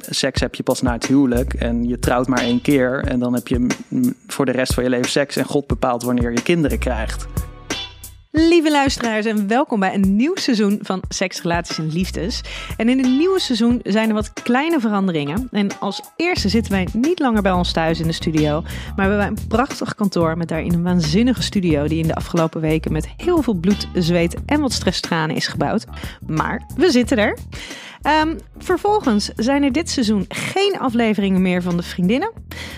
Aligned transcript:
seks 0.00 0.40
heb 0.40 0.54
je 0.54 0.62
pas 0.62 0.82
na 0.82 0.92
het 0.92 1.06
huwelijk 1.06 1.54
en 1.54 1.88
je 1.88 1.98
trouwt 1.98 2.26
maar 2.26 2.42
één 2.42 2.62
keer 2.62 3.04
en 3.04 3.18
dan 3.18 3.34
heb 3.34 3.48
je 3.48 3.66
voor 4.26 4.44
de 4.44 4.52
rest 4.52 4.74
van 4.74 4.82
je 4.82 4.90
leven 4.90 5.10
seks 5.10 5.36
en 5.36 5.44
God 5.44 5.66
bepaalt 5.66 6.02
wanneer 6.02 6.32
je 6.32 6.42
kinderen 6.42 6.78
krijgt. 6.78 7.26
Lieve 8.32 8.70
luisteraars 8.70 9.26
en 9.26 9.48
welkom 9.48 9.80
bij 9.80 9.94
een 9.94 10.16
nieuw 10.16 10.36
seizoen 10.36 10.78
van 10.82 11.02
Seks, 11.08 11.42
Relaties 11.42 11.78
en 11.78 11.92
Liefdes. 11.92 12.40
En 12.76 12.88
in 12.88 12.98
het 12.98 13.06
nieuwe 13.06 13.40
seizoen 13.40 13.80
zijn 13.82 14.08
er 14.08 14.14
wat 14.14 14.32
kleine 14.32 14.80
veranderingen. 14.80 15.48
En 15.50 15.78
als 15.78 16.02
eerste 16.16 16.48
zitten 16.48 16.72
wij 16.72 16.88
niet 16.92 17.18
langer 17.18 17.42
bij 17.42 17.52
ons 17.52 17.72
thuis 17.72 18.00
in 18.00 18.06
de 18.06 18.12
studio, 18.12 18.62
maar 18.96 19.08
hebben 19.08 19.26
een 19.26 19.46
prachtig 19.48 19.94
kantoor 19.94 20.36
met 20.36 20.48
daarin 20.48 20.72
een 20.72 20.82
waanzinnige 20.82 21.42
studio 21.42 21.88
die 21.88 21.98
in 21.98 22.06
de 22.06 22.14
afgelopen 22.14 22.60
weken 22.60 22.92
met 22.92 23.08
heel 23.16 23.42
veel 23.42 23.54
bloed, 23.54 23.88
zweet 23.94 24.36
en 24.46 24.60
wat 24.60 24.72
stresstranen 24.72 25.36
is 25.36 25.46
gebouwd. 25.46 25.84
Maar 26.26 26.62
we 26.76 26.90
zitten 26.90 27.18
er. 27.18 27.38
Um, 28.06 28.38
vervolgens 28.58 29.30
zijn 29.36 29.62
er 29.62 29.72
dit 29.72 29.90
seizoen 29.90 30.24
geen 30.28 30.78
afleveringen 30.78 31.42
meer 31.42 31.62
van 31.62 31.76
de 31.76 31.82
vriendinnen. 31.82 32.32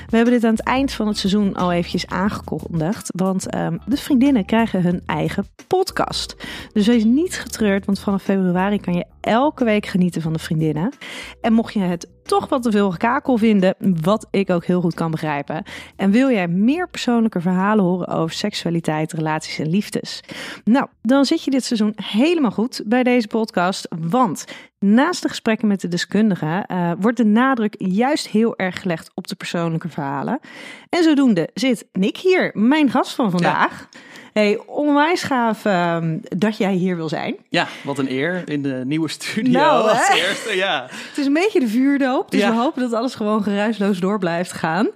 We 0.09 0.17
hebben 0.17 0.35
dit 0.35 0.45
aan 0.45 0.55
het 0.55 0.63
eind 0.63 0.93
van 0.93 1.07
het 1.07 1.19
seizoen 1.19 1.55
al 1.55 1.73
eventjes 1.73 2.07
aangekondigd. 2.07 3.11
Want 3.17 3.55
um, 3.55 3.81
de 3.87 3.97
vriendinnen 3.97 4.45
krijgen 4.45 4.83
hun 4.83 5.03
eigen 5.07 5.47
podcast. 5.67 6.37
Dus 6.73 6.87
wees 6.87 7.05
niet 7.05 7.35
getreurd, 7.35 7.87
want 7.87 7.99
vanaf 7.99 8.23
februari 8.23 8.81
kan 8.81 8.95
je 8.95 9.05
elke 9.21 9.65
week 9.65 9.87
genieten 9.87 10.23
van 10.23 10.33
de 10.33 10.39
vriendinnen. 10.39 10.93
En 11.41 11.53
mocht 11.53 11.73
je 11.73 11.81
het 11.81 12.09
toch 12.23 12.49
wat 12.49 12.63
te 12.63 12.71
veel 12.71 12.91
gekakel 12.91 13.37
vinden, 13.37 13.75
wat 13.79 14.27
ik 14.31 14.51
ook 14.51 14.65
heel 14.65 14.81
goed 14.81 14.95
kan 14.95 15.11
begrijpen. 15.11 15.63
En 15.97 16.11
wil 16.11 16.31
jij 16.31 16.49
meer 16.49 16.89
persoonlijke 16.89 17.41
verhalen 17.41 17.85
horen 17.85 18.09
over 18.09 18.35
seksualiteit, 18.35 19.13
relaties 19.13 19.59
en 19.59 19.69
liefdes? 19.69 20.21
Nou, 20.65 20.87
dan 21.03 21.25
zit 21.25 21.45
je 21.45 21.51
dit 21.51 21.65
seizoen 21.65 21.93
helemaal 21.97 22.51
goed 22.51 22.83
bij 22.87 23.03
deze 23.03 23.27
podcast. 23.27 23.89
Want 24.11 24.45
naast 24.79 25.23
de 25.23 25.29
gesprekken 25.29 25.69
met 25.69 25.81
de 25.81 25.89
deskundigen 25.89 26.65
uh, 26.73 26.93
wordt 26.99 27.17
de 27.17 27.25
nadruk 27.25 27.75
juist 27.79 28.29
heel 28.29 28.57
erg 28.57 28.81
gelegd 28.81 29.11
op 29.15 29.27
de 29.27 29.35
persoonlijke 29.35 29.89
verhalen. 29.89 30.41
En 30.89 31.03
zodoende 31.03 31.49
zit 31.55 31.87
Nick 31.93 32.17
hier, 32.17 32.51
mijn 32.55 32.91
gast 32.91 33.15
van 33.15 33.31
vandaag. 33.31 33.89
Ja. 33.91 33.99
Hey, 34.33 34.61
onwijs 34.67 35.23
gaaf 35.23 35.65
um, 35.65 36.21
dat 36.37 36.57
jij 36.57 36.73
hier 36.73 36.97
wil 36.97 37.09
zijn. 37.09 37.37
Ja, 37.49 37.67
wat 37.85 37.99
een 37.99 38.11
eer 38.11 38.43
in 38.45 38.63
de 38.63 38.83
nieuwe 38.85 39.09
studio 39.09 39.53
nou, 39.53 39.89
als 39.89 40.09
eerste. 40.09 40.57
Ja. 40.57 40.87
Het 40.91 41.19
is 41.19 41.27
een 41.27 41.33
beetje 41.33 41.61
de 41.61 41.69
vuurdoop, 41.69 42.31
dus 42.31 42.41
ja. 42.41 42.51
we 42.51 42.57
hopen 42.57 42.83
dat 42.83 42.93
alles 42.93 43.15
gewoon 43.15 43.43
geruisloos 43.43 43.99
door 43.99 44.19
blijft 44.19 44.53
gaan. 44.53 44.89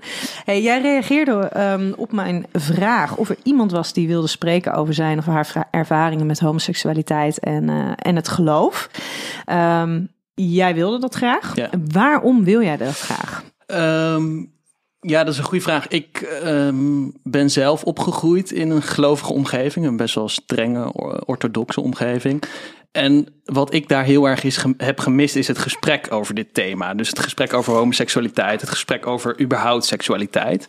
Hey, 0.45 0.63
jij 0.63 0.81
reageerde 0.81 1.51
um, 1.57 1.95
op 1.97 2.13
mijn 2.13 2.47
vraag 2.53 3.17
of 3.17 3.29
er 3.29 3.37
iemand 3.43 3.71
was 3.71 3.93
die 3.93 4.09
wilde 4.09 4.27
spreken 4.27 4.73
over 4.73 4.95
zijn 4.95 5.19
of 5.19 5.27
haar 5.27 5.69
ervaringen 5.71 6.27
met 6.27 6.41
homoseksualiteit 6.41 7.39
en, 7.39 7.69
uh, 7.69 7.93
en 7.97 8.17
het 8.17 8.29
geloof. 8.29 8.91
Um, 9.53 10.09
jij 10.35 10.75
wilde 10.75 10.99
dat 10.99 11.15
graag. 11.15 11.57
Ja. 11.57 11.71
Waarom 11.93 12.45
wil 12.45 12.63
jij 12.63 12.77
dat 12.77 12.99
graag? 12.99 13.45
Um, 13.67 14.55
ja, 15.07 15.25
dat 15.25 15.33
is 15.33 15.39
een 15.39 15.45
goede 15.45 15.65
vraag. 15.65 15.89
Ik 15.89 16.39
um, 16.45 17.13
ben 17.23 17.51
zelf 17.51 17.85
opgegroeid 17.85 18.51
in 18.51 18.71
een 18.71 18.83
gelovige 18.83 19.33
omgeving, 19.33 19.87
een 19.87 19.97
best 19.97 20.15
wel 20.15 20.29
strenge 20.29 20.93
orthodoxe 21.27 21.81
omgeving. 21.81 22.43
En 22.93 23.27
wat 23.45 23.75
ik 23.75 23.89
daar 23.89 24.05
heel 24.05 24.29
erg 24.29 24.45
is, 24.45 24.65
heb 24.77 24.99
gemist, 24.99 25.37
is 25.37 25.49
het 25.49 25.59
gesprek 25.59 26.13
over 26.13 26.35
dit 26.35 26.55
thema. 26.55 26.95
Dus 26.95 27.09
het 27.09 27.19
gesprek 27.19 27.53
over 27.53 27.73
homoseksualiteit, 27.73 28.61
het 28.61 28.71
gesprek 28.71 29.07
over 29.07 29.41
überhaupt 29.41 29.85
seksualiteit. 29.85 30.67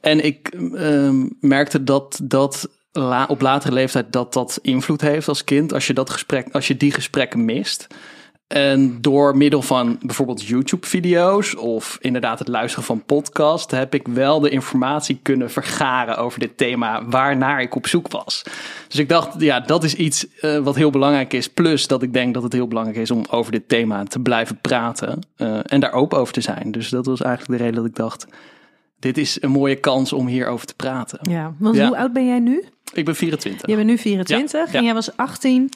En 0.00 0.24
ik 0.24 0.52
um, 0.72 1.36
merkte 1.40 1.84
dat 1.84 2.20
dat 2.22 2.68
op 3.28 3.40
latere 3.40 3.72
leeftijd 3.72 4.12
dat 4.12 4.32
dat 4.32 4.58
invloed 4.62 5.00
heeft 5.00 5.28
als 5.28 5.44
kind. 5.44 5.72
Als 5.72 5.86
je 5.86 5.92
dat 5.92 6.10
gesprek, 6.10 6.48
als 6.52 6.66
je 6.66 6.76
die 6.76 6.92
gesprekken 6.92 7.44
mist. 7.44 7.86
En 8.50 8.98
door 9.00 9.36
middel 9.36 9.62
van 9.62 9.98
bijvoorbeeld 10.02 10.46
YouTube-video's 10.46 11.56
of 11.56 11.98
inderdaad 12.00 12.38
het 12.38 12.48
luisteren 12.48 12.84
van 12.84 13.04
podcast, 13.04 13.70
heb 13.70 13.94
ik 13.94 14.08
wel 14.08 14.40
de 14.40 14.50
informatie 14.50 15.18
kunnen 15.22 15.50
vergaren 15.50 16.16
over 16.16 16.40
dit 16.40 16.56
thema 16.56 17.04
waarnaar 17.04 17.60
ik 17.60 17.74
op 17.74 17.86
zoek 17.86 18.08
was. 18.08 18.42
Dus 18.88 18.98
ik 18.98 19.08
dacht, 19.08 19.40
ja, 19.40 19.60
dat 19.60 19.84
is 19.84 19.94
iets 19.94 20.26
uh, 20.42 20.58
wat 20.58 20.76
heel 20.76 20.90
belangrijk 20.90 21.32
is. 21.32 21.48
Plus 21.48 21.86
dat 21.86 22.02
ik 22.02 22.12
denk 22.12 22.34
dat 22.34 22.42
het 22.42 22.52
heel 22.52 22.68
belangrijk 22.68 22.98
is 22.98 23.10
om 23.10 23.24
over 23.30 23.52
dit 23.52 23.68
thema 23.68 24.04
te 24.04 24.20
blijven 24.20 24.58
praten 24.60 25.18
uh, 25.36 25.58
en 25.62 25.80
daar 25.80 25.92
open 25.92 26.18
over 26.18 26.32
te 26.32 26.40
zijn. 26.40 26.70
Dus 26.70 26.88
dat 26.88 27.06
was 27.06 27.20
eigenlijk 27.20 27.58
de 27.58 27.64
reden 27.64 27.80
dat 27.80 27.90
ik 27.90 27.96
dacht, 27.96 28.26
dit 28.98 29.18
is 29.18 29.42
een 29.42 29.50
mooie 29.50 29.76
kans 29.76 30.12
om 30.12 30.26
hierover 30.26 30.66
te 30.66 30.74
praten. 30.74 31.18
Ja, 31.22 31.54
want 31.58 31.76
ja. 31.76 31.86
hoe 31.86 31.96
oud 31.96 32.12
ben 32.12 32.26
jij 32.26 32.40
nu? 32.40 32.64
Ik 32.92 33.04
ben 33.04 33.16
24. 33.16 33.68
Je 33.68 33.76
bent 33.76 33.86
nu 33.86 33.98
24 33.98 34.72
ja, 34.72 34.78
en 34.78 34.84
jij 34.84 34.94
was 34.94 35.16
18 35.16 35.70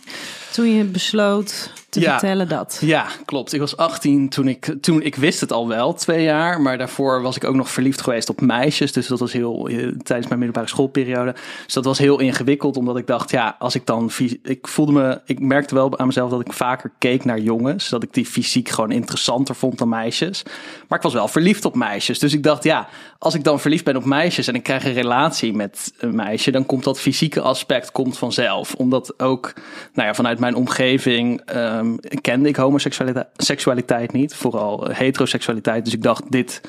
toen 0.52 0.76
je 0.76 0.84
besloot 0.84 1.70
te 1.94 2.00
ja, 2.00 2.10
vertellen 2.10 2.48
dat. 2.48 2.78
Ja, 2.80 3.06
klopt. 3.25 3.52
Ik 3.52 3.60
was 3.60 3.76
18 3.76 4.28
toen 4.28 4.48
ik, 4.48 4.75
toen 4.80 5.02
ik 5.02 5.14
wist 5.14 5.41
het 5.41 5.52
al 5.52 5.69
wel, 5.69 5.94
twee 5.94 6.22
jaar. 6.22 6.60
Maar 6.60 6.78
daarvoor 6.78 7.22
was 7.22 7.36
ik 7.36 7.44
ook 7.44 7.54
nog 7.54 7.70
verliefd 7.70 8.00
geweest 8.00 8.28
op 8.28 8.41
meisjes. 8.41 8.92
Dus 8.92 9.06
dat 9.06 9.19
was 9.19 9.32
heel, 9.32 9.69
eh, 9.69 9.76
tijdens 9.76 10.28
mijn 10.28 10.38
middelbare 10.38 10.69
schoolperiode. 10.69 11.34
Dus 11.64 11.75
dat 11.75 11.84
was 11.84 11.98
heel 11.98 12.20
ingewikkeld, 12.20 12.76
omdat 12.76 12.97
ik 12.97 13.06
dacht, 13.06 13.31
ja, 13.31 13.56
als 13.58 13.75
ik 13.75 13.86
dan, 13.86 14.10
ik 14.42 14.69
voelde 14.69 14.92
me, 14.92 15.20
ik 15.25 15.41
merkte 15.41 15.75
wel 15.75 15.98
aan 15.98 16.06
mezelf 16.06 16.31
dat 16.31 16.41
ik 16.41 16.52
vaker 16.52 16.91
keek 16.98 17.25
naar 17.25 17.38
jongens. 17.38 17.88
Dat 17.88 18.02
ik 18.02 18.14
die 18.14 18.26
fysiek 18.26 18.69
gewoon 18.69 18.90
interessanter 18.90 19.55
vond 19.55 19.78
dan 19.78 19.88
meisjes. 19.88 20.43
Maar 20.88 20.99
ik 20.99 21.05
was 21.05 21.14
wel 21.14 21.28
verliefd 21.28 21.64
op 21.64 21.75
meisjes. 21.75 22.19
Dus 22.19 22.32
ik 22.32 22.43
dacht, 22.43 22.64
ja, 22.64 22.88
als 23.19 23.34
ik 23.34 23.44
dan 23.44 23.60
verliefd 23.60 23.84
ben 23.84 23.96
op 23.96 24.05
meisjes 24.05 24.46
en 24.46 24.55
ik 24.55 24.62
krijg 24.62 24.84
een 24.84 24.93
relatie 24.93 25.52
met 25.52 25.93
een 25.99 26.14
meisje, 26.14 26.50
dan 26.50 26.67
komt 26.67 26.84
dat 26.84 27.00
fysieke 27.05 27.41
aspect 27.41 27.93
komt 27.93 28.19
vanzelf. 28.19 28.75
Omdat 28.75 29.21
ook, 29.21 29.53
nou 29.93 30.09
ja, 30.09 30.15
vanuit 30.15 30.39
mijn 30.39 30.55
omgeving 30.55 31.55
um, 31.56 31.99
kende 32.21 32.49
ik 32.49 32.56
homoseksualiteit 32.56 33.27
seksualiteit 33.37 34.12
niet, 34.12 34.35
vooral 34.35 34.89
heteroseksualiteit. 34.91 35.85
Dus 35.85 35.95
ik 35.95 36.03
dacht, 36.03 36.31
dit, 36.33 36.61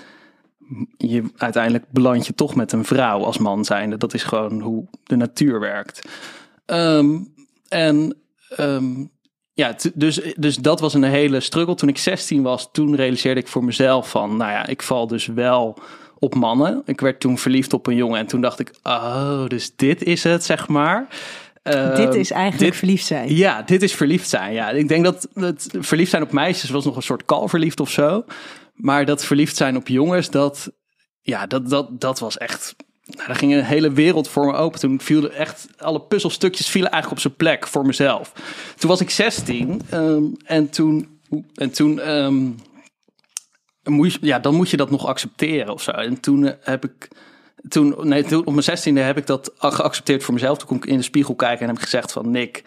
je, 0.98 1.24
uiteindelijk 1.38 1.86
beland 1.90 2.28
je 2.28 2.36
toch 2.36 2.56
met 2.56 2.72
een 2.72 2.86
vrouw 2.86 3.24
als 3.24 3.38
man 3.38 3.66
zijnde. 3.66 3.98
Dat 3.98 4.14
is 4.14 4.24
gewoon 4.24 4.62
hoe 4.62 4.86
de 5.04 5.16
natuur 5.16 5.60
werkt. 5.60 6.08
Um, 6.66 7.34
en 7.68 8.16
um, 8.60 9.12
ja, 9.54 9.76
dus, 9.94 10.22
dus 10.38 10.56
dat 10.56 10.80
was 10.80 10.94
een 10.94 11.04
hele 11.04 11.40
struggle. 11.40 11.76
Toen 11.76 11.90
ik 11.90 11.98
16 11.98 12.42
was, 12.42 12.70
toen 12.72 12.96
realiseerde 12.96 13.40
ik 13.40 13.48
voor 13.48 13.64
mezelf 13.64 14.10
van, 14.10 14.38
nou 14.38 14.52
ja, 14.52 14.68
ik 14.68 14.82
val 14.82 15.08
dus 15.08 15.26
wel 15.26 15.78
op 16.20 16.36
mannen. 16.36 16.82
Ik 16.86 17.02
werd 17.02 17.20
toen 17.20 17.38
verliefd 17.38 17.74
op 17.74 17.88
een 17.88 17.96
jongen 17.96 18.20
en 18.20 18.26
toen 18.28 18.42
dacht 18.42 18.60
ik, 18.60 18.74
oh, 18.84 19.48
dus 19.48 19.76
dit 19.76 20.04
is 20.04 20.24
het, 20.24 20.44
zeg 20.44 20.68
maar. 20.68 21.08
Ehm, 21.64 21.96
dit 21.96 22.14
is 22.14 22.32
eigenlijk 22.32 22.72
dit- 22.72 22.76
verliefd 22.80 23.06
zijn. 23.06 23.36
Ja, 23.36 23.62
dit 23.62 23.82
is 23.82 23.94
verliefd 23.94 24.30
zijn. 24.30 24.54
Ja, 24.54 24.70
ik 24.70 24.88
denk 24.88 25.04
dat 25.04 25.28
het 25.34 25.68
verliefd 25.80 26.10
zijn 26.10 26.24
op 26.24 26.32
meisjes 26.32 26.70
was 26.70 26.86
nog 26.86 26.96
een 26.96 27.02
soort 27.02 27.26
kalverliefd 27.26 27.80
of 27.80 27.90
zo. 27.90 28.24
Maar 28.74 29.06
dat 29.06 29.26
verliefd 29.26 29.56
zijn 29.56 29.76
op 29.76 29.88
jongens, 29.88 30.30
dat, 30.30 30.72
ja, 31.22 31.48
dat, 31.48 31.70
dat, 31.70 32.02
dat 32.02 32.20
was 32.20 32.38
echt. 32.38 32.76
Nou, 33.06 33.28
daar 33.28 33.36
ging 33.36 33.54
een 33.54 33.64
hele 33.64 33.92
wereld 33.92 34.28
voor 34.28 34.46
me 34.46 34.54
open. 34.54 34.80
Toen 34.80 35.00
viel 35.02 35.32
echt 35.32 35.68
alle 35.78 36.02
puzzelstukjes 36.02 36.70
vielen 36.70 36.92
eigenlijk 36.92 37.24
op 37.24 37.28
zijn 37.30 37.38
plek 37.38 37.68
voor 37.68 37.86
mezelf. 37.86 38.32
Toen 38.78 38.90
was 38.90 39.02
ik 39.02 39.10
16 39.10 39.82
ehm, 39.90 40.24
en 40.46 40.70
toen, 40.70 41.20
en 41.56 41.72
toen 41.72 42.00
ehm, 42.00 42.48
moet 43.86 44.14
je, 44.14 44.18
ja, 44.22 44.40
dan 44.40 44.56
moet 44.56 44.70
je 44.70 44.78
dat 44.78 44.90
nog 44.92 45.06
accepteren 45.06 45.74
of 45.74 45.82
zo. 45.82 45.92
En 45.92 46.20
toen 46.20 46.46
eh, 46.48 46.54
heb 46.62 46.86
ik 46.86 47.08
toen, 47.68 47.96
nee, 48.02 48.24
toen 48.24 48.40
op 48.40 48.52
mijn 48.52 48.64
zestiende 48.64 49.00
heb 49.02 49.18
ik 49.18 49.28
dat 49.28 49.52
geaccepteerd 49.58 50.24
voor 50.24 50.34
mezelf. 50.34 50.58
Toen 50.58 50.68
kon 50.68 50.78
ik 50.78 50.86
in 50.86 50.98
de 50.98 51.04
spiegel 51.04 51.36
kijken 51.36 51.60
en 51.62 51.68
heb 51.68 51.76
ik 51.76 51.84
gezegd 51.84 52.12
van 52.12 52.32
Nick, 52.32 52.64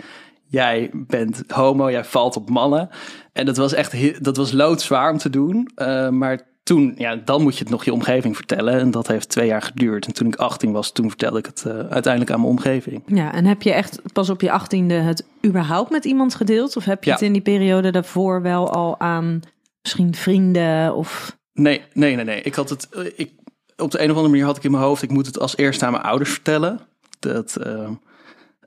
jij 0.47 0.91
bent 0.93 1.43
homo, 1.47 1.91
jij 1.91 2.05
valt 2.05 2.37
op 2.37 2.51
mannen. 2.51 2.89
En 3.33 3.47
dat 3.47 3.57
was 3.57 3.73
echt, 3.73 4.25
dat 4.25 4.37
was 4.37 4.53
loodzwaar 4.53 5.11
om 5.11 5.19
te 5.19 5.31
doen. 5.31 5.71
Eh, 5.75 6.09
maar 6.09 6.41
toen, 6.63 6.95
ja, 6.97 7.17
dan 7.17 7.43
moet 7.43 7.55
je 7.57 7.63
het 7.63 7.73
nog 7.73 7.85
je 7.85 7.93
omgeving 7.93 8.37
vertellen. 8.37 8.81
En 8.81 8.91
dat 8.91 9.07
heeft 9.07 9.29
twee 9.29 9.47
jaar 9.47 9.63
geduurd. 9.63 10.07
En 10.07 10.13
toen 10.13 10.27
ik 10.27 10.37
18 10.37 10.73
was, 10.73 10.93
toen 10.93 11.09
vertelde 11.09 11.39
ik 11.39 11.47
het 11.47 11.65
eh, 11.67 11.73
uiteindelijk 11.79 12.31
aan 12.33 12.41
mijn 12.41 12.53
omgeving. 12.53 13.03
Ja, 13.07 13.33
en 13.33 13.45
heb 13.45 13.63
je 13.63 13.73
echt 13.73 14.01
pas 14.13 14.31
op 14.31 14.41
je 14.41 14.51
achttiende 14.51 14.95
het 14.95 15.25
überhaupt 15.47 15.91
met 15.91 16.05
iemand 16.05 16.35
gedeeld? 16.35 16.77
Of 16.77 16.85
heb 16.85 17.05
je 17.05 17.11
Ja. 17.11 17.17
het 17.17 17.25
in 17.25 17.33
die 17.33 17.43
periode 17.43 17.91
daarvoor 17.91 18.43
wel 18.43 18.73
al 18.73 19.01
aan 19.01 19.41
misschien 19.89 20.15
vrienden 20.15 20.95
of... 20.95 21.37
Nee, 21.53 21.83
nee, 21.93 22.15
nee, 22.15 22.25
nee. 22.25 22.43
Ik 22.43 22.55
had 22.55 22.71
het, 22.71 22.89
eh, 22.89 23.05
ik, 23.17 23.33
op 23.77 23.91
de 23.91 23.99
een 23.99 24.11
of 24.11 24.17
andere 24.17 24.29
manier 24.29 24.45
had 24.45 24.57
ik 24.57 24.65
in 24.65 24.71
mijn 24.71 24.83
hoofd, 24.83 25.03
ik 25.03 25.11
moet 25.11 25.27
het 25.27 25.39
als 25.39 25.57
eerste 25.57 25.85
aan 25.85 25.93
mijn 25.93 26.05
ouders 26.05 26.31
vertellen. 26.31 26.81
Dat, 27.19 27.57
eh, 27.57 27.91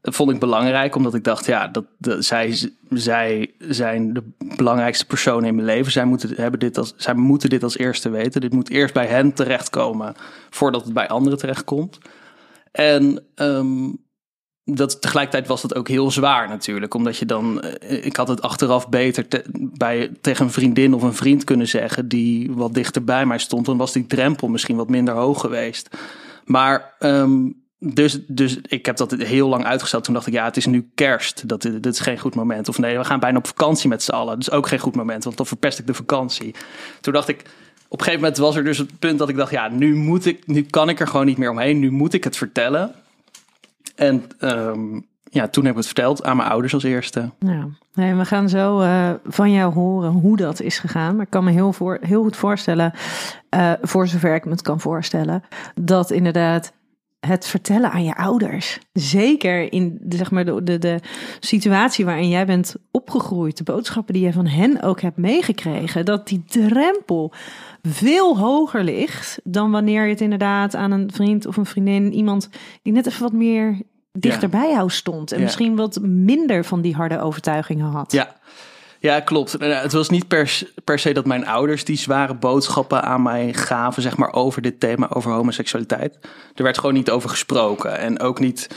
dat 0.02 0.16
vond 0.16 0.32
ik 0.32 0.40
belangrijk, 0.40 0.96
omdat 0.96 1.14
ik 1.14 1.24
dacht, 1.24 1.46
ja, 1.46 1.68
dat, 1.68 1.86
dat 1.98 2.26
zij, 2.26 2.72
zij 2.90 3.54
zijn 3.60 4.14
de 4.14 4.24
belangrijkste 4.56 5.06
personen 5.06 5.48
in 5.48 5.56
mijn 5.56 5.68
leven. 5.68 5.92
Zij 5.92 6.06
moeten, 6.06 6.34
hebben 6.36 6.60
dit 6.60 6.78
als, 6.78 6.94
zij 6.98 7.14
moeten 7.14 7.50
dit 7.50 7.64
als 7.64 7.78
eerste 7.78 8.10
weten. 8.10 8.42
Dit 8.42 8.54
moet 8.54 8.70
eerst 8.70 8.94
bij 8.94 9.08
hen 9.08 9.34
terechtkomen, 9.34 10.16
voordat 10.50 10.84
het 10.84 10.94
bij 10.94 11.08
anderen 11.08 11.40
terechtkomt. 11.40 11.98
En 12.72 13.24
ehm, 13.36 13.90
dat, 14.76 15.02
tegelijkertijd 15.02 15.48
was 15.48 15.62
dat 15.62 15.76
ook 15.76 15.88
heel 15.88 16.12
zwaar 16.12 16.48
natuurlijk. 16.50 16.94
Omdat 16.94 17.18
je 17.18 17.26
dan... 17.26 17.62
eh, 17.62 18.06
Ik 18.06 18.16
had 18.16 18.28
het 18.28 18.42
achteraf 18.42 18.90
beter 18.90 19.28
te- 19.28 19.46
bij, 19.54 20.12
tegen 20.22 20.46
een 20.46 20.52
vriendin 20.52 20.94
of 20.94 21.02
een 21.02 21.14
vriend 21.14 21.44
kunnen 21.44 21.68
zeggen... 21.68 22.08
die 22.08 22.52
wat 22.52 22.74
dichter 22.74 23.04
bij 23.04 23.26
mij 23.26 23.38
stond. 23.38 23.66
Dan 23.66 23.78
was 23.78 23.92
die 23.94 24.08
drempel 24.08 24.48
misschien 24.48 24.76
wat 24.76 24.90
minder 24.90 25.14
hoog 25.14 25.40
geweest. 25.42 25.90
Maar... 26.46 26.96
ehm, 27.00 27.50
dus, 27.84 28.20
dus 28.28 28.58
ik 28.68 28.86
heb 28.86 28.98
dat 28.98 29.12
heel 29.12 29.48
lang 29.48 29.66
uitgesteld. 29.66 30.04
Toen 30.04 30.14
dacht 30.14 30.28
ik, 30.28 30.34
ja, 30.34 30.46
het 30.46 30.58
is 30.58 30.66
nu 30.66 30.90
kerst. 30.96 31.48
Dat, 31.48 31.86
is 31.86 32.00
geen 32.00 32.20
goed 32.20 32.36
moment. 32.36 32.70
Of 32.70 32.78
nee, 32.78 32.98
we 32.98 33.04
gaan 33.04 33.20
bijna 33.20 33.38
op 33.38 33.48
vakantie 33.48 33.90
met 33.90 34.04
z'n 34.04 34.12
allen. 34.12 34.38
Dus 34.38 34.52
ook 34.52 34.68
geen 34.68 34.80
goed 34.80 34.96
moment, 34.96 35.24
want 35.24 35.38
dan 35.38 35.46
verpest 35.46 35.80
ik 35.80 35.88
de 35.88 35.94
vakantie. 35.94 36.56
Toen 37.00 37.14
dacht 37.14 37.28
ik, 37.28 37.42
op 37.88 38.00
een 38.00 38.06
gegeven 38.06 38.20
moment 38.20 38.38
was 38.38 38.56
er 38.56 38.64
dus 38.64 38.78
het 38.78 39.00
punt 39.00 39.20
dat 39.20 39.30
ik 39.30 39.36
dacht, 39.36 39.52
ja, 39.52 39.68
nu 39.68 39.96
moet 39.96 40.26
ik, 40.26 40.48
nu 40.48 40.62
kan 40.62 40.90
ik 40.90 41.00
er 41.00 41.08
gewoon 41.08 41.26
niet 41.26 41.38
meer 41.38 41.50
omheen. 41.50 41.80
Nu 41.80 41.92
moet 41.92 42.14
ik 42.14 42.24
het 42.24 42.38
vertellen. 42.38 42.96
En 44.02 44.24
ehm, 44.40 45.00
ja, 45.24 45.48
toen 45.48 45.64
heb 45.64 45.72
ik 45.72 45.78
het 45.78 45.86
verteld 45.86 46.24
aan 46.24 46.38
mijn 46.38 46.50
ouders 46.50 46.74
als 46.74 46.84
eerste. 46.84 47.30
Ja, 47.40 48.16
we 48.16 48.26
gaan 48.26 48.50
zo 48.50 48.80
eh, 48.80 49.10
van 49.24 49.52
jou 49.52 49.74
horen 49.74 50.12
hoe 50.12 50.38
dat 50.38 50.62
is 50.62 50.80
gegaan. 50.80 51.16
Maar 51.16 51.26
ik 51.26 51.32
kan 51.32 51.44
me 51.44 51.52
heel, 51.52 51.74
voor, 51.74 51.98
heel 52.02 52.24
goed 52.24 52.36
voorstellen, 52.36 52.94
eh, 53.50 53.72
voor 53.82 54.08
zover 54.08 54.36
ik 54.36 54.46
me 54.46 54.52
het 54.52 54.62
kan 54.62 54.80
voorstellen, 54.80 55.44
dat 55.76 56.12
inderdaad 56.12 56.74
het 57.20 57.46
vertellen 57.46 57.92
aan 57.92 58.04
je 58.04 58.16
ouders, 58.16 58.80
zeker 58.94 59.74
in 59.74 59.98
de, 60.02 60.18
zeg 60.18 60.32
maar 60.32 60.46
de, 60.46 60.64
de, 60.64 60.78
de 60.78 61.00
situatie 61.40 62.06
waarin 62.06 62.30
jij 62.30 62.46
bent 62.46 62.76
opgegroeid, 62.92 63.58
de 63.58 63.64
boodschappen 63.64 64.14
die 64.14 64.26
je 64.26 64.34
van 64.34 64.48
hen 64.48 64.82
ook 64.82 65.02
hebt 65.02 65.18
meegekregen, 65.18 66.06
dat 66.06 66.28
die 66.28 66.44
drempel 66.46 67.34
veel 67.82 68.38
hoger 68.38 68.84
ligt 68.84 69.40
dan 69.44 69.72
wanneer 69.72 70.04
je 70.04 70.10
het 70.10 70.22
inderdaad 70.22 70.76
aan 70.76 70.92
een 70.92 71.12
vriend 71.14 71.46
of 71.46 71.58
een 71.58 71.66
vriendin, 71.66 72.14
iemand 72.14 72.50
die 72.82 72.94
net 72.94 73.08
even 73.08 73.22
wat 73.22 73.34
meer 73.34 73.82
dichter 74.12 74.50
bij 74.50 74.70
jou 74.70 74.90
stond 74.90 75.32
en 75.32 75.38
Ja. 75.38 75.44
misschien 75.44 75.76
wat 75.76 76.00
minder 76.02 76.66
van 76.66 76.82
die 76.82 76.96
harde 76.96 77.20
overtuigingen 77.22 77.86
had. 77.86 78.12
Ja, 78.12 78.36
ja 79.00 79.20
klopt. 79.20 79.56
Eh, 79.58 79.82
Het 79.82 79.94
was 79.94 80.10
niet 80.10 80.28
per, 80.84 81.00
se 81.00 81.12
dat 81.14 81.26
mijn 81.26 81.48
ouders 81.48 81.86
die 81.86 81.98
zware 81.98 82.34
boodschappen 82.36 83.04
aan 83.04 83.22
mij 83.22 83.54
gaven, 83.54 84.02
zeg 84.02 84.18
maar, 84.18 84.34
over 84.34 84.62
dit 84.62 84.80
thema, 84.80 85.10
over 85.10 85.32
homoseksualiteit. 85.32 86.18
Er 86.56 86.64
werd 86.64 86.78
gewoon 86.78 86.96
niet 86.96 87.10
over 87.12 87.30
gesproken. 87.30 87.98
En 87.98 88.20
ook 88.20 88.40
niet 88.40 88.68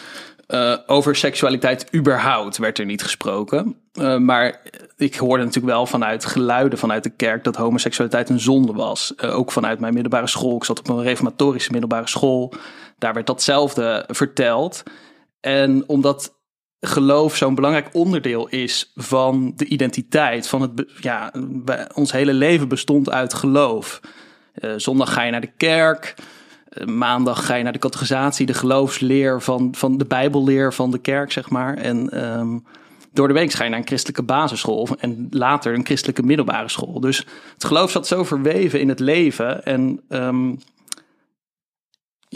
eh, 0.46 0.76
over 0.86 1.16
seksualiteit 1.16 1.94
überhaupt 1.94 2.56
werd 2.56 2.78
er 2.78 2.84
niet 2.84 3.02
gesproken. 3.02 3.76
Eh, 3.92 4.16
maar 4.16 4.60
ik 4.96 5.14
hoorde 5.14 5.44
natuurlijk 5.44 5.74
wel 5.74 5.86
vanuit 5.86 6.24
geluiden 6.24 6.78
vanuit 6.78 7.02
de 7.02 7.10
kerk 7.10 7.44
dat 7.44 7.56
homoseksualiteit 7.56 8.28
een 8.28 8.40
zonde 8.40 8.72
was. 8.72 9.12
Ook 9.22 9.52
vanuit 9.52 9.80
mijn 9.80 9.94
middelbare 9.94 10.26
school. 10.26 10.56
Ik 10.56 10.64
zat 10.64 10.78
op 10.78 10.88
een 10.88 11.02
reformatorische 11.02 11.70
middelbare 11.70 12.08
school. 12.08 12.52
Daar 12.98 13.14
werd 13.14 13.26
datzelfde 13.26 14.04
verteld. 14.08 14.82
En 15.44 15.84
omdat 15.86 16.38
geloof 16.80 17.36
zo'n 17.36 17.54
belangrijk 17.54 17.88
onderdeel 17.92 18.48
is 18.48 18.92
van 18.94 19.52
de 19.56 19.64
identiteit. 19.64 20.48
Van 20.48 20.60
het, 20.60 20.84
ja, 21.00 21.32
ons 21.94 22.12
hele 22.12 22.32
leven 22.32 22.68
bestond 22.68 23.10
uit 23.10 23.34
geloof. 23.34 24.00
Eh, 24.54 24.70
zondag 24.76 25.12
ga 25.12 25.22
je 25.22 25.30
naar 25.30 25.40
de 25.40 25.52
kerk. 25.56 26.14
Eh, 26.68 26.86
maandag 26.86 27.46
ga 27.46 27.54
je 27.54 27.62
naar 27.62 27.72
de 27.72 27.78
catechisatie, 27.78 28.46
de 28.46 28.54
geloofsleer 28.54 29.42
van, 29.42 29.74
van 29.76 29.98
de 29.98 30.04
bijbelleer 30.04 30.72
van 30.72 30.90
de 30.90 30.98
kerk, 30.98 31.32
zeg 31.32 31.50
maar. 31.50 31.76
En 31.76 32.10
ehm, 32.10 32.58
door 33.12 33.28
de 33.28 33.34
week 33.34 33.52
ga 33.52 33.64
je 33.64 33.70
naar 33.70 33.78
een 33.78 33.86
christelijke 33.86 34.22
basisschool 34.22 34.88
en 34.98 35.26
later 35.30 35.74
een 35.74 35.84
christelijke 35.84 36.22
middelbare 36.22 36.68
school. 36.68 37.00
Dus 37.00 37.26
het 37.54 37.64
geloof 37.64 37.90
zat 37.90 38.06
zo 38.06 38.24
verweven 38.24 38.80
in 38.80 38.88
het 38.88 39.00
leven. 39.00 39.64
En 39.64 40.00
ehm, 40.08 40.52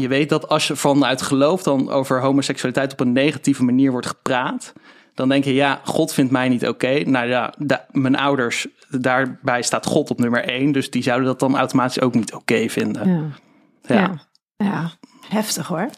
je 0.00 0.08
weet 0.08 0.28
dat 0.28 0.48
als 0.48 0.66
je 0.66 0.76
vanuit 0.76 1.22
geloof 1.22 1.62
dan 1.62 1.90
over 1.90 2.20
homoseksualiteit 2.20 2.92
op 2.92 3.00
een 3.00 3.12
negatieve 3.12 3.64
manier 3.64 3.90
wordt 3.90 4.06
gepraat, 4.06 4.72
dan 5.14 5.28
denk 5.28 5.44
je, 5.44 5.54
ja, 5.54 5.80
God 5.84 6.12
vindt 6.12 6.32
mij 6.32 6.48
niet 6.48 6.68
oké. 6.68 7.02
Nou 7.04 7.26
ja, 7.28 7.54
da- 7.58 7.86
mijn 7.90 8.16
ouders, 8.16 8.66
daarbij 8.88 9.62
staat 9.62 9.86
God 9.86 10.10
op 10.10 10.18
nummer 10.18 10.44
één, 10.44 10.72
dus 10.72 10.90
die 10.90 11.02
zouden 11.02 11.26
dat 11.26 11.38
dan 11.40 11.56
automatisch 11.56 12.00
ook 12.00 12.14
niet 12.14 12.34
oké 12.34 12.68
vinden. 12.68 13.08
Ja. 13.08 13.94
Ja. 13.94 14.00
Ja. 14.00 14.20
ja, 14.56 14.90
heftig 15.28 15.66
hoor. 15.66 15.88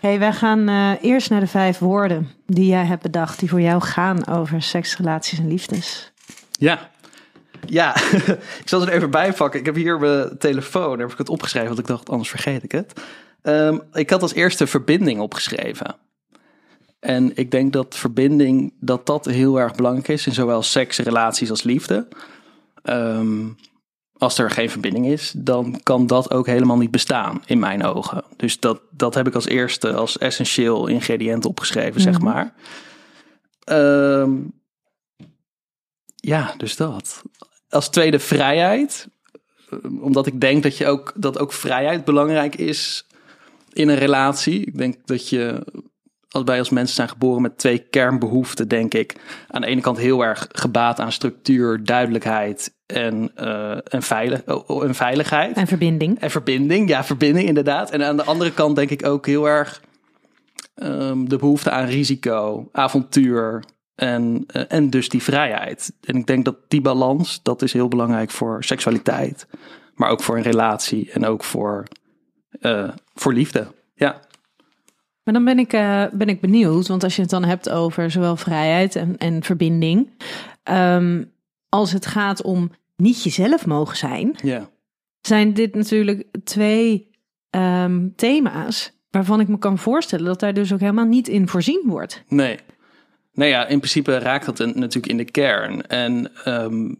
Hey, 0.00 0.18
wij 0.18 0.32
gaan 0.32 0.68
eh, 0.68 0.90
eerst 1.00 1.30
naar 1.30 1.40
de 1.40 1.46
vijf 1.46 1.78
woorden 1.78 2.30
die 2.46 2.66
jij 2.66 2.84
hebt 2.84 3.02
bedacht, 3.02 3.38
die 3.38 3.48
voor 3.48 3.60
jou 3.60 3.82
gaan 3.82 4.26
over 4.26 4.62
seks, 4.62 4.96
relaties 4.96 5.38
en 5.38 5.48
liefdes. 5.48 6.12
Ja. 6.58 6.90
Ja, 7.66 7.96
ik 8.62 8.62
zal 8.64 8.80
het 8.80 8.88
er 8.88 8.94
even 8.94 9.10
bij 9.10 9.32
pakken. 9.32 9.60
Ik 9.60 9.66
heb 9.66 9.74
hier 9.74 9.98
mijn 9.98 10.38
telefoon, 10.38 10.90
daar 10.90 10.98
heb 10.98 11.12
ik 11.12 11.18
het 11.18 11.28
opgeschreven, 11.28 11.68
want 11.68 11.80
ik 11.80 11.86
dacht, 11.86 12.10
anders 12.10 12.30
vergeet 12.30 12.62
ik 12.62 12.72
het. 12.72 12.92
Ehm, 13.46 13.78
ik 13.92 14.10
had 14.10 14.22
als 14.22 14.34
eerste 14.34 14.66
verbinding 14.66 15.20
opgeschreven. 15.20 15.96
En 17.00 17.36
ik 17.36 17.50
denk 17.50 17.72
dat 17.72 17.96
verbinding, 17.96 18.74
dat 18.80 19.06
dat 19.06 19.24
heel 19.24 19.60
erg 19.60 19.74
belangrijk 19.74 20.08
is 20.08 20.26
in 20.26 20.32
zowel 20.32 20.62
seks, 20.62 20.98
relaties 20.98 21.50
als 21.50 21.62
liefde. 21.62 22.08
Ehm, 22.82 23.48
als 24.12 24.38
er 24.38 24.50
geen 24.50 24.70
verbinding 24.70 25.06
is, 25.06 25.32
dan 25.36 25.80
kan 25.82 26.06
dat 26.06 26.30
ook 26.30 26.46
helemaal 26.46 26.76
niet 26.76 26.90
bestaan 26.90 27.42
in 27.46 27.58
mijn 27.58 27.84
ogen. 27.84 28.24
Dus 28.36 28.60
dat, 28.60 28.80
dat 28.90 29.14
heb 29.14 29.26
ik 29.26 29.34
als 29.34 29.46
eerste, 29.46 29.94
als 29.94 30.18
essentieel 30.18 30.86
ingrediënt 30.86 31.44
opgeschreven, 31.44 32.00
zeg 32.00 32.20
maar. 32.20 32.54
Ehm, 33.64 34.32
ja, 36.14 36.54
dus 36.56 36.76
dat. 36.76 37.22
Als 37.68 37.88
tweede 37.88 38.18
vrijheid. 38.18 39.08
Eh, 39.70 40.02
Omdat 40.02 40.26
ik 40.26 40.40
denk 40.40 40.62
dat, 40.62 40.76
je 40.76 40.86
ook, 40.86 41.12
dat 41.16 41.38
ook 41.38 41.52
vrijheid 41.52 42.04
belangrijk 42.04 42.56
is 42.56 43.05
in 43.76 43.88
een 43.88 43.98
relatie. 43.98 44.66
Ik 44.66 44.78
denk 44.78 44.96
dat 45.04 45.28
je, 45.28 45.66
als 46.28 46.44
wij 46.44 46.58
als 46.58 46.70
mensen 46.70 46.94
zijn 46.94 47.08
geboren 47.08 47.42
met 47.42 47.58
twee 47.58 47.78
kernbehoeften, 47.78 48.68
denk 48.68 48.94
ik. 48.94 49.16
Aan 49.48 49.60
de 49.60 49.66
ene 49.66 49.80
kant 49.80 49.98
heel 49.98 50.24
erg 50.24 50.48
gebaat 50.52 51.00
aan 51.00 51.12
structuur, 51.12 51.84
duidelijkheid 51.84 52.74
en, 52.86 53.30
en, 53.84 54.02
veilig, 54.02 54.42
oh, 54.46 54.70
oh, 54.70 54.84
en 54.84 54.94
veiligheid. 54.94 55.56
En 55.56 55.66
verbinding. 55.66 56.20
En 56.20 56.30
verbinding, 56.30 56.88
ja, 56.88 57.04
verbinding 57.04 57.48
inderdaad. 57.48 57.90
En 57.90 58.02
aan 58.02 58.16
de 58.16 58.24
andere 58.24 58.52
kant 58.52 58.76
denk 58.76 58.90
ik 58.90 59.06
ook 59.06 59.26
heel 59.26 59.48
erg 59.48 59.82
ehm, 60.74 61.24
de 61.24 61.36
behoefte 61.36 61.70
aan 61.70 61.86
risico, 61.86 62.68
avontuur 62.72 63.64
en, 63.96 64.44
eh, 64.46 64.62
en 64.68 64.90
dus 64.90 65.08
die 65.08 65.22
vrijheid. 65.22 65.92
En 66.00 66.16
ik 66.16 66.26
denk 66.26 66.44
dat 66.44 66.56
die 66.68 66.80
balans, 66.80 67.40
dat 67.42 67.62
is 67.62 67.72
heel 67.72 67.88
belangrijk 67.88 68.30
voor 68.30 68.64
seksualiteit, 68.64 69.46
maar 69.94 70.10
ook 70.10 70.22
voor 70.22 70.36
een 70.36 70.42
relatie 70.42 71.10
en 71.12 71.26
ook 71.26 71.44
voor, 71.44 71.84
eh, 72.60 72.88
voor 73.14 73.32
liefde. 73.32 73.66
Ja, 73.94 74.20
Maar 75.24 75.34
dan 75.34 75.44
ben 75.44 75.58
ik, 75.58 75.72
eh, 75.72 76.04
ben 76.12 76.28
ik 76.28 76.40
benieuwd, 76.40 76.86
want 76.86 77.04
als 77.04 77.16
je 77.16 77.22
het 77.22 77.30
dan 77.30 77.44
hebt 77.44 77.70
over 77.70 78.10
zowel 78.10 78.36
vrijheid 78.36 78.96
en, 78.96 79.16
en 79.18 79.42
verbinding, 79.42 80.10
ehm, 80.62 81.24
als 81.68 81.92
het 81.92 82.06
gaat 82.06 82.42
om 82.42 82.70
niet 82.96 83.22
jezelf 83.22 83.66
mogen 83.66 83.96
zijn, 83.96 84.36
ja, 84.42 84.68
zijn 85.20 85.54
dit 85.54 85.74
natuurlijk 85.74 86.26
twee 86.44 87.14
ehm, 87.50 88.08
thema's 88.16 88.92
waarvan 89.10 89.40
ik 89.40 89.48
me 89.48 89.58
kan 89.58 89.78
voorstellen 89.78 90.24
dat 90.24 90.40
daar 90.40 90.54
dus 90.54 90.72
ook 90.72 90.80
helemaal 90.80 91.04
niet 91.04 91.28
in 91.28 91.48
voorzien 91.48 91.82
wordt. 91.84 92.22
Nee. 92.28 92.58
Nou 93.32 93.50
ja, 93.50 93.66
in 93.66 93.78
principe 93.78 94.18
raakt 94.18 94.46
dat 94.46 94.58
natuurlijk 94.58 95.06
in 95.06 95.16
de 95.16 95.30
kern. 95.30 95.86
En 95.86 96.30
ehm, 96.44 96.94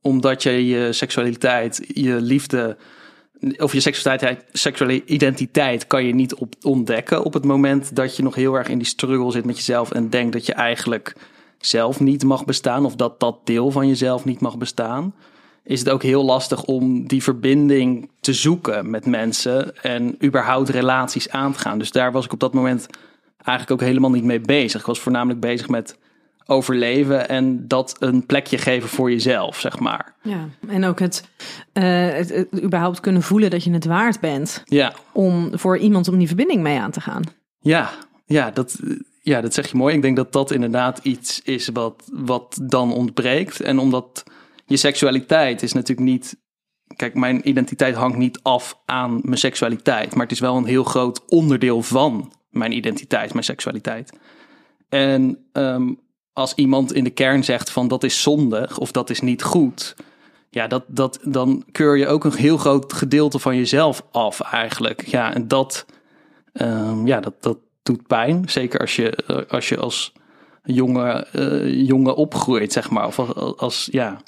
omdat 0.00 0.42
je 0.42 0.66
je 0.66 0.92
seksualiteit, 0.92 1.84
je 1.94 2.20
liefde, 2.20 2.76
of 3.56 3.72
je 3.72 3.80
seksualiteit, 3.80 4.44
seksuele 4.52 5.04
identiteit 5.04 5.86
kan 5.86 6.04
je 6.04 6.14
niet 6.14 6.34
op, 6.34 6.54
ontdekken 6.62 7.24
op 7.24 7.32
het 7.32 7.44
moment 7.44 7.96
dat 7.96 8.16
je 8.16 8.22
nog 8.22 8.34
heel 8.34 8.54
erg 8.54 8.68
in 8.68 8.78
die 8.78 8.86
struggle 8.86 9.30
zit 9.30 9.44
met 9.44 9.56
jezelf 9.56 9.90
en 9.90 10.10
denkt 10.10 10.32
dat 10.32 10.46
je 10.46 10.52
eigenlijk 10.52 11.16
zelf 11.58 12.00
niet 12.00 12.24
mag 12.24 12.44
bestaan 12.44 12.84
of 12.84 12.96
dat 12.96 13.20
dat 13.20 13.38
deel 13.44 13.70
van 13.70 13.88
jezelf 13.88 14.24
niet 14.24 14.40
mag 14.40 14.58
bestaan. 14.58 15.14
Is 15.64 15.78
het 15.78 15.88
ook 15.88 16.02
heel 16.02 16.24
lastig 16.24 16.64
om 16.64 17.06
die 17.06 17.22
verbinding 17.22 18.10
te 18.20 18.32
zoeken 18.32 18.90
met 18.90 19.06
mensen 19.06 19.82
en 19.82 20.24
überhaupt 20.24 20.68
relaties 20.68 21.30
aan 21.30 21.52
te 21.52 21.58
gaan. 21.58 21.78
Dus 21.78 21.90
daar 21.90 22.12
was 22.12 22.24
ik 22.24 22.32
op 22.32 22.40
dat 22.40 22.54
moment 22.54 22.86
eigenlijk 23.36 23.82
ook 23.82 23.88
helemaal 23.88 24.10
niet 24.10 24.24
mee 24.24 24.40
bezig. 24.40 24.80
Ik 24.80 24.86
was 24.86 25.00
voornamelijk 25.00 25.40
bezig 25.40 25.68
met 25.68 25.98
overleven 26.46 27.28
en 27.28 27.68
dat 27.68 27.96
een 27.98 28.26
plekje 28.26 28.58
geven 28.58 28.88
voor 28.88 29.10
jezelf, 29.10 29.60
zeg 29.60 29.78
maar. 29.78 30.14
Ja, 30.22 30.48
en 30.68 30.84
ook 30.84 30.98
het, 30.98 31.28
eh, 31.72 32.08
het, 32.12 32.28
het 32.28 32.62
überhaupt 32.62 33.00
kunnen 33.00 33.22
voelen 33.22 33.50
dat 33.50 33.64
je 33.64 33.70
het 33.72 33.84
waard 33.84 34.20
bent 34.20 34.62
Ja, 34.64 34.92
om 35.12 35.58
voor 35.58 35.78
iemand 35.78 36.08
om 36.08 36.18
die 36.18 36.26
verbinding 36.26 36.62
mee 36.62 36.78
aan 36.78 36.90
te 36.90 37.00
gaan. 37.00 37.22
ja, 37.60 37.90
ja, 38.26 38.50
dat, 38.50 38.80
ja, 39.20 39.40
dat 39.40 39.54
zeg 39.54 39.70
je 39.70 39.76
mooi. 39.76 39.94
Ik 39.94 40.02
denk 40.02 40.16
dat 40.16 40.32
dat 40.32 40.50
inderdaad 40.50 40.98
iets 41.02 41.42
is 41.42 41.68
wat, 41.72 42.02
wat 42.12 42.58
dan 42.62 42.92
ontbreekt. 42.92 43.60
En 43.60 43.78
omdat 43.78 44.22
je 44.66 44.76
seksualiteit 44.76 45.62
is 45.62 45.72
natuurlijk 45.72 46.08
niet. 46.08 46.36
Kijk, 46.96 47.14
mijn 47.14 47.48
identiteit 47.48 47.94
hangt 47.94 48.16
niet 48.16 48.40
af 48.42 48.80
aan 48.84 49.20
mijn 49.22 49.38
seksualiteit. 49.38 50.14
Maar 50.14 50.22
het 50.22 50.32
is 50.32 50.40
wel 50.40 50.56
een 50.56 50.64
heel 50.64 50.84
groot 50.84 51.22
onderdeel 51.26 51.82
van 51.82 52.32
mijn 52.50 52.72
identiteit, 52.72 53.32
mijn 53.32 53.44
seksualiteit. 53.44 54.12
En 54.88 55.38
ehm, 55.52 55.92
als 56.34 56.54
iemand 56.54 56.92
in 56.92 57.04
de 57.04 57.10
kern 57.10 57.44
zegt 57.44 57.70
van 57.70 57.88
dat 57.88 58.04
is 58.04 58.22
zondig 58.22 58.78
of 58.78 58.92
dat 58.92 59.10
is 59.10 59.20
niet 59.20 59.42
goed. 59.42 59.94
Ja, 60.50 60.66
dat, 60.66 60.84
dat, 60.86 61.18
dan 61.22 61.64
keur 61.72 61.96
je 61.96 62.06
ook 62.06 62.24
een 62.24 62.34
heel 62.34 62.56
groot 62.56 62.92
gedeelte 62.92 63.38
van 63.38 63.56
jezelf 63.56 64.02
af 64.10 64.40
eigenlijk. 64.40 65.06
Ja, 65.06 65.34
en 65.34 65.48
dat, 65.48 65.86
ehm, 66.52 67.06
ja, 67.06 67.20
dat, 67.20 67.34
dat 67.40 67.58
doet 67.82 68.06
pijn. 68.06 68.44
Zeker 68.46 68.80
als 68.80 68.96
je 68.96 69.10
eh, 69.10 69.36
als, 69.48 69.68
je 69.68 69.76
als 69.76 70.12
jonge, 70.64 71.26
eh, 71.32 71.86
jonge 71.86 72.14
opgroeit, 72.14 72.72
zeg 72.72 72.90
maar. 72.90 73.06
Of 73.06 73.18
als, 73.18 73.56
als, 73.56 73.88
ja, 73.90 74.20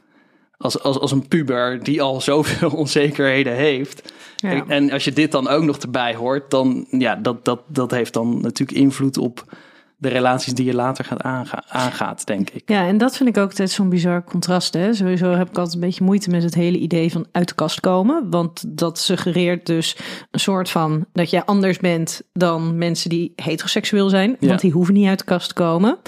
als, 0.57 0.83
als, 0.83 0.99
als 0.99 1.13
een 1.13 1.29
puber 1.29 1.83
die 1.83 2.03
al 2.03 2.21
zoveel 2.21 2.71
onzekerheden 2.85 3.55
heeft. 3.55 4.13
Ja. 4.37 4.51
En, 4.51 4.65
en 4.69 4.91
als 4.91 5.05
je 5.05 5.13
dit 5.13 5.33
dan 5.33 5.49
ook 5.49 5.63
nog 5.63 5.77
erbij 5.77 6.15
hoort, 6.15 6.51
dan 6.51 6.87
ja, 6.91 7.17
dat, 7.17 7.45
dat, 7.45 7.61
dat 7.67 7.91
heeft 7.91 8.13
dan 8.13 8.41
natuurlijk 8.41 8.79
invloed 8.79 9.19
op 9.19 9.45
de 9.99 10.09
relaties 10.09 10.55
die 10.55 10.65
je 10.65 10.75
later 10.75 11.05
gaat 11.05 11.23
aanga- 11.23 11.65
aangaat, 11.69 12.27
denk 12.27 12.51
ik. 12.51 12.71
Ja, 12.71 12.87
en 12.87 12.99
dat 12.99 13.17
vind 13.17 13.29
ik 13.29 13.37
ook 13.37 13.49
altijd 13.49 13.71
zo'n 13.71 13.89
bizar 13.89 14.25
contrast. 14.25 14.75
Hè? 14.75 14.95
Sowieso 14.95 15.31
heb 15.31 15.49
ik 15.49 15.57
altijd 15.57 15.75
een 15.75 15.81
beetje 15.81 16.05
moeite 16.05 16.31
met 16.31 16.43
het 16.43 16.55
hele 16.55 16.79
idee 16.79 17.13
van 17.13 17.27
uit 17.33 17.49
de 17.49 17.55
kast 17.55 17.81
komen. 17.81 18.31
Want 18.31 18.79
dat 18.79 18.99
suggereert 18.99 19.67
dus 19.67 19.97
een 20.31 20.41
soort 20.41 20.71
van 20.71 21.07
dat 21.13 21.31
je 21.31 21.47
anders 21.47 21.79
bent 21.79 22.23
dan 22.33 22.79
mensen 22.79 23.11
die 23.11 23.33
heteroseksueel 23.37 24.09
zijn. 24.09 24.37
Ja. 24.41 24.49
Want 24.49 24.61
die 24.61 24.73
hoeven 24.73 24.95
niet 24.95 25.09
uit 25.09 25.19
de 25.19 25.25
kast 25.25 25.49
te 25.49 25.55
komen. 25.55 25.99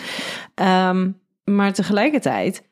Ehm, 0.55 1.11
maar 1.45 1.73
tegelijkertijd 1.73 2.67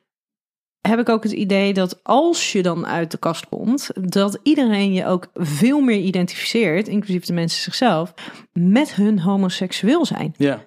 heb 0.88 0.98
ik 0.98 1.08
ook 1.08 1.22
het 1.22 1.32
idee 1.32 1.72
dat 1.74 2.04
als 2.04 2.52
je 2.52 2.62
dan 2.62 2.86
uit 2.86 3.10
de 3.10 3.18
kast 3.18 3.48
komt, 3.48 3.90
dat 4.10 4.40
iedereen 4.42 4.92
je 4.92 5.06
ook 5.06 5.26
veel 5.34 5.80
meer 5.80 5.98
identificeert, 5.98 6.88
inclusief 6.88 7.24
de 7.24 7.32
mensen 7.32 7.62
zichzelf, 7.62 8.14
met 8.52 8.94
hun 8.94 9.20
homoseksueel 9.20 10.04
zijn. 10.04 10.34
Ja, 10.36 10.64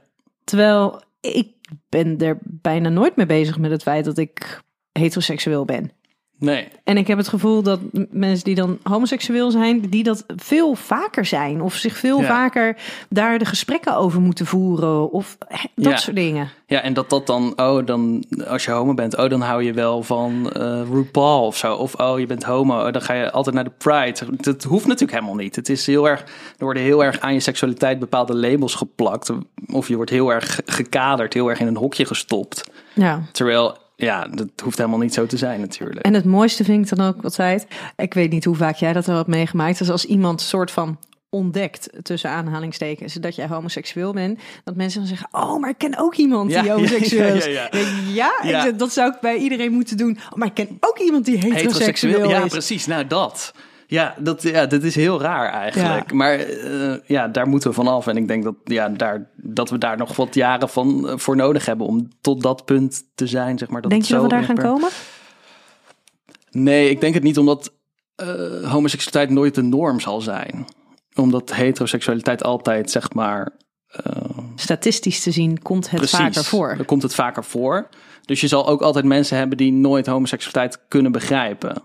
Terwijl 0.50 1.02
ik 1.22 1.48
ben 1.90 2.18
er 2.18 2.38
bijna 2.44 2.90
nooit 2.90 3.16
mee 3.16 3.26
bezig 3.26 3.58
met 3.58 3.72
het 3.72 3.82
feit 3.82 4.06
dat 4.06 4.18
ik 4.18 4.64
heteroseksueel 4.92 5.66
ben. 5.66 5.92
Nee. 6.40 6.68
En 6.84 6.98
ik 6.98 7.08
heb 7.08 7.18
het 7.18 7.28
gevoel 7.28 7.64
dat 7.64 7.80
mensen 8.12 8.44
die 8.46 8.56
dan 8.56 8.78
homoseksueel 8.84 9.52
zijn, 9.52 9.82
die 9.90 10.04
dat 10.04 10.24
veel 10.36 10.76
vaker 10.76 11.26
zijn. 11.26 11.62
Of 11.62 11.74
zich 11.76 11.98
veel 11.98 12.22
Ja. 12.22 12.28
vaker 12.28 12.78
daar 13.10 13.40
de 13.40 13.46
gesprekken 13.46 13.96
over 13.96 14.22
moeten 14.22 14.46
voeren. 14.46 15.12
Of 15.12 15.38
dat 15.76 15.92
Ja. 15.92 15.98
soort 15.98 16.16
dingen. 16.16 16.50
Ja, 16.68 16.82
en 16.82 16.94
dat 16.94 17.10
dat 17.10 17.28
dan, 17.28 17.54
oh, 17.56 17.86
dan 17.86 18.24
als 18.48 18.66
je 18.66 18.72
homo 18.72 18.94
bent, 18.94 19.18
oh, 19.18 19.30
dan 19.30 19.42
hou 19.42 19.64
je 19.64 19.74
wel 19.74 20.04
van 20.04 20.52
eh 20.52 20.82
RuPaul 20.92 21.46
of 21.46 21.58
zo. 21.58 21.76
Of 21.76 21.96
oh, 21.96 22.20
je 22.20 22.26
bent 22.26 22.44
homo, 22.44 22.86
oh, 22.86 22.92
dan 22.92 23.02
ga 23.02 23.14
je 23.14 23.32
altijd 23.32 23.56
naar 23.56 23.64
de 23.64 23.72
Pride. 23.78 24.20
Dat 24.38 24.64
hoeft 24.64 24.86
natuurlijk 24.86 25.14
helemaal 25.20 25.36
niet. 25.44 25.56
Het 25.56 25.70
is 25.70 25.86
heel 25.86 26.10
erg, 26.10 26.22
er 26.58 26.64
worden 26.66 26.84
heel 26.84 27.04
erg 27.04 27.20
aan 27.20 27.34
je 27.34 27.40
seksualiteit 27.40 28.00
bepaalde 28.00 28.36
labels 28.36 28.76
geplakt. 28.76 29.32
Of 29.74 29.88
je 29.88 29.96
wordt 29.96 30.12
heel 30.12 30.30
erg 30.34 30.56
ge- 30.56 30.64
gekaderd, 30.66 31.34
heel 31.34 31.50
erg 31.50 31.60
in 31.60 31.68
een 31.68 31.78
hokje 31.78 32.06
gestopt. 32.06 32.70
Ja. 32.94 33.22
Terwijl, 33.32 33.78
ja, 34.00 34.28
dat 34.28 34.48
hoeft 34.64 34.78
helemaal 34.78 35.00
niet 35.00 35.14
zo 35.14 35.26
te 35.26 35.38
zijn 35.38 35.60
natuurlijk. 35.60 36.06
En 36.06 36.14
het 36.14 36.26
mooiste 36.26 36.64
vind 36.64 36.92
ik 36.92 36.98
dan 36.98 37.08
ook 37.08 37.24
altijd. 37.24 37.68
Ik 37.98 38.14
weet 38.14 38.32
niet 38.32 38.46
hoe 38.46 38.56
vaak 38.56 38.76
jij 38.76 38.94
dat 38.94 39.08
al 39.08 39.16
hebt 39.16 39.28
meegemaakt. 39.28 39.78
Dus 39.78 39.90
als 39.90 40.06
iemand 40.06 40.42
soort 40.42 40.72
van 40.72 40.98
ontdekt, 41.32 41.90
tussen 42.04 42.30
aanhalingstekens, 42.30 43.14
dat 43.14 43.36
jij 43.36 43.48
homoseksueel 43.48 44.14
bent, 44.14 44.40
dat 44.64 44.76
mensen 44.76 45.00
dan 45.00 45.10
zeggen, 45.10 45.28
oh, 45.32 45.60
maar 45.60 45.70
ik 45.70 45.78
ken 45.78 45.98
ook 45.98 46.16
iemand 46.16 46.52
Ja, 46.52 46.60
die 46.62 46.70
ja, 46.70 46.76
homoseksueel 46.76 47.36
is. 47.36 47.46
ja, 47.46 47.52
ja, 47.52 47.70
Ja, 48.14 48.32
ja, 48.44 48.66
Ja. 48.66 48.72
dat 48.72 48.94
zou 48.94 49.12
ik 49.14 49.20
bij 49.20 49.36
iedereen 49.38 49.72
moeten 49.72 49.98
doen. 49.98 50.18
Oh, 50.30 50.38
maar 50.38 50.48
ik 50.48 50.54
ken 50.54 50.78
ook 50.80 51.00
iemand 51.00 51.26
die 51.26 51.38
heteroseksueel, 51.38 52.30
ja, 52.30 52.44
is. 52.44 52.52
precies. 52.52 52.86
Nou, 52.86 53.08
dat. 53.08 53.54
Ja, 53.92 54.16
dat, 54.20 54.42
ja, 54.42 54.66
dat 54.66 54.84
is 54.84 54.96
heel 54.96 55.22
raar 55.22 55.52
eigenlijk. 55.52 56.10
Ja. 56.10 56.16
Maar 56.16 56.34
eh, 56.40 56.94
ja, 57.06 57.28
daar 57.28 57.48
moeten 57.48 57.70
we 57.70 57.76
vanaf. 57.76 58.08
En 58.08 58.18
ik 58.18 58.28
denk 58.28 58.44
dat, 58.44 58.56
ja, 58.64 58.90
daar, 58.90 59.30
dat 59.36 59.70
we 59.70 59.78
daar 59.78 59.98
nog 59.98 60.16
wat 60.16 60.36
jaren 60.36 60.70
van, 60.70 61.10
eh, 61.10 61.18
voor 61.18 61.36
nodig 61.36 61.66
hebben 61.66 61.88
om 61.88 62.10
tot 62.22 62.42
dat 62.42 62.66
punt 62.66 63.04
te 63.16 63.28
zijn. 63.28 63.58
Zeg 63.58 63.70
maar, 63.70 63.82
dat 63.82 63.92
Denk 63.92 64.04
je 64.04 64.14
dat 64.14 64.24
we 64.24 64.30
zo 64.30 64.36
daar 64.36 64.44
gaan 64.44 64.56
per- 64.56 64.64
komen? 64.64 64.90
Nee, 66.52 66.90
ik 66.90 67.02
denk 67.02 67.14
het 67.14 67.24
niet 67.24 67.38
omdat 67.38 67.74
eh, 68.16 68.72
homoseksualiteit 68.72 69.30
nooit 69.30 69.56
de 69.56 69.62
norm 69.64 70.00
zal 70.00 70.22
zijn. 70.22 70.66
Omdat 71.16 71.54
heteroseksualiteit 71.54 72.44
altijd, 72.44 72.92
zeg 72.92 73.14
maar, 73.14 73.52
Statistisch 74.56 75.24
te 75.24 75.32
zien 75.32 75.62
komt 75.62 75.90
het 75.90 76.00
Precies. 76.00 76.18
vaker 76.18 76.44
voor. 76.44 76.86
Komt 76.86 77.04
het 77.04 77.16
vaker 77.16 77.44
voor. 77.44 77.90
Dus 78.26 78.42
je 78.42 78.48
zal 78.48 78.68
ook 78.68 78.82
altijd 78.82 79.06
mensen 79.06 79.38
hebben 79.38 79.58
die 79.58 79.72
nooit 79.72 80.06
homoseksualiteit 80.06 80.88
kunnen 80.88 81.12
begrijpen. 81.12 81.84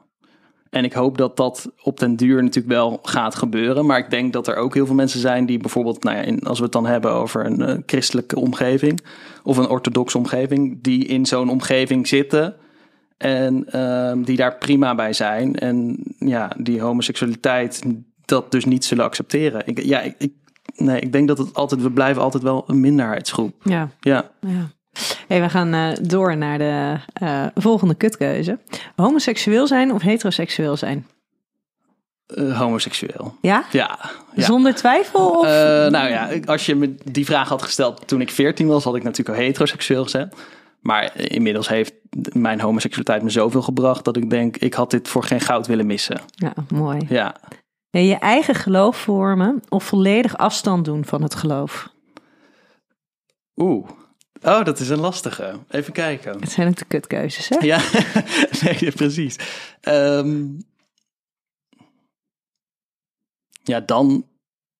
En 0.74 0.84
ik 0.84 0.92
hoop 0.92 1.18
dat 1.18 1.36
dat 1.36 1.70
op 1.82 1.98
den 1.98 2.16
duur 2.16 2.42
natuurlijk 2.42 2.74
wel 2.74 2.98
gaat 3.02 3.34
gebeuren. 3.34 3.86
Maar 3.86 3.98
ik 3.98 4.10
denk 4.10 4.32
dat 4.32 4.48
er 4.48 4.56
ook 4.56 4.74
heel 4.74 4.86
veel 4.86 4.94
mensen 4.94 5.20
zijn 5.20 5.46
die 5.46 5.58
bijvoorbeeld, 5.58 6.02
nou 6.04 6.16
ja, 6.16 6.22
in, 6.22 6.40
als 6.40 6.58
we 6.58 6.64
het 6.64 6.72
dan 6.72 6.86
hebben 6.86 7.12
over 7.12 7.46
een 7.46 7.62
eh, 7.62 7.76
christelijke 7.86 8.40
omgeving 8.40 9.00
of 9.42 9.56
een 9.56 9.68
orthodoxe 9.68 10.18
omgeving, 10.18 10.82
die 10.82 11.04
in 11.04 11.26
zo'n 11.26 11.48
omgeving 11.48 12.08
zitten 12.08 12.56
en 13.16 13.70
ehm, 13.70 14.22
die 14.22 14.36
daar 14.36 14.56
prima 14.56 14.94
bij 14.94 15.12
zijn. 15.12 15.58
En 15.58 15.96
ja, 16.18 16.50
die 16.58 16.80
homoseksualiteit 16.80 17.82
dat 18.24 18.50
dus 18.50 18.64
niet 18.64 18.84
zullen 18.84 19.04
accepteren. 19.04 19.62
Ik, 19.66 19.82
ja, 19.82 20.00
ik, 20.00 20.14
ik, 20.18 20.32
nee, 20.76 21.00
ik 21.00 21.12
denk 21.12 21.28
dat 21.28 21.38
het 21.38 21.54
altijd, 21.54 21.82
we 21.82 21.90
blijven 21.90 22.22
altijd 22.22 22.42
wel 22.42 22.64
een 22.66 22.80
minderheidsgroep. 22.80 23.54
Ja, 23.62 23.88
Ja. 24.00 24.30
ja. 24.40 24.70
Hey, 25.26 25.40
we 25.40 25.48
gaan 25.48 25.74
eh, 25.74 25.88
door 26.02 26.36
naar 26.36 26.58
de 26.58 26.96
eh, 27.12 27.46
volgende 27.54 27.94
kutkeuze. 27.94 28.58
Homoseksueel 28.96 29.66
zijn 29.66 29.92
of 29.92 30.02
heteroseksueel 30.02 30.76
zijn? 30.76 31.06
Eh, 32.26 32.58
homoseksueel. 32.58 33.36
Ja? 33.40 33.64
Ja. 33.70 33.98
ja. 34.34 34.44
Zonder 34.44 34.74
twijfel? 34.74 35.30
Of? 35.30 35.46
Nou 35.90 36.08
ja, 36.08 36.30
als 36.44 36.66
je 36.66 36.74
me 36.74 36.94
die 37.04 37.24
vraag 37.24 37.48
had 37.48 37.62
gesteld 37.62 38.08
toen 38.08 38.20
ik 38.20 38.30
14 38.30 38.66
was, 38.66 38.84
had 38.84 38.96
ik 38.96 39.02
natuurlijk 39.02 39.38
al 39.38 39.44
heteroseksueel 39.44 40.02
gezegd. 40.02 40.36
Maar 40.80 41.20
inmiddels 41.20 41.68
heeft 41.68 41.92
mijn 42.32 42.60
homoseksualiteit 42.60 43.22
me 43.22 43.30
zoveel 43.30 43.62
gebracht 43.62 44.04
dat 44.04 44.16
ik 44.16 44.30
denk, 44.30 44.56
ik 44.56 44.74
had 44.74 44.90
dit 44.90 45.08
voor 45.08 45.22
geen 45.22 45.40
goud 45.40 45.66
willen 45.66 45.86
missen. 45.86 46.20
ja, 46.34 46.52
mooi. 46.68 47.06
Ja. 47.08 47.34
Ja, 47.90 48.00
je 48.00 48.14
eigen 48.14 48.54
geloof 48.54 48.96
vormen 48.96 49.62
of 49.68 49.84
volledig 49.84 50.36
afstand 50.36 50.84
doen 50.84 51.04
van 51.04 51.22
het 51.22 51.34
geloof? 51.34 51.88
Oeh. 53.56 53.88
Oh, 54.44 54.64
dat 54.64 54.80
is 54.80 54.88
een 54.88 55.00
lastige. 55.00 55.58
Even 55.70 55.92
kijken. 55.92 56.40
Het 56.40 56.50
zijn 56.50 56.68
ook 56.68 56.76
de 56.76 56.84
kutkeuzes, 56.84 57.48
hè? 57.48 57.56
Ja, 57.58 57.80
nee, 58.62 58.92
precies. 58.92 59.36
Ehm, 59.80 60.46
ja, 63.62 63.80
dan 63.80 64.26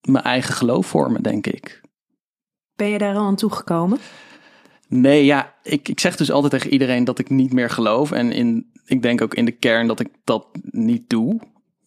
mijn 0.00 0.24
eigen 0.24 0.54
geloof 0.54 0.86
vormen, 0.86 1.22
denk 1.22 1.46
ik. 1.46 1.80
Ben 2.76 2.88
je 2.88 2.98
daar 2.98 3.14
al 3.14 3.26
aan 3.26 3.36
toegekomen? 3.36 3.98
Nee, 4.88 5.24
ja, 5.24 5.54
ik, 5.62 5.88
ik 5.88 6.00
zeg 6.00 6.16
dus 6.16 6.30
altijd 6.30 6.52
tegen 6.52 6.70
iedereen 6.70 7.04
dat 7.04 7.18
ik 7.18 7.30
niet 7.30 7.52
meer 7.52 7.70
geloof. 7.70 8.12
En 8.12 8.32
in, 8.32 8.70
ik 8.84 9.02
denk 9.02 9.20
ook 9.20 9.34
in 9.34 9.44
de 9.44 9.52
kern 9.52 9.86
dat 9.86 10.00
ik 10.00 10.08
dat 10.24 10.46
niet 10.62 11.10
doe. 11.10 11.40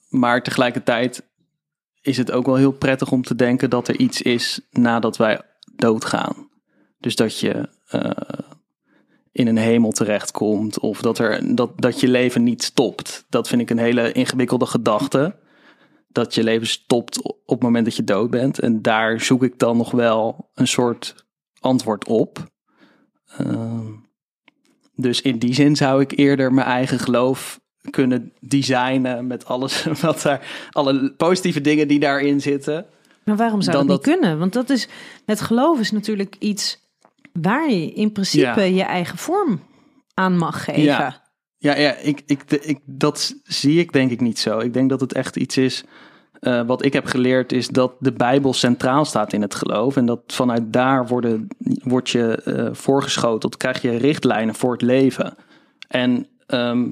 Maar 0.09 0.43
tegelijkertijd 0.43 1.23
is 2.01 2.17
het 2.17 2.31
ook 2.31 2.45
wel 2.45 2.55
heel 2.55 2.71
prettig 2.71 3.11
om 3.11 3.23
te 3.23 3.35
denken 3.35 3.69
dat 3.69 3.87
er 3.87 3.99
iets 3.99 4.21
is 4.21 4.61
nadat 4.71 5.17
wij 5.17 5.41
doodgaan. 5.75 6.46
Dus 6.99 7.15
dat 7.15 7.39
je 7.39 7.69
eh, 7.87 8.11
in 9.31 9.47
een 9.47 9.57
hemel 9.57 9.91
terechtkomt 9.91 10.79
of 10.79 11.01
dat, 11.01 11.19
er, 11.19 11.55
dat, 11.55 11.71
dat 11.75 11.99
je 11.99 12.07
leven 12.07 12.43
niet 12.43 12.63
stopt. 12.63 13.25
Dat 13.29 13.47
vind 13.47 13.61
ik 13.61 13.69
een 13.69 13.77
hele 13.77 14.11
ingewikkelde 14.11 14.65
gedachte. 14.65 15.35
dat 16.07 16.35
je 16.35 16.43
leven 16.43 16.67
stopt 16.67 17.21
op 17.23 17.39
het 17.45 17.61
moment 17.61 17.85
dat 17.85 17.95
je 17.95 18.03
dood 18.03 18.29
bent. 18.29 18.59
En 18.59 18.81
daar 18.81 19.21
zoek 19.21 19.43
ik 19.43 19.59
dan 19.59 19.77
nog 19.77 19.91
wel 19.91 20.49
een 20.53 20.67
soort 20.67 21.25
antwoord 21.59 22.07
op. 22.07 22.51
Ehm, 23.37 23.85
dus 24.95 25.21
in 25.21 25.39
die 25.39 25.53
zin 25.53 25.75
zou 25.75 26.01
ik 26.01 26.11
eerder 26.17 26.53
mijn 26.53 26.67
eigen 26.67 26.99
geloof 26.99 27.59
kunnen 27.89 28.33
designen 28.39 29.27
met 29.27 29.45
alles 29.45 29.83
wat 30.01 30.21
daar, 30.21 30.67
alle 30.71 31.13
positieve 31.13 31.61
dingen 31.61 31.87
die 31.87 31.99
daarin 31.99 32.41
zitten. 32.41 32.85
Maar 33.23 33.35
waarom 33.35 33.61
zou 33.61 33.77
Dan 33.77 33.87
dat 33.87 33.95
niet 33.97 34.05
dat- 34.05 34.15
kunnen? 34.19 34.39
Want 34.39 34.53
dat 34.53 34.69
is, 34.69 34.87
het 35.25 35.41
geloof 35.41 35.79
is 35.79 35.91
natuurlijk 35.91 36.35
iets 36.39 36.86
waar 37.41 37.69
je 37.71 37.91
in 37.93 38.11
principe 38.11 38.61
Ja. 38.61 38.61
je 38.61 38.83
eigen 38.83 39.17
vorm 39.17 39.59
aan 40.13 40.37
mag 40.37 40.63
geven. 40.63 40.81
Ja. 40.81 41.25
Ja, 41.57 41.77
ja 41.77 41.95
ik, 41.95 42.21
ik, 42.25 42.49
de- 42.49 42.59
ik, 42.59 42.79
dat 42.85 43.35
zie 43.43 43.79
ik 43.79 43.91
denk 43.93 44.11
ik 44.11 44.21
niet 44.21 44.39
zo. 44.39 44.59
Ik 44.59 44.73
denk 44.73 44.89
dat 44.89 44.99
het 45.01 45.13
echt 45.13 45.35
iets 45.35 45.57
is. 45.57 45.83
eh, 46.39 46.61
wat 46.65 46.85
ik 46.85 46.93
heb 46.93 47.05
geleerd 47.05 47.51
is 47.51 47.67
dat 47.67 47.93
de 47.99 48.11
Bijbel 48.13 48.53
centraal 48.53 49.05
staat 49.05 49.33
in 49.33 49.41
het 49.41 49.55
geloof. 49.55 49.95
En 49.97 50.05
dat 50.05 50.19
vanuit 50.27 50.73
daar 50.73 51.07
worden, 51.07 51.47
word 51.83 52.09
je 52.09 52.41
eh, 52.43 52.69
voorgeschoteld, 52.73 53.57
krijg 53.57 53.81
je 53.81 53.97
richtlijnen 53.97 54.55
voor 54.55 54.71
het 54.71 54.81
leven. 54.81 55.35
En 55.87 56.27
ehm, 56.47 56.87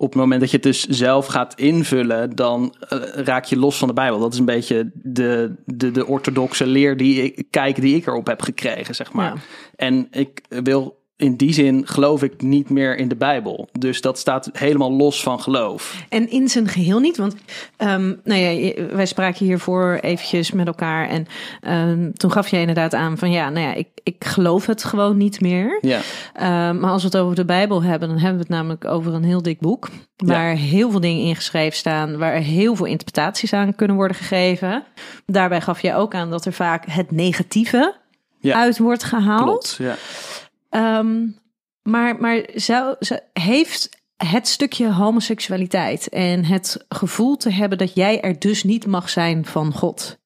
op 0.00 0.12
het 0.12 0.20
moment 0.20 0.40
dat 0.40 0.50
je 0.50 0.56
het 0.56 0.64
dus 0.66 0.86
zelf 0.86 1.26
gaat 1.26 1.54
invullen, 1.54 2.36
dan 2.36 2.74
eh, 2.88 2.98
raak 3.14 3.44
je 3.44 3.58
los 3.58 3.78
van 3.78 3.88
de 3.88 3.94
Bijbel. 3.94 4.18
Dat 4.18 4.32
is 4.32 4.38
een 4.38 4.44
beetje 4.44 4.90
de, 4.94 5.54
de, 5.64 5.90
de 5.90 6.06
orthodoxe 6.06 6.66
leer 6.66 6.96
die 6.96 7.22
ik 7.22 7.46
kijk 7.50 7.80
die 7.80 7.96
ik 7.96 8.06
erop 8.06 8.26
heb 8.26 8.42
gekregen, 8.42 8.94
zeg 8.94 9.12
maar. 9.12 9.34
Ja. 9.34 9.40
En 9.76 10.08
ik 10.10 10.40
wil 10.48 10.99
in 11.20 11.36
die 11.36 11.52
zin 11.52 11.86
geloof 11.86 12.22
ik 12.22 12.42
niet 12.42 12.70
meer 12.70 12.96
in 12.96 13.08
de 13.08 13.16
Bijbel. 13.16 13.68
Dus 13.78 14.00
dat 14.00 14.18
staat 14.18 14.50
helemaal 14.52 14.92
los 14.92 15.22
van 15.22 15.40
geloof. 15.40 16.04
En 16.08 16.30
in 16.30 16.48
zijn 16.48 16.68
geheel 16.68 16.98
niet, 16.98 17.16
want 17.16 17.34
um, 17.78 18.20
nou 18.24 18.40
ja, 18.40 18.48
je- 18.48 18.88
wij 18.92 19.06
spraken 19.06 19.46
hiervoor 19.46 19.98
eventjes 20.00 20.52
met 20.52 20.66
elkaar 20.66 21.08
en 21.08 21.26
um, 21.88 22.12
toen 22.14 22.32
gaf 22.32 22.48
jij 22.48 22.60
inderdaad 22.60 22.94
aan 22.94 23.18
van 23.18 23.30
ja, 23.30 23.50
nou 23.50 23.66
ja, 23.66 23.74
ik, 23.74 23.88
ik 24.02 24.24
geloof 24.24 24.66
het 24.66 24.84
gewoon 24.84 25.16
niet 25.16 25.40
meer. 25.40 25.78
Ja, 25.80 26.00
Um, 26.68 26.80
maar 26.80 26.90
als 26.90 27.02
we 27.02 27.08
het 27.08 27.16
over 27.16 27.34
de 27.36 27.44
Bijbel 27.44 27.82
hebben, 27.82 28.08
dan 28.08 28.16
hebben 28.18 28.36
we 28.36 28.42
het 28.42 28.48
namelijk 28.52 28.84
over 28.84 29.14
een 29.14 29.24
heel 29.24 29.42
dik 29.42 29.60
boek. 29.60 29.88
Waar 30.16 30.54
heel 30.54 30.90
veel 30.90 31.00
dingen 31.00 31.24
in 31.24 31.36
geschreven 31.36 31.76
staan, 31.76 32.18
waar 32.18 32.32
heel 32.34 32.74
veel 32.76 32.86
interpretaties 32.86 33.52
aan 33.52 33.74
kunnen 33.74 33.96
worden 33.96 34.16
gegeven. 34.16 34.84
Daarbij 35.26 35.60
gaf 35.60 35.82
jij 35.82 35.96
ook 35.96 36.14
aan 36.14 36.30
dat 36.30 36.44
er 36.44 36.52
vaak 36.52 36.84
het 36.90 37.10
negatieve 37.10 37.94
Ja. 38.40 38.56
uit 38.60 38.78
wordt 38.78 39.04
gehaald. 39.04 39.42
klopt. 39.42 39.76
Ja. 39.78 39.94
Ehm, 40.70 41.26
maar 41.82 42.20
maar 42.20 42.44
heeft 43.32 43.98
het 44.16 44.48
stukje 44.48 44.92
homoseksualiteit 44.92 46.08
en 46.08 46.44
het 46.44 46.84
gevoel 46.88 47.36
te 47.36 47.50
hebben 47.50 47.78
dat 47.78 47.94
jij 47.94 48.20
er 48.20 48.38
dus 48.38 48.64
niet 48.64 48.86
mag 48.86 49.08
zijn 49.08 49.44
van 49.44 49.72
God. 49.72 50.18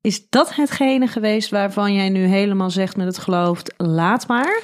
Is 0.00 0.28
dat 0.28 0.54
hetgene 0.54 1.06
geweest 1.06 1.50
waarvan 1.50 1.94
jij 1.94 2.08
nu 2.08 2.24
helemaal 2.24 2.70
zegt 2.70 2.96
met 2.96 3.06
het 3.06 3.18
geloof, 3.18 3.62
laat 3.76 4.26
maar? 4.26 4.62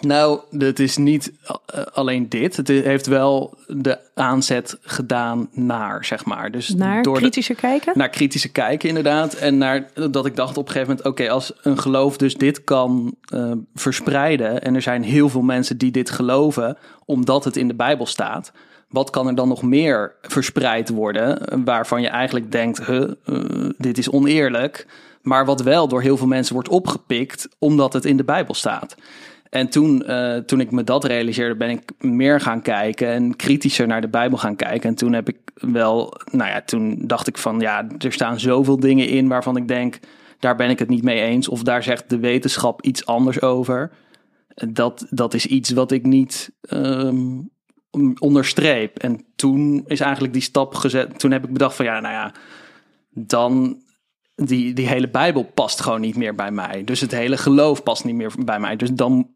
Nou, 0.00 0.40
het 0.58 0.78
is 0.78 0.96
niet 0.96 1.32
eh, 1.66 1.82
alleen 1.92 2.28
dit. 2.28 2.56
Het 2.56 2.68
heeft 2.68 3.06
wel 3.06 3.54
de 3.66 3.98
aanzet 4.14 4.78
gedaan 4.82 5.48
naar, 5.52 6.04
zeg 6.04 6.24
maar. 6.24 6.50
Dus 6.50 6.68
Naar 6.74 7.02
door 7.02 7.14
de- 7.14 7.20
kritischer 7.20 7.54
kijken? 7.54 7.92
naar 7.96 8.08
kritische 8.08 8.48
kijken, 8.48 8.88
inderdaad. 8.88 9.34
En 9.34 9.58
naar 9.58 9.90
dat 10.10 10.26
ik 10.26 10.36
dacht 10.36 10.56
op 10.56 10.66
een 10.66 10.72
gegeven 10.72 10.94
moment: 10.96 11.06
oké, 11.20 11.30
als 11.30 11.52
een 11.62 11.78
geloof 11.78 12.16
dus 12.16 12.34
dit 12.34 12.64
kan 12.64 13.14
eh, 13.24 13.52
verspreiden. 13.74 14.62
en 14.62 14.74
er 14.74 14.82
zijn 14.82 15.02
heel 15.02 15.28
veel 15.28 15.42
mensen 15.42 15.78
die 15.78 15.90
dit 15.90 16.10
geloven, 16.10 16.76
omdat 17.04 17.44
het 17.44 17.56
in 17.56 17.68
de 17.68 17.74
Bijbel 17.74 18.06
staat. 18.06 18.52
Wat 18.88 19.10
kan 19.10 19.26
er 19.26 19.34
dan 19.34 19.48
nog 19.48 19.62
meer 19.62 20.14
verspreid 20.22 20.88
worden? 20.88 21.64
Waarvan 21.64 22.02
je 22.02 22.08
eigenlijk 22.08 22.52
denkt: 22.52 22.86
huh, 22.86 23.10
eh, 23.24 23.70
dit 23.78 23.98
is 23.98 24.10
oneerlijk. 24.10 24.86
Maar 25.22 25.44
wat 25.44 25.62
wel 25.62 25.88
door 25.88 26.02
heel 26.02 26.16
veel 26.16 26.26
mensen 26.26 26.54
wordt 26.54 26.68
opgepikt, 26.68 27.48
omdat 27.58 27.92
het 27.92 28.04
in 28.04 28.16
de 28.16 28.24
Bijbel 28.24 28.54
staat. 28.54 28.94
En 29.52 29.68
toen, 29.68 30.02
eh, 30.02 30.36
toen 30.36 30.60
ik 30.60 30.70
me 30.70 30.84
dat 30.84 31.04
realiseerde, 31.04 31.56
ben 31.56 31.70
ik 31.70 31.90
meer 31.98 32.40
gaan 32.40 32.62
kijken 32.62 33.08
en 33.08 33.36
kritischer 33.36 33.86
naar 33.86 34.00
de 34.00 34.08
Bijbel 34.08 34.38
gaan 34.38 34.56
kijken. 34.56 34.88
En 34.88 34.94
toen 34.94 35.12
heb 35.12 35.28
ik 35.28 35.38
wel, 35.54 36.20
nou 36.30 36.50
ja, 36.50 36.62
toen 36.62 36.98
dacht 37.06 37.26
ik 37.26 37.38
van 37.38 37.60
ja, 37.60 37.86
er 37.98 38.12
staan 38.12 38.40
zoveel 38.40 38.80
dingen 38.80 39.08
in 39.08 39.28
waarvan 39.28 39.56
ik 39.56 39.68
denk, 39.68 39.98
daar 40.38 40.56
ben 40.56 40.70
ik 40.70 40.78
het 40.78 40.88
niet 40.88 41.02
mee 41.02 41.20
eens. 41.20 41.48
Of 41.48 41.62
daar 41.62 41.82
zegt 41.82 42.10
de 42.10 42.18
wetenschap 42.18 42.82
iets 42.82 43.06
anders 43.06 43.42
over. 43.42 43.90
Dat, 44.54 45.06
dat 45.10 45.34
is 45.34 45.46
iets 45.46 45.70
wat 45.70 45.92
ik 45.92 46.06
niet 46.06 46.52
ehm, 46.60 47.40
onderstreep. 48.18 48.98
En 48.98 49.24
toen 49.36 49.84
is 49.86 50.00
eigenlijk 50.00 50.32
die 50.32 50.42
stap 50.42 50.74
gezet. 50.74 51.18
Toen 51.18 51.30
heb 51.30 51.44
ik 51.44 51.52
bedacht 51.52 51.76
van 51.76 51.84
ja, 51.84 52.00
nou 52.00 52.14
ja, 52.14 52.32
dan 53.10 53.82
die, 54.34 54.72
die 54.72 54.88
hele 54.88 55.08
Bijbel 55.08 55.42
past 55.42 55.80
gewoon 55.80 56.00
niet 56.00 56.16
meer 56.16 56.34
bij 56.34 56.50
mij. 56.50 56.84
Dus 56.84 57.00
het 57.00 57.10
hele 57.10 57.36
geloof 57.36 57.82
past 57.82 58.04
niet 58.04 58.14
meer 58.14 58.32
bij 58.44 58.60
mij. 58.60 58.76
Dus 58.76 58.92
dan 58.92 59.30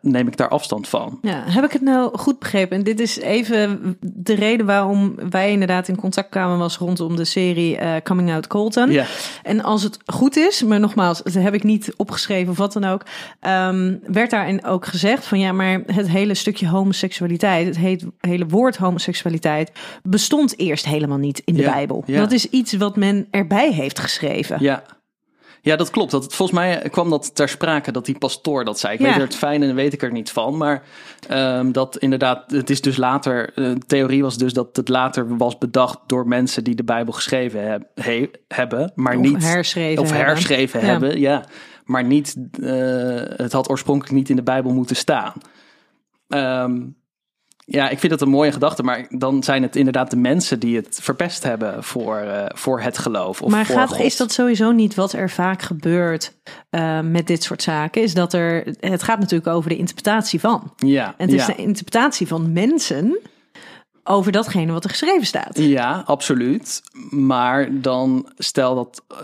neem 0.00 0.26
ik 0.28 0.36
daar 0.36 0.48
afstand 0.48 0.88
van. 0.88 1.18
Ja, 1.22 1.42
heb 1.46 1.64
ik 1.64 1.72
het 1.72 1.82
nou 1.82 2.18
goed 2.18 2.38
begrepen? 2.38 2.76
En 2.76 2.84
dit 2.84 3.00
is 3.00 3.18
even 3.18 3.96
de 4.00 4.34
reden 4.34 4.66
waarom 4.66 5.14
wij 5.30 5.50
inderdaad 5.50 5.88
in 5.88 5.96
contact 5.96 6.28
kwamen 6.28 6.58
was 6.58 6.76
rondom 6.76 7.16
de 7.16 7.24
serie 7.24 7.76
eh, 7.76 8.02
Coming 8.02 8.32
Out 8.32 8.46
Colton. 8.46 8.90
Ja, 8.90 9.04
En 9.42 9.62
als 9.62 9.82
het 9.82 9.98
goed 10.06 10.36
is, 10.36 10.62
maar 10.62 10.80
nogmaals, 10.80 11.22
dat 11.22 11.32
heb 11.32 11.54
ik 11.54 11.62
niet 11.62 11.92
opgeschreven 11.96 12.50
of 12.50 12.58
wat 12.58 12.72
dan 12.72 12.84
ook, 12.84 13.02
ehm, 13.40 13.94
werd 14.06 14.30
daarin 14.30 14.64
ook 14.64 14.86
gezegd 14.86 15.26
van 15.26 15.38
ja, 15.38 15.52
maar 15.52 15.82
het 15.86 16.08
hele 16.08 16.34
stukje 16.34 16.68
homoseksualiteit, 16.68 17.66
het 17.66 17.76
heet, 17.78 18.04
hele 18.20 18.46
woord 18.46 18.76
homoseksualiteit, 18.76 19.72
bestond 20.02 20.58
eerst 20.58 20.84
helemaal 20.86 21.18
niet 21.18 21.42
in 21.44 21.54
de 21.54 21.60
Ja, 21.62 21.72
Bijbel. 21.72 22.02
ja. 22.06 22.20
Dat 22.20 22.32
is 22.32 22.50
iets 22.50 22.72
wat 22.72 22.96
men 22.96 23.26
erbij 23.30 23.72
heeft 23.72 23.98
geschreven. 23.98 24.56
ja. 24.60 24.82
Ja, 25.66 25.76
dat 25.76 25.90
klopt. 25.90 26.10
Dat, 26.10 26.34
volgens 26.34 26.58
mij 26.58 26.88
kwam 26.90 27.10
dat 27.10 27.34
ter 27.34 27.48
sprake 27.48 27.92
dat 27.92 28.04
die 28.04 28.18
pastoor 28.18 28.64
dat 28.64 28.78
zei. 28.78 28.94
Ik 28.94 29.00
Ja. 29.00 29.06
weet 29.06 29.14
er 29.14 29.20
het 29.20 29.36
fijne 29.36 29.66
en 29.68 29.74
weet 29.74 29.92
ik 29.92 30.02
er 30.02 30.12
niet 30.12 30.30
van. 30.30 30.56
Maar 30.56 30.82
ehm, 31.28 31.72
dat 31.72 31.96
inderdaad, 31.96 32.50
het 32.50 32.70
is 32.70 32.80
dus 32.80 32.96
later, 32.96 33.48
eh, 33.48 33.54
de 33.54 33.78
theorie 33.86 34.22
was 34.22 34.38
dus 34.38 34.52
dat 34.52 34.76
het 34.76 34.88
later 34.88 35.36
was 35.36 35.58
bedacht 35.58 35.98
door 36.06 36.28
mensen 36.28 36.64
die 36.64 36.74
de 36.74 36.84
Bijbel 36.84 37.12
geschreven 37.12 37.70
heb- 37.70 37.86
he- 37.94 38.30
hebben. 38.48 38.92
Maar 38.94 39.16
Of 39.16 39.22
niet 39.22 39.42
herschreven 39.44 40.02
Of 40.02 40.10
herschreven 40.12 40.80
hebben, 40.80 41.20
ja. 41.20 41.44
Maar 41.84 42.04
niet, 42.04 42.36
eh, 42.62 42.66
het 43.36 43.52
had 43.52 43.68
oorspronkelijk 43.70 44.14
niet 44.14 44.28
in 44.28 44.36
de 44.36 44.42
Bijbel 44.42 44.72
moeten 44.72 44.96
staan. 44.96 45.32
Ehm, 46.28 46.80
ja, 47.68 47.88
ik 47.88 47.98
vind 47.98 48.12
dat 48.12 48.20
een 48.20 48.28
mooie 48.28 48.52
gedachte, 48.52 48.82
maar 48.82 49.06
dan 49.08 49.42
zijn 49.42 49.62
het 49.62 49.76
inderdaad 49.76 50.10
de 50.10 50.16
mensen 50.16 50.60
die 50.60 50.76
het 50.76 50.98
verpest 51.02 51.42
hebben 51.42 51.84
voor, 51.84 52.16
eh, 52.16 52.44
voor 52.54 52.80
het 52.80 52.98
geloof. 52.98 53.42
Of 53.42 53.50
maar 53.50 53.66
voor 53.66 53.74
gaat, 53.74 53.88
God. 53.88 54.00
is 54.00 54.16
dat 54.16 54.32
sowieso 54.32 54.70
niet 54.72 54.94
wat 54.94 55.12
er 55.12 55.30
vaak 55.30 55.62
gebeurt 55.62 56.32
eh, 56.70 57.00
met 57.00 57.26
dit 57.26 57.42
soort 57.42 57.62
zaken? 57.62 58.02
Is 58.02 58.14
dat 58.14 58.32
er, 58.32 58.74
het 58.80 59.02
gaat 59.02 59.18
natuurlijk 59.18 59.50
over 59.50 59.70
de 59.70 59.76
interpretatie 59.76 60.40
van. 60.40 60.72
Ja, 60.76 61.06
En 61.16 61.26
het 61.26 61.32
is 61.32 61.46
ja. 61.46 61.54
de 61.54 61.62
interpretatie 61.62 62.26
van 62.26 62.52
mensen 62.52 63.18
over 64.04 64.32
datgene 64.32 64.72
wat 64.72 64.84
er 64.84 64.90
geschreven 64.90 65.26
staat. 65.26 65.58
Ja, 65.58 66.02
absoluut. 66.06 66.82
Maar 67.10 67.80
dan 67.80 68.32
stel 68.36 68.74
dat. 68.74 69.02
eh, 69.08 69.16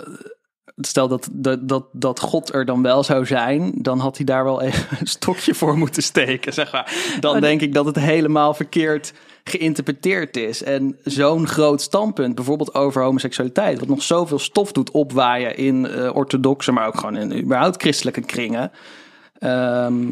Stel 0.86 1.08
dat, 1.08 1.28
dat, 1.32 1.68
dat, 1.68 1.84
dat 1.92 2.20
God 2.20 2.52
er 2.54 2.64
dan 2.64 2.82
wel 2.82 3.02
zou 3.04 3.26
zijn, 3.26 3.72
dan 3.74 3.98
had 3.98 4.16
hij 4.16 4.26
daar 4.26 4.44
wel 4.44 4.62
even 4.62 4.98
een 5.00 5.06
stokje 5.06 5.54
voor 5.54 5.78
moeten 5.78 6.02
steken, 6.02 6.52
zeg 6.52 6.72
maar. 6.72 7.16
Dan 7.20 7.40
denk 7.40 7.60
ik 7.60 7.74
dat 7.74 7.84
het 7.86 7.98
helemaal 7.98 8.54
verkeerd 8.54 9.12
geïnterpreteerd 9.44 10.36
is. 10.36 10.62
En 10.62 10.98
zo'n 11.04 11.46
groot 11.46 11.80
standpunt, 11.80 12.34
bijvoorbeeld 12.34 12.74
over 12.74 13.02
homoseksualiteit, 13.02 13.78
wat 13.78 13.88
nog 13.88 14.02
zoveel 14.02 14.38
stof 14.38 14.72
doet 14.72 14.90
opwaaien 14.90 15.56
in 15.56 15.86
eh, 15.86 16.16
orthodoxe, 16.16 16.72
maar 16.72 16.86
ook 16.86 16.98
gewoon 16.98 17.16
in 17.16 17.42
überhaupt 17.42 17.80
christelijke 17.82 18.20
kringen. 18.20 18.70
ehm, 19.38 20.08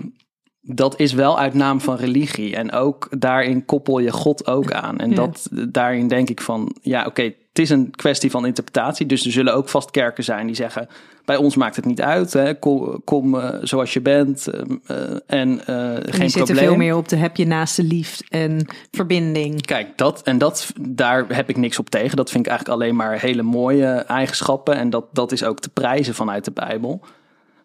dat 0.63 0.99
is 1.01 1.13
wel 1.13 1.39
uit 1.39 1.55
naam 1.55 1.81
van 1.81 1.97
religie. 1.97 2.57
En 2.57 2.73
ook 2.73 3.09
daarin 3.19 3.65
koppel 3.65 3.99
je 3.99 4.11
God 4.13 4.47
ook 4.47 4.73
aan. 4.73 4.99
En 4.99 5.09
Ja. 5.11 5.15
dat, 5.15 5.49
daarin 5.69 6.09
denk 6.09 6.29
ik 6.29 6.41
van, 6.41 6.75
ja 6.81 7.07
oké, 7.07 7.33
het 7.51 7.59
is 7.59 7.71
een 7.71 7.91
kwestie 7.91 8.31
van 8.31 8.47
interpretatie. 8.47 9.07
Dus 9.07 9.25
er 9.25 9.33
zullen 9.33 9.55
ook 9.55 9.69
vast 9.69 9.91
kerken 9.91 10.25
zijn 10.25 10.47
die 10.47 10.57
zeggen, 10.57 10.89
bij 11.25 11.37
ons 11.37 11.57
maakt 11.57 11.77
het 11.77 11.85
niet 11.85 12.01
uit. 12.01 12.33
Hè, 12.33 12.55
kom 12.55 13.01
kom 13.05 13.39
eh, 13.39 13.59
zoals 13.63 13.93
je 13.93 14.01
bent 14.01 14.47
eh, 14.47 14.97
en 15.27 15.61
geen 16.05 16.31
probleem. 16.31 16.57
veel 16.57 16.77
meer 16.77 16.97
op 16.97 17.09
de 17.09 17.17
heb 17.17 17.37
je 17.37 17.47
naaste 17.47 17.83
lief 17.83 18.21
en 18.29 18.67
verbinding. 18.91 19.63
Kijk, 19.63 19.99
dat 19.99 20.23
en 20.23 20.39
dat, 20.39 20.73
daar 20.81 21.25
heb 21.29 21.49
ik 21.49 21.57
niks 21.57 21.79
op 21.79 21.91
tegen. 21.91 22.17
Dat 22.17 22.31
vind 22.31 22.45
ik 22.47 22.51
eigenlijk 22.51 22.81
alleen 22.81 22.97
maar 22.97 23.21
hele 23.21 23.43
mooie 23.43 23.87
eigenschappen. 23.87 24.75
En 24.75 24.91
dat, 24.91 25.05
dat 25.13 25.33
is 25.33 25.45
ook 25.45 25.61
te 25.61 25.69
prijzen 25.69 26.15
vanuit 26.15 26.45
de 26.45 26.53
Bijbel. 26.53 27.01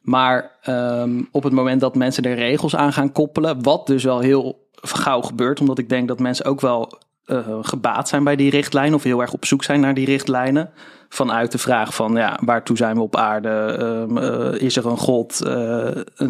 Maar 0.02 0.52
ehm, 0.62 1.22
op 1.32 1.44
het 1.44 1.54
moment 1.54 1.82
dat 1.82 1.96
mensen 1.96 2.24
er 2.24 2.36
regels 2.36 2.76
aan 2.76 2.94
gaan 2.94 3.12
koppelen, 3.12 3.64
wat 3.64 3.88
dus 3.88 4.04
wel 4.04 4.20
heel 4.20 4.68
gauw 4.74 5.22
gebeurt, 5.22 5.60
omdat 5.60 5.78
ik 5.78 5.90
denk 5.90 6.08
dat 6.08 6.20
mensen 6.20 6.46
ook 6.46 6.62
wel 6.62 6.98
eh, 7.26 7.58
gebaat 7.62 8.08
zijn 8.10 8.24
bij 8.24 8.36
die 8.36 8.50
richtlijnen 8.50 8.94
of 8.96 9.04
heel 9.04 9.22
erg 9.22 9.34
op 9.34 9.46
zoek 9.46 9.64
zijn 9.64 9.80
naar 9.80 9.94
die 9.94 10.06
richtlijnen. 10.06 10.70
Vanuit 11.10 11.52
de 11.52 11.58
vraag 11.58 11.96
van 11.96 12.16
ja, 12.16 12.40
waartoe 12.42 12.78
zijn 12.78 12.96
we 12.96 13.02
op 13.02 13.16
aarde? 13.16 13.50
Ehm, 13.50 14.18
eh, 14.18 14.62
is 14.62 14.76
er 14.76 14.86
een 14.86 14.98
God? 14.98 15.42
Eh, 15.42 15.88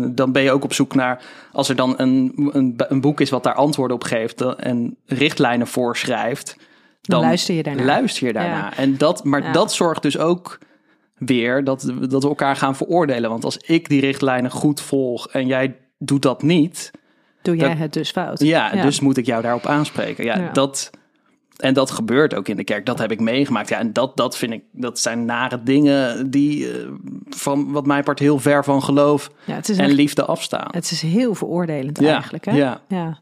dan 0.10 0.32
ben 0.32 0.42
je 0.42 0.52
ook 0.52 0.64
op 0.64 0.74
zoek 0.74 0.96
naar, 0.96 1.24
als 1.52 1.70
er 1.70 1.76
dan 1.76 1.94
een, 1.98 2.34
een, 2.52 2.74
een 2.78 3.02
boek 3.02 3.22
is 3.22 3.30
wat 3.30 3.44
daar 3.44 3.54
antwoorden 3.54 3.96
op 3.96 4.04
geeft 4.04 4.42
en 4.42 4.98
richtlijnen 5.06 5.68
voorschrijft, 5.68 6.58
Dan 7.02 7.20
luister 7.20 7.56
je 7.56 7.64
daarna. 7.64 7.84
Luister 7.84 8.28
je 8.28 8.34
daarna. 8.34 8.58
Ja. 8.58 8.78
En 8.78 8.98
dat, 8.98 9.24
maar 9.24 9.44
Ja. 9.44 9.52
dat 9.52 9.74
zorgt 9.74 10.02
dus 10.02 10.18
ook 10.18 10.60
weer 11.16 11.64
dat, 11.64 11.92
dat 12.10 12.24
we 12.24 12.30
elkaar 12.30 12.56
gaan 12.56 12.76
veroordelen. 12.76 13.30
Want 13.30 13.44
als 13.44 13.58
ik 13.58 13.90
die 13.90 14.02
richtlijnen 14.02 14.52
goed 14.52 14.82
volg 14.82 15.28
en 15.28 15.48
jij 15.48 15.76
doet 15.98 16.22
dat 16.22 16.42
niet, 16.42 16.92
Doe 17.46 17.56
jij 17.56 17.70
Dat- 17.70 17.78
het 17.78 17.94
dus 17.94 18.12
fout. 18.12 18.40
ja, 18.40 18.70
dus 18.82 19.00
moet 19.00 19.18
ik 19.18 19.26
jou 19.26 19.42
daarop 19.42 19.66
aanspreken. 19.66 20.24
Ja, 20.26 20.38
Ja. 20.38 20.52
dat. 20.52 20.90
En 21.56 21.74
dat 21.74 21.92
gebeurt 21.92 22.34
ook 22.36 22.48
in 22.48 22.56
de 22.56 22.64
kerk. 22.64 22.86
Dat 22.86 23.00
heb 23.00 23.12
ik 23.12 23.20
meegemaakt. 23.20 23.70
Ja, 23.70 23.78
en 23.80 23.94
dat, 23.94 24.18
dat 24.18 24.38
vind 24.38 24.52
ik, 24.54 24.64
dat 24.72 25.00
zijn 25.00 25.26
nare 25.26 25.64
dingen 25.64 26.30
die 26.32 26.72
eh, 26.72 26.88
van 27.30 27.72
wat 27.72 27.86
mij 27.86 28.04
part 28.04 28.20
heel 28.20 28.40
ver 28.40 28.64
van 28.64 28.84
geloof 28.84 29.30
Ja, 29.46 29.56
het 29.56 29.70
is 29.70 29.78
en 29.78 29.84
echt- 29.86 29.94
liefde 29.94 30.26
afstaan. 30.26 30.68
Het 30.72 30.92
is 30.92 31.02
heel 31.02 31.36
veroordelend 31.36 32.00
Ja, 32.00 32.14
eigenlijk. 32.14 32.46
Hè? 32.46 32.52
ja. 32.52 32.82
ja. 32.88 33.20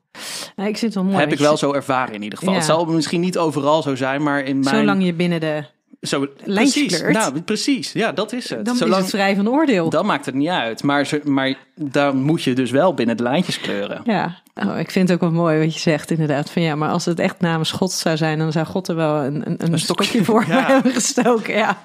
Nou, 0.56 0.70
ik 0.70 0.78
het 0.78 0.94
wel 0.94 1.04
mooi. 1.04 1.18
heb 1.18 1.32
ik 1.32 1.40
wel 1.40 1.58
zo 1.58 1.74
ervaren 1.74 2.14
in 2.16 2.22
ieder 2.24 2.38
geval. 2.40 2.54
Het 2.54 2.64
zal 2.64 2.86
misschien 2.86 3.22
niet 3.22 3.38
overal 3.38 3.82
zo 3.82 3.96
zijn, 3.96 4.24
maar 4.24 4.44
in 4.44 4.60
mijn... 4.60 4.76
Zolang 4.76 5.04
je 5.06 5.14
binnen 5.14 5.40
de... 5.40 5.64
Zo, 6.04 6.28
precies, 6.46 7.02
nou, 7.02 7.42
precies. 7.42 7.92
Ja, 7.92 8.12
dat 8.12 8.34
is 8.34 8.50
het. 8.50 8.66
Dan 8.66 8.76
Zolang, 8.76 8.96
is 8.96 9.02
het 9.12 9.16
vrij 9.16 9.36
van 9.36 9.50
oordeel. 9.50 9.90
Dan 9.90 10.06
maakt 10.06 10.26
het 10.26 10.36
niet 10.36 10.50
uit. 10.50 10.84
Maar, 10.84 11.06
ze- 11.06 11.22
maar 11.24 11.56
dan 11.76 12.22
moet 12.22 12.44
je 12.44 12.54
dus 12.54 12.72
wel 12.72 12.94
binnen 12.94 13.18
de 13.18 13.24
lijntjes 13.24 13.60
kleuren. 13.60 14.02
Ja, 14.04 14.42
oh, 14.56 14.80
ik 14.80 14.92
vind 14.92 15.10
het 15.10 15.18
ook 15.22 15.30
wel 15.32 15.42
mooi 15.42 15.60
wat 15.60 15.74
je 15.74 15.80
zegt 15.80 16.12
inderdaad. 16.12 16.50
Van 16.52 16.62
ja, 16.62 16.76
maar 16.76 16.90
als 16.90 17.06
het 17.06 17.20
echt 17.20 17.40
namens 17.40 17.72
God 17.72 17.92
zou 17.92 18.18
zijn, 18.18 18.38
dan 18.38 18.52
zou 18.52 18.66
God 18.66 18.88
er 18.88 18.96
wel 18.96 19.24
een, 19.24 19.42
een, 19.50 19.72
een, 19.72 19.80
stokje, 19.80 20.24
voor 20.30 20.46
ja. 20.48 20.66
hebben 20.66 20.92
gestoken. 20.92 21.54
Ja, 21.54 21.84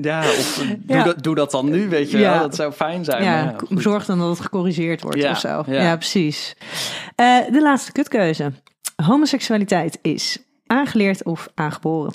Ja, 0.00 0.20
of 0.20 0.56
doe, 0.86 0.96
Ja. 0.96 1.04
Dat, 1.04 1.22
doe 1.22 1.34
dat 1.34 1.50
dan 1.50 1.70
nu, 1.70 1.88
weet 1.88 2.10
je 2.10 2.18
Ja. 2.18 2.30
wel. 2.32 2.40
Dat 2.40 2.54
zou 2.54 2.72
fijn 2.72 3.04
zijn. 3.04 3.22
ja, 3.22 3.54
zorg 3.68 4.04
dan 4.04 4.18
dat 4.18 4.28
het 4.28 4.40
gecorrigeerd 4.40 5.02
wordt 5.02 5.24
of 5.24 5.38
zo. 5.38 5.62
Ja, 5.66 5.82
ja. 5.82 5.96
precies. 5.96 6.54
Eh, 7.14 7.36
de 7.52 7.62
laatste 7.62 7.92
kutkeuze. 7.92 8.52
Homoseksualiteit 9.04 9.98
is 10.02 10.38
aangeleerd 10.66 11.24
of 11.24 11.48
aangeboren? 11.54 12.12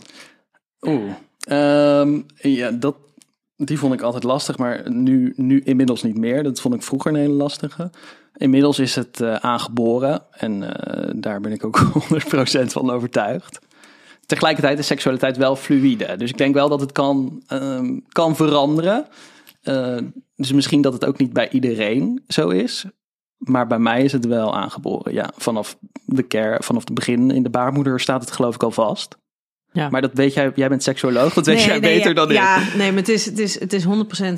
Oeh. 0.81 1.11
Ehm, 1.45 2.21
ja, 2.35 2.71
dat, 2.71 2.95
die 3.55 3.79
vond 3.79 3.93
ik 3.93 4.01
altijd 4.01 4.23
lastig, 4.23 4.57
maar 4.57 4.91
nu, 4.91 5.33
nu 5.35 5.61
inmiddels 5.61 6.03
niet 6.03 6.17
meer. 6.17 6.43
Dat 6.43 6.61
vond 6.61 6.73
ik 6.73 6.83
vroeger 6.83 7.11
een 7.11 7.19
hele 7.19 7.33
lastige. 7.33 7.89
Inmiddels 8.37 8.79
is 8.79 8.95
het 8.95 9.21
eh, 9.21 9.35
aangeboren 9.35 10.21
en 10.31 10.83
eh, 10.83 11.11
daar 11.15 11.41
ben 11.41 11.51
ik 11.51 11.65
ook 11.65 11.79
100% 12.63 12.65
van 12.65 12.89
overtuigd. 12.89 13.59
Tegelijkertijd 14.25 14.79
is 14.79 14.87
seksualiteit 14.87 15.37
wel 15.37 15.55
fluïde. 15.55 16.15
Dus 16.17 16.29
ik 16.29 16.37
denk 16.37 16.53
wel 16.53 16.69
dat 16.69 16.79
het 16.81 16.91
kan, 16.91 17.43
ehm, 17.47 17.99
kan 18.09 18.35
veranderen. 18.35 19.05
Eh, 19.61 19.97
dus 20.35 20.51
misschien 20.51 20.81
dat 20.81 20.93
het 20.93 21.05
ook 21.05 21.17
niet 21.17 21.33
bij 21.33 21.49
iedereen 21.49 22.23
zo 22.27 22.49
is. 22.49 22.85
Maar 23.37 23.67
bij 23.67 23.79
mij 23.79 24.03
is 24.03 24.11
het 24.11 24.25
wel 24.25 24.55
aangeboren. 24.55 25.13
Ja, 25.13 25.31
vanaf 25.37 25.77
de 26.05 26.27
care, 26.27 26.63
vanaf 26.63 26.83
het 26.83 26.93
begin 26.93 27.31
in 27.31 27.43
de 27.43 27.49
baarmoeder 27.49 27.99
staat 27.99 28.21
het 28.21 28.31
geloof 28.31 28.55
ik 28.55 28.63
al 28.63 28.71
vast. 28.71 29.17
Ja. 29.75 29.89
Maar 29.89 30.01
dat 30.01 30.11
weet 30.13 30.33
jij, 30.33 30.51
jij 30.55 30.69
bent 30.69 30.83
seksuoloog, 30.83 31.33
dat 31.33 31.45
weet 31.45 31.63
jij 31.63 31.79
beter 31.79 32.07
ja, 32.07 32.13
dan 32.13 32.29
ik. 32.29 32.35
Ja, 32.35 32.59
nee, 32.75 32.89
maar 32.89 32.99
het 32.99 33.09
is, 33.09 33.25
het 33.25 33.39
is, 33.39 33.59
het 33.59 33.73
is 33.73 33.85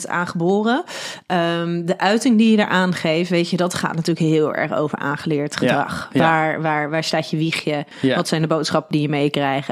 100% 0.06 0.10
aangeboren. 0.10 0.84
Ehm, 1.26 1.86
de 1.86 1.98
uiting 1.98 2.38
die 2.38 2.52
je 2.52 2.58
eraan 2.58 2.94
geeft, 2.94 3.30
weet 3.30 3.50
je, 3.50 3.58
dat 3.58 3.74
gaat 3.74 3.96
natuurlijk 3.96 4.26
heel 4.26 4.56
erg 4.56 4.74
over 4.74 4.98
aangeleerd 4.98 5.56
gedrag. 5.58 6.10
ja. 6.14 6.20
Waar, 6.20 6.62
waar, 6.62 6.90
waar 6.90 7.04
staat 7.04 7.30
je 7.30 7.38
wiegje? 7.38 7.86
Ja. 8.02 8.16
Wat 8.16 8.28
zijn 8.28 8.42
de 8.42 8.48
boodschappen 8.48 8.92
die 8.92 9.02
je 9.02 9.10
meekrijgt? 9.10 9.70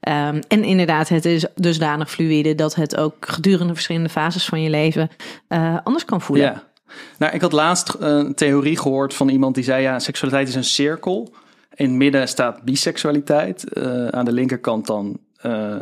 Ehm, 0.00 0.40
en 0.48 0.64
inderdaad, 0.64 1.08
het 1.08 1.24
is 1.24 1.46
dusdanig 1.54 2.10
fluïde 2.10 2.54
dat 2.54 2.74
het 2.74 2.96
ook 2.96 3.14
gedurende 3.20 3.74
verschillende 3.74 4.08
fases 4.08 4.44
van 4.44 4.62
je 4.62 4.70
leven 4.70 5.10
eh, 5.48 5.76
anders 5.84 6.04
kan 6.04 6.20
voelen. 6.20 6.46
Ja. 6.46 6.62
Nou, 7.18 7.32
ik 7.32 7.40
had 7.40 7.52
laatst 7.52 7.88
eh, 7.88 8.08
een 8.08 8.34
theorie 8.34 8.78
gehoord 8.78 9.14
van 9.14 9.28
iemand 9.28 9.54
die 9.54 9.64
zei: 9.64 9.82
ja, 9.82 9.98
seksualiteit 9.98 10.48
is 10.48 10.54
een 10.54 10.64
cirkel. 10.64 11.32
In 11.78 11.88
het 11.88 11.94
midden 11.94 12.28
staat 12.28 12.62
biseksualiteit. 12.62 13.72
eh, 13.72 14.08
aan 14.08 14.24
de 14.24 14.32
linkerkant 14.32 14.86
dan 14.86 15.20
eh, 15.40 15.76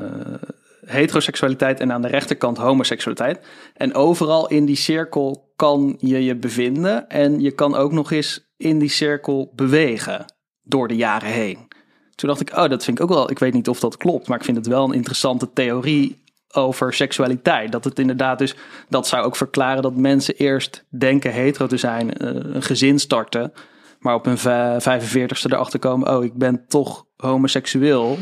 heteroseksualiteit 0.85 1.81
en 1.81 1.93
aan 1.93 2.03
de 2.03 2.09
rechterkant 2.09 2.59
homoseksualiteit. 2.59 3.47
En 3.75 3.95
overal 3.95 4.49
in 4.49 4.65
die 4.65 4.77
cirkel 4.77 5.53
kan 5.57 5.97
je 5.99 6.25
je 6.25 6.37
bevinden 6.37 7.09
en 7.09 7.41
je 7.41 7.51
kan 7.51 7.75
ook 7.75 7.93
nog 7.93 8.13
eens 8.13 8.53
in 8.57 8.79
die 8.79 8.89
cirkel 8.89 9.53
bewegen 9.55 10.25
door 10.63 10.89
de 10.89 10.97
jaren 10.97 11.29
heen. 11.29 11.69
Toen 12.15 12.29
dacht 12.29 12.41
ik, 12.41 12.57
oh, 12.57 12.69
dat 12.69 12.85
vind 12.85 12.99
ik 12.99 13.05
ook 13.05 13.11
wel. 13.11 13.31
Ik 13.31 13.39
weet 13.39 13.53
niet 13.53 13.69
of 13.69 13.81
dat 13.81 13.97
klopt, 13.97 14.29
maar 14.29 14.39
ik 14.39 14.45
vind 14.45 14.57
het 14.57 14.67
wel 14.67 14.85
een 14.85 14.95
interessante 14.95 15.53
theorie 15.53 16.25
over 16.53 16.95
seksualiteit. 16.95 17.73
Dat 17.73 17.85
het 17.85 17.99
inderdaad 17.99 18.39
dus, 18.39 18.55
dat 18.89 19.07
zou 19.07 19.25
ook 19.25 19.37
verklaren 19.37 19.83
dat 19.83 19.97
mensen 19.97 20.35
eerst 20.35 20.85
denken 20.89 21.33
hetero 21.33 21.67
te 21.67 21.77
zijn, 21.77 22.13
eh, 22.13 22.31
een 22.35 22.63
gezin 22.63 22.99
starten, 22.99 23.53
maar 23.99 24.15
op 24.15 24.25
hun 24.25 24.39
va- 24.39 24.81
45ste 24.81 25.51
erachter 25.51 25.79
komen, 25.79 26.17
oh, 26.17 26.25
ik 26.25 26.35
ben 26.35 26.65
toch 26.69 27.07
homoseksueel 27.17 28.19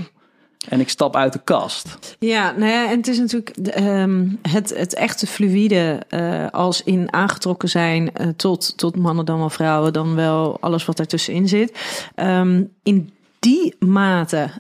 en 0.69 0.81
ik 0.81 0.89
stap 0.89 1.17
uit 1.17 1.33
de 1.33 1.41
kast. 1.45 2.17
Ja, 2.19 2.51
nou 2.51 2.71
ja, 2.71 2.91
en 2.91 2.97
het 2.97 3.09
is 3.09 3.19
natuurlijk 3.19 3.49
ehm, 3.57 4.29
het, 4.43 4.77
het 4.77 4.95
echte 4.95 5.27
fluïde 5.27 6.03
eh, 6.09 6.47
als 6.51 6.83
in 6.83 7.13
aangetrokken 7.13 7.69
zijn 7.69 8.13
eh, 8.13 8.29
tot, 8.29 8.79
tot 8.79 8.97
mannen 8.97 9.25
dan 9.25 9.39
wel 9.39 9.51
vrouwen, 9.51 9.93
dan 9.93 10.15
wel 10.15 10.57
alles 10.61 10.85
wat 10.85 10.99
ertussenin 10.99 11.49
zit. 11.49 11.79
Ehm, 12.15 12.63
in 12.83 13.13
die 13.39 13.77
mate 13.79 14.51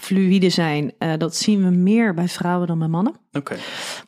fluïde 0.00 0.50
zijn, 0.50 0.92
eh, 0.98 1.12
dat 1.18 1.36
zien 1.36 1.62
we 1.62 1.70
meer 1.70 2.14
bij 2.14 2.28
vrouwen 2.28 2.66
dan 2.66 2.78
bij 2.78 2.88
mannen. 2.88 3.14
Oké. 3.32 3.56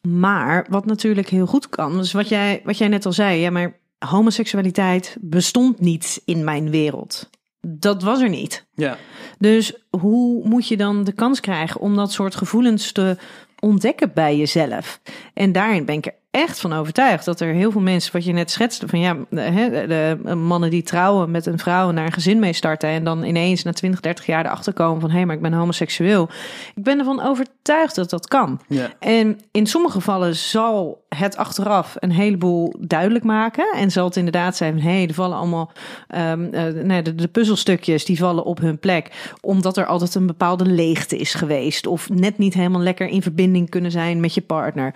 Maar 0.08 0.66
wat 0.70 0.86
natuurlijk 0.86 1.28
heel 1.28 1.46
goed 1.46 1.68
kan, 1.68 1.96
dus 1.96 2.12
wat 2.12 2.28
jij, 2.28 2.60
wat 2.64 2.78
jij 2.78 2.88
net 2.88 3.06
al 3.06 3.12
zei, 3.12 3.40
ja, 3.40 3.50
maar 3.50 3.78
homoseksualiteit 3.98 5.16
bestond 5.20 5.80
niet 5.80 6.22
in 6.24 6.44
mijn 6.44 6.70
wereld. 6.70 7.30
Dat 7.60 8.02
was 8.02 8.20
er 8.20 8.28
niet. 8.28 8.66
Ja. 8.74 8.98
Dus 9.38 9.86
hoe 9.90 10.48
moet 10.48 10.68
je 10.68 10.76
dan 10.76 11.04
de 11.04 11.12
kans 11.12 11.40
krijgen 11.40 11.80
om 11.80 11.96
dat 11.96 12.12
soort 12.12 12.34
gevoelens 12.34 12.92
te 12.92 13.16
ontdekken 13.60 14.12
bij 14.14 14.36
jezelf? 14.36 15.00
En 15.34 15.52
daarin 15.52 15.84
ben 15.84 15.94
ik 15.94 16.06
er 16.06 16.14
echt 16.38 16.60
van 16.60 16.72
overtuigd 16.72 17.24
dat 17.24 17.40
er 17.40 17.52
heel 17.52 17.70
veel 17.70 17.80
mensen, 17.80 18.12
wat 18.12 18.24
je 18.24 18.32
net 18.32 18.50
schetste, 18.50 18.88
van 18.88 19.00
ja, 19.00 19.16
de, 19.30 19.84
de, 20.24 20.34
mannen 20.34 20.70
die 20.70 20.82
trouwen 20.82 21.30
met 21.30 21.46
een 21.46 21.58
vrouw 21.58 21.88
en 21.88 21.94
naar 21.94 22.06
een 22.06 22.12
gezin 22.12 22.38
mee 22.38 22.52
starten 22.52 22.88
en 22.88 23.04
dan 23.04 23.24
ineens 23.24 23.62
na 23.62 23.72
20, 23.72 24.00
30 24.00 24.26
jaar 24.26 24.44
erachter 24.44 24.72
komen 24.72 25.00
van 25.00 25.10
hé, 25.10 25.24
maar 25.24 25.34
ik 25.34 25.42
ben 25.42 25.52
homoseksueel. 25.52 26.28
Ik 26.74 26.82
ben 26.82 26.98
ervan 26.98 27.22
overtuigd 27.22 27.94
dat 27.94 28.10
dat 28.10 28.28
kan. 28.28 28.60
Ja. 28.68 28.88
En 28.98 29.40
in 29.50 29.66
sommige 29.66 29.92
gevallen 29.92 30.36
zal 30.36 31.04
het 31.08 31.36
achteraf 31.36 31.96
een 31.98 32.10
heleboel 32.10 32.74
duidelijk 32.78 33.24
maken. 33.24 33.72
En 33.76 33.90
zal 33.90 34.04
het 34.04 34.16
inderdaad 34.16 34.56
zijn 34.56 34.72
van... 34.72 34.82
hé, 34.82 34.96
hey, 34.96 35.08
er 35.08 35.14
vallen 35.14 35.36
allemaal... 35.36 35.72
ehm, 36.08 36.44
eh, 36.52 36.64
nee, 36.84 37.02
de, 37.02 37.14
de 37.14 37.28
puzzelstukjes 37.28 38.04
die 38.04 38.18
vallen 38.18 38.44
op 38.44 38.58
hun 38.58 38.78
plek. 38.78 39.34
Omdat 39.40 39.76
er 39.76 39.86
altijd 39.86 40.14
een 40.14 40.26
bepaalde 40.26 40.64
leegte 40.64 41.16
is 41.16 41.34
geweest. 41.34 41.86
Of 41.86 42.08
net 42.08 42.38
niet 42.38 42.54
helemaal 42.54 42.80
lekker 42.80 43.06
in 43.06 43.22
verbinding 43.22 43.70
kunnen 43.70 43.90
zijn 43.90 44.20
met 44.20 44.34
je 44.34 44.40
partner. 44.40 44.94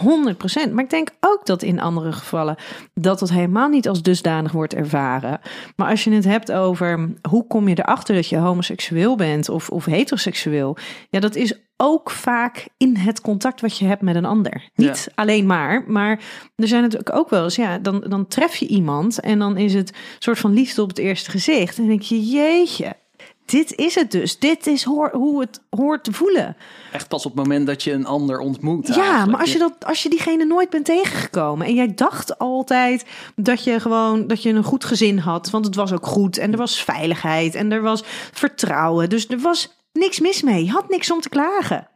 100%. 0.00 0.72
Maar 0.72 0.84
ik 0.84 0.90
denk 0.90 1.08
ook 1.20 1.46
dat 1.46 1.62
in 1.62 1.80
andere 1.80 2.12
gevallen 2.12 2.56
dat 2.94 3.20
het 3.20 3.30
helemaal 3.30 3.68
niet 3.68 3.88
als 3.88 4.02
dusdanig 4.02 4.52
wordt 4.52 4.74
ervaren. 4.74 5.40
Maar 5.76 5.88
als 5.88 6.04
je 6.04 6.10
het 6.10 6.24
hebt 6.24 6.52
over 6.52 7.08
hoe 7.28 7.46
kom 7.46 7.68
je 7.68 7.78
erachter 7.78 8.14
dat 8.14 8.28
je 8.28 8.36
homoseksueel 8.36 9.16
bent 9.16 9.48
of, 9.48 9.68
of 9.68 9.84
heteroseksueel, 9.84 10.76
ja, 11.10 11.20
dat 11.20 11.34
is 11.34 11.58
ook 11.76 12.10
vaak 12.10 12.68
in 12.76 12.96
het 12.96 13.20
contact 13.20 13.60
wat 13.60 13.78
je 13.78 13.84
hebt 13.84 14.02
met 14.02 14.14
een 14.14 14.24
ander. 14.24 14.68
Niet 14.74 15.08
alleen 15.14 15.46
maar, 15.46 15.84
maar 15.86 16.20
er 16.56 16.68
zijn 16.68 16.82
natuurlijk 16.82 17.16
ook 17.16 17.30
wel 17.30 17.44
eens, 17.44 17.56
ja, 17.56 17.78
dan, 17.78 18.04
dan 18.08 18.26
tref 18.26 18.56
je 18.56 18.66
iemand 18.66 19.20
en 19.20 19.38
dan 19.38 19.56
is 19.56 19.74
het 19.74 19.92
soort 20.18 20.38
van 20.38 20.52
liefde 20.52 20.82
op 20.82 20.88
het 20.88 20.98
eerste 20.98 21.30
gezicht. 21.30 21.76
En 21.76 21.82
dan 21.82 21.96
denk 21.96 22.02
je, 22.02 22.20
jeetje, 22.20 22.96
dit 23.44 23.74
is 23.74 23.94
het 23.94 24.10
dus. 24.10 24.38
Dit 24.38 24.66
is 24.66 24.82
hoor, 24.82 25.10
hoe 25.12 25.40
het 25.40 25.60
hoort 25.70 26.04
te 26.04 26.12
voelen. 26.12 26.56
Echt 26.92 27.08
pas 27.08 27.26
op 27.26 27.36
het 27.36 27.46
moment 27.46 27.66
dat 27.66 27.82
je 27.82 27.92
een 27.92 28.06
ander 28.06 28.38
ontmoet. 28.38 28.86
Ja, 28.86 28.94
eigenlijk. 28.94 29.30
maar 29.30 29.40
als 29.40 29.52
je, 29.52 29.58
dat, 29.58 29.84
als 29.84 30.02
je 30.02 30.08
diegene 30.08 30.44
nooit 30.44 30.70
bent 30.70 30.84
tegengekomen 30.84 31.66
en 31.66 31.74
jij 31.74 31.94
dacht 31.94 32.38
altijd 32.38 33.04
dat 33.36 33.64
je 33.64 33.80
gewoon 33.80 34.26
dat 34.26 34.42
je 34.42 34.50
een 34.50 34.64
goed 34.64 34.84
gezin 34.84 35.18
had, 35.18 35.50
want 35.50 35.64
het 35.64 35.74
was 35.74 35.92
ook 35.92 36.06
goed 36.06 36.38
en 36.38 36.52
er 36.52 36.58
was 36.58 36.82
veiligheid 36.82 37.54
en 37.54 37.72
er 37.72 37.82
was 37.82 38.02
vertrouwen, 38.32 39.08
dus 39.08 39.28
er 39.28 39.38
was 39.38 39.76
niks 39.92 40.20
mis 40.20 40.42
mee. 40.42 40.64
Je 40.64 40.70
had 40.70 40.88
niks 40.88 41.10
om 41.10 41.20
te 41.20 41.28
klagen. 41.28 41.88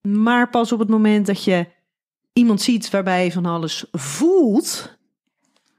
Maar 0.00 0.50
pas 0.50 0.72
op 0.72 0.78
het 0.78 0.88
moment 0.88 1.26
dat 1.26 1.44
je 1.44 1.66
iemand 2.32 2.62
ziet 2.62 2.90
waarbij 2.90 3.24
je 3.24 3.32
van 3.32 3.46
alles 3.46 3.84
voelt, 3.92 4.98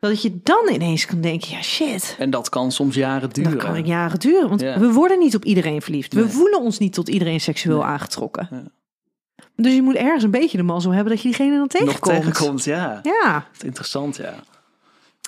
dat 0.10 0.22
je 0.22 0.40
dan 0.44 0.70
ineens 0.72 1.06
kan 1.06 1.22
denken, 1.22 1.50
ja 1.52 1.62
shit. 1.62 2.16
En 2.20 2.30
dat 2.30 2.50
kan 2.50 2.72
soms 2.72 2.96
jaren 2.96 3.30
duren. 3.30 3.52
Dat 3.52 3.64
kan 3.64 3.86
jaren 3.86 4.20
duren, 4.20 4.50
want 4.50 4.62
Ja. 4.62 4.80
we 4.80 4.92
worden 4.92 5.20
niet 5.20 5.36
op 5.36 5.46
iedereen 5.46 5.82
verliefd. 5.82 6.14
We 6.14 6.30
voelen 6.30 6.60
ons 6.62 6.78
niet 6.78 6.94
tot 6.94 7.10
iedereen 7.10 7.42
seksueel 7.42 7.86
aangetrokken. 7.86 8.72
Dus 9.56 9.74
je 9.74 9.82
moet 9.82 9.96
ergens 9.96 10.24
een 10.24 10.32
beetje 10.32 10.58
de 10.58 10.64
mazzel 10.64 10.92
hebben 10.92 11.14
dat 11.14 11.22
je 11.22 11.28
diegene 11.28 11.50
dan 11.50 11.60
Nog 11.60 11.68
tegenkomt. 11.70 12.16
tegenkomt, 12.24 12.64
ja. 12.64 13.00
Ja, 13.04 13.46
Interessant, 13.64 14.16
ja. 14.16 14.34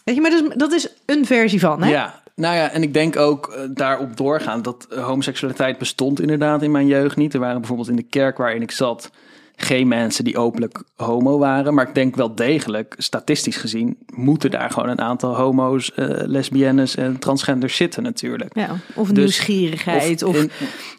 weet 0.04 0.16
je, 0.16 0.22
maar 0.22 0.32
dus, 0.32 0.42
dat 0.56 0.72
is 0.72 0.88
een 1.06 1.26
versie 1.26 1.60
van, 1.60 1.84
hè? 1.84 1.90
Ja, 1.90 2.22
nou 2.36 2.56
ja, 2.56 2.70
en 2.70 2.84
ik 2.84 2.94
denk 2.94 3.16
ook 3.18 3.48
eh, 3.48 3.62
daarop 3.70 4.18
doorgaan 4.18 4.62
dat 4.62 4.88
eh, 4.90 5.06
homoseksualiteit 5.06 5.78
bestond 5.78 6.22
inderdaad 6.22 6.62
in 6.62 6.72
mijn 6.72 6.88
jeugd 6.88 7.16
niet. 7.16 7.34
Er 7.34 7.40
waren 7.40 7.58
bijvoorbeeld 7.60 7.90
in 7.90 7.96
de 7.96 8.04
kerk 8.04 8.38
waarin 8.38 8.62
ik 8.62 8.72
zat 8.72 9.10
geen 9.56 9.88
mensen 9.88 10.24
die 10.24 10.38
openlijk 10.38 10.84
homo 10.96 11.38
waren. 11.38 11.74
Maar 11.74 11.88
ik 11.88 11.96
denk 11.96 12.16
wel 12.16 12.36
degelijk, 12.36 12.96
statistisch 12.98 13.58
gezien, 13.58 13.98
moeten 14.16 14.52
daar 14.52 14.70
gewoon 14.70 14.90
een 14.90 15.02
aantal 15.02 15.36
homo's, 15.36 15.92
uh, 15.96 16.06
lesbiennes 16.10 16.96
en 16.96 17.20
transgenders 17.20 17.76
zitten 17.76 18.04
natuurlijk. 18.04 18.56
Ja, 18.56 18.70
of 18.96 19.08
Dus- 19.08 19.18
nieuwsgierigheid, 19.18 20.24
of, 20.24 20.36
in- 20.36 20.52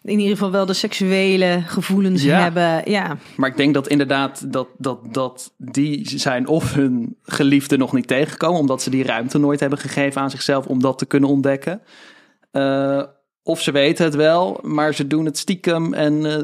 in, 0.03 0.19
ieder 0.19 0.37
geval 0.37 0.51
wel 0.51 0.67
de 0.67 0.73
seksuele 0.73 1.63
gevoelens 1.67 2.23
Ja. 2.23 2.41
hebben. 2.43 2.91
Ja, 2.91 3.17
Maar 3.37 3.49
ik 3.51 3.57
denk 3.57 3.75
dat 3.75 3.89
inderdaad 3.89 4.53
dat, 4.53 4.69
dat, 4.79 4.99
dat 5.15 5.53
die 5.57 6.19
zijn 6.19 6.47
of 6.47 6.75
hun 6.75 7.17
geliefde 7.23 7.77
nog 7.77 7.93
niet 7.93 8.07
tegengekomen, 8.07 8.61
omdat 8.61 8.83
ze 8.83 8.91
die 8.91 9.05
ruimte 9.05 9.39
nooit 9.39 9.61
hebben 9.61 9.79
gegeven 9.79 10.21
aan 10.21 10.31
zichzelf 10.31 10.67
om 10.67 10.81
dat 10.81 10.99
te 10.99 11.07
kunnen 11.07 11.29
ontdekken. 11.29 11.81
Eh, 12.51 13.03
of 13.47 13.61
ze 13.61 13.71
weten 13.73 14.05
het 14.05 14.15
wel, 14.15 14.59
maar 14.63 14.95
ze 14.95 15.07
doen 15.07 15.25
het 15.25 15.39
stiekem 15.39 15.95
en 15.95 16.25
eh, 16.27 16.35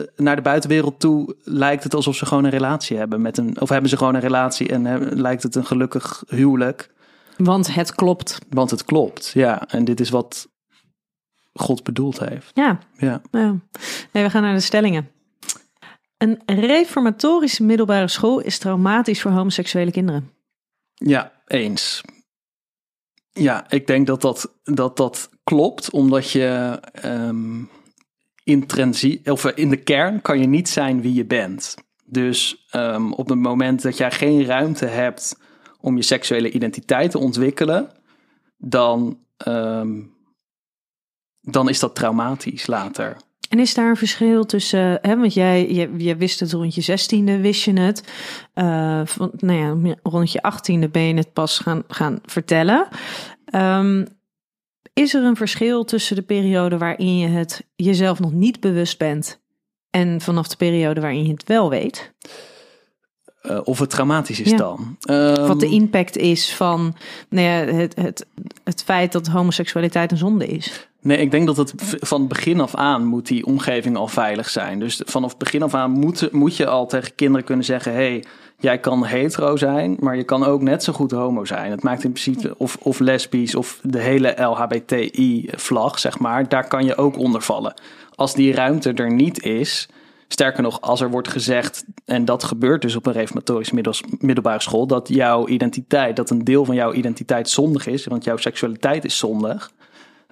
eh, 0.00 0.06
naar 0.16 0.36
de 0.36 0.42
buitenwereld 0.42 1.00
toe 1.00 1.36
lijkt 1.42 1.84
het 1.84 1.94
alsof 1.94 2.16
ze 2.16 2.26
gewoon 2.26 2.44
een 2.44 2.50
relatie 2.50 2.96
hebben 2.96 3.22
met 3.22 3.38
een, 3.38 3.60
of 3.60 3.68
hebben 3.68 3.90
ze 3.90 3.96
gewoon 3.96 4.14
een 4.14 4.20
relatie 4.20 4.68
en 4.68 4.84
hebben- 4.84 5.20
lijkt 5.20 5.42
het 5.42 5.54
een 5.54 5.66
gelukkig 5.66 6.22
huwelijk, 6.26 6.90
want 7.36 7.74
het 7.74 7.94
klopt. 7.94 8.38
want 8.48 8.70
het 8.70 8.84
klopt. 8.84 9.30
Ja, 9.34 9.68
en 9.68 9.84
dit 9.84 10.00
is 10.00 10.10
wat 10.10 10.48
God 11.52 11.82
bedoeld 11.82 12.18
heeft. 12.18 12.50
Ja, 12.54 12.78
Ja. 12.96 13.20
ja. 13.30 13.56
Nee, 14.12 14.22
we 14.22 14.30
gaan 14.30 14.42
naar 14.42 14.54
de 14.54 14.60
stellingen. 14.60 15.08
Een 16.16 16.40
reformatorische 16.46 17.62
middelbare 17.64 18.08
school 18.08 18.40
is 18.40 18.58
traumatisch 18.58 19.22
voor 19.22 19.30
homoseksuele 19.30 19.90
kinderen. 19.90 20.30
Ja, 20.94 21.32
eens. 21.46 22.00
Ja, 23.30 23.70
ik 23.70 23.86
denk 23.86 24.06
dat 24.06 24.20
dat, 24.20 24.52
dat, 24.62 24.96
dat 24.96 25.30
klopt, 25.44 25.90
omdat 25.90 26.30
je 26.30 26.80
ehm 26.92 27.62
intrinsie, 28.44 29.20
of 29.24 29.44
in 29.46 29.68
de 29.68 29.76
kern 29.76 30.22
kan 30.22 30.38
je 30.38 30.46
niet 30.46 30.68
zijn 30.68 31.00
wie 31.00 31.14
je 31.14 31.24
bent. 31.24 31.74
Dus 32.04 32.66
ehm, 32.70 33.12
op 33.12 33.28
het 33.28 33.38
moment 33.38 33.82
dat 33.82 33.96
jij 33.96 34.10
geen 34.10 34.44
ruimte 34.44 34.86
hebt 34.86 35.38
om 35.80 35.96
je 35.96 36.02
seksuele 36.02 36.50
identiteit 36.50 37.10
te 37.10 37.18
ontwikkelen, 37.18 37.90
dan, 38.56 39.18
ehm, 39.36 40.00
dan 41.40 41.68
is 41.68 41.78
dat 41.78 41.94
traumatisch 41.94 42.66
later. 42.66 43.16
En 43.48 43.58
is 43.58 43.74
daar 43.74 43.88
een 43.88 43.96
verschil 43.96 44.44
tussen, 44.44 44.98
hè, 45.02 45.16
want 45.16 45.34
jij 45.34 45.72
je 45.98 46.16
wist 46.16 46.40
het 46.40 46.52
rond 46.52 46.74
je 46.74 46.80
zestiende, 46.80 47.40
wist 47.40 47.64
je 47.64 47.80
het. 47.80 48.12
Eh, 48.54 49.00
van, 49.04 49.30
nou 49.36 49.86
ja, 49.86 49.96
rond 50.02 50.32
je 50.32 50.42
achttiende 50.42 50.88
ben 50.88 51.02
je 51.02 51.14
het 51.14 51.32
pas 51.32 51.58
gaan, 51.58 51.82
gaan 51.88 52.18
vertellen. 52.22 52.88
Ehm, 53.44 54.04
is 54.94 55.14
er 55.14 55.22
een 55.24 55.36
verschil 55.36 55.84
tussen 55.84 56.16
de 56.16 56.22
periode 56.22 56.78
waarin 56.78 57.18
je 57.18 57.28
het 57.28 57.64
jezelf 57.76 58.20
nog 58.20 58.32
niet 58.32 58.60
bewust 58.60 58.98
bent 58.98 59.40
en 59.90 60.20
vanaf 60.20 60.48
de 60.48 60.56
periode 60.56 61.00
waarin 61.00 61.24
je 61.26 61.32
het 61.32 61.44
wel 61.44 61.70
weet? 61.70 62.12
Eh, 63.40 63.60
of 63.64 63.78
het 63.78 63.90
traumatisch 63.90 64.40
is 64.40 64.50
Ja. 64.50 64.56
dan. 64.56 64.96
Ehm, 65.00 65.46
Wat 65.46 65.60
de 65.60 65.68
impact 65.68 66.16
is 66.16 66.54
van 66.54 66.94
nou 67.28 67.46
ja, 67.46 67.74
het, 67.74 67.96
het, 67.96 68.26
het 68.64 68.82
feit 68.82 69.12
dat 69.12 69.26
homoseksualiteit 69.26 70.10
een 70.10 70.16
zonde 70.16 70.46
is. 70.46 70.88
Nee, 71.04 71.18
ik 71.18 71.30
denk 71.30 71.46
dat 71.46 71.56
het 71.56 71.74
van 72.00 72.28
begin 72.28 72.60
af 72.60 72.74
aan 72.74 73.04
moet 73.04 73.26
die 73.26 73.46
omgeving 73.46 73.96
al 73.96 74.08
veilig 74.08 74.48
zijn. 74.48 74.78
Dus 74.78 75.02
vanaf 75.04 75.36
begin 75.36 75.62
af 75.62 75.74
aan 75.74 75.90
moet, 75.90 76.32
moet 76.32 76.56
je 76.56 76.66
al 76.66 76.86
tegen 76.86 77.14
kinderen 77.14 77.44
kunnen 77.44 77.64
zeggen: 77.64 77.92
hey, 77.92 78.24
jij 78.58 78.78
kan 78.78 79.04
hetero 79.04 79.56
zijn, 79.56 79.96
maar 80.00 80.16
je 80.16 80.24
kan 80.24 80.44
ook 80.44 80.62
net 80.62 80.84
zo 80.84 80.92
goed 80.92 81.10
homo 81.10 81.44
zijn. 81.44 81.70
Het 81.70 81.82
maakt 81.82 82.04
in 82.04 82.12
principe 82.12 82.54
of, 82.58 82.76
of 82.80 82.98
lesbisch 82.98 83.54
of 83.54 83.80
de 83.82 83.98
hele 83.98 84.34
LHBTI-vlag, 84.42 85.98
zeg 85.98 86.18
maar, 86.18 86.48
daar 86.48 86.68
kan 86.68 86.84
je 86.84 86.96
ook 86.96 87.18
onder 87.18 87.42
vallen. 87.42 87.74
Als 88.14 88.34
die 88.34 88.54
ruimte 88.54 88.92
er 88.92 89.12
niet 89.12 89.42
is, 89.42 89.88
sterker 90.28 90.62
nog, 90.62 90.80
als 90.80 91.00
er 91.00 91.10
wordt 91.10 91.28
gezegd, 91.28 91.84
en 92.04 92.24
dat 92.24 92.44
gebeurt 92.44 92.82
dus 92.82 92.96
op 92.96 93.06
een 93.06 93.12
reformatorische 93.12 93.74
middelbare 94.18 94.62
school, 94.62 94.86
dat 94.86 95.08
jouw 95.08 95.48
identiteit, 95.48 96.16
dat 96.16 96.30
een 96.30 96.44
deel 96.44 96.64
van 96.64 96.74
jouw 96.74 96.92
identiteit 96.92 97.48
zondig 97.48 97.86
is, 97.86 98.06
want 98.06 98.24
jouw 98.24 98.36
seksualiteit 98.36 99.04
is 99.04 99.18
zondig. 99.18 99.70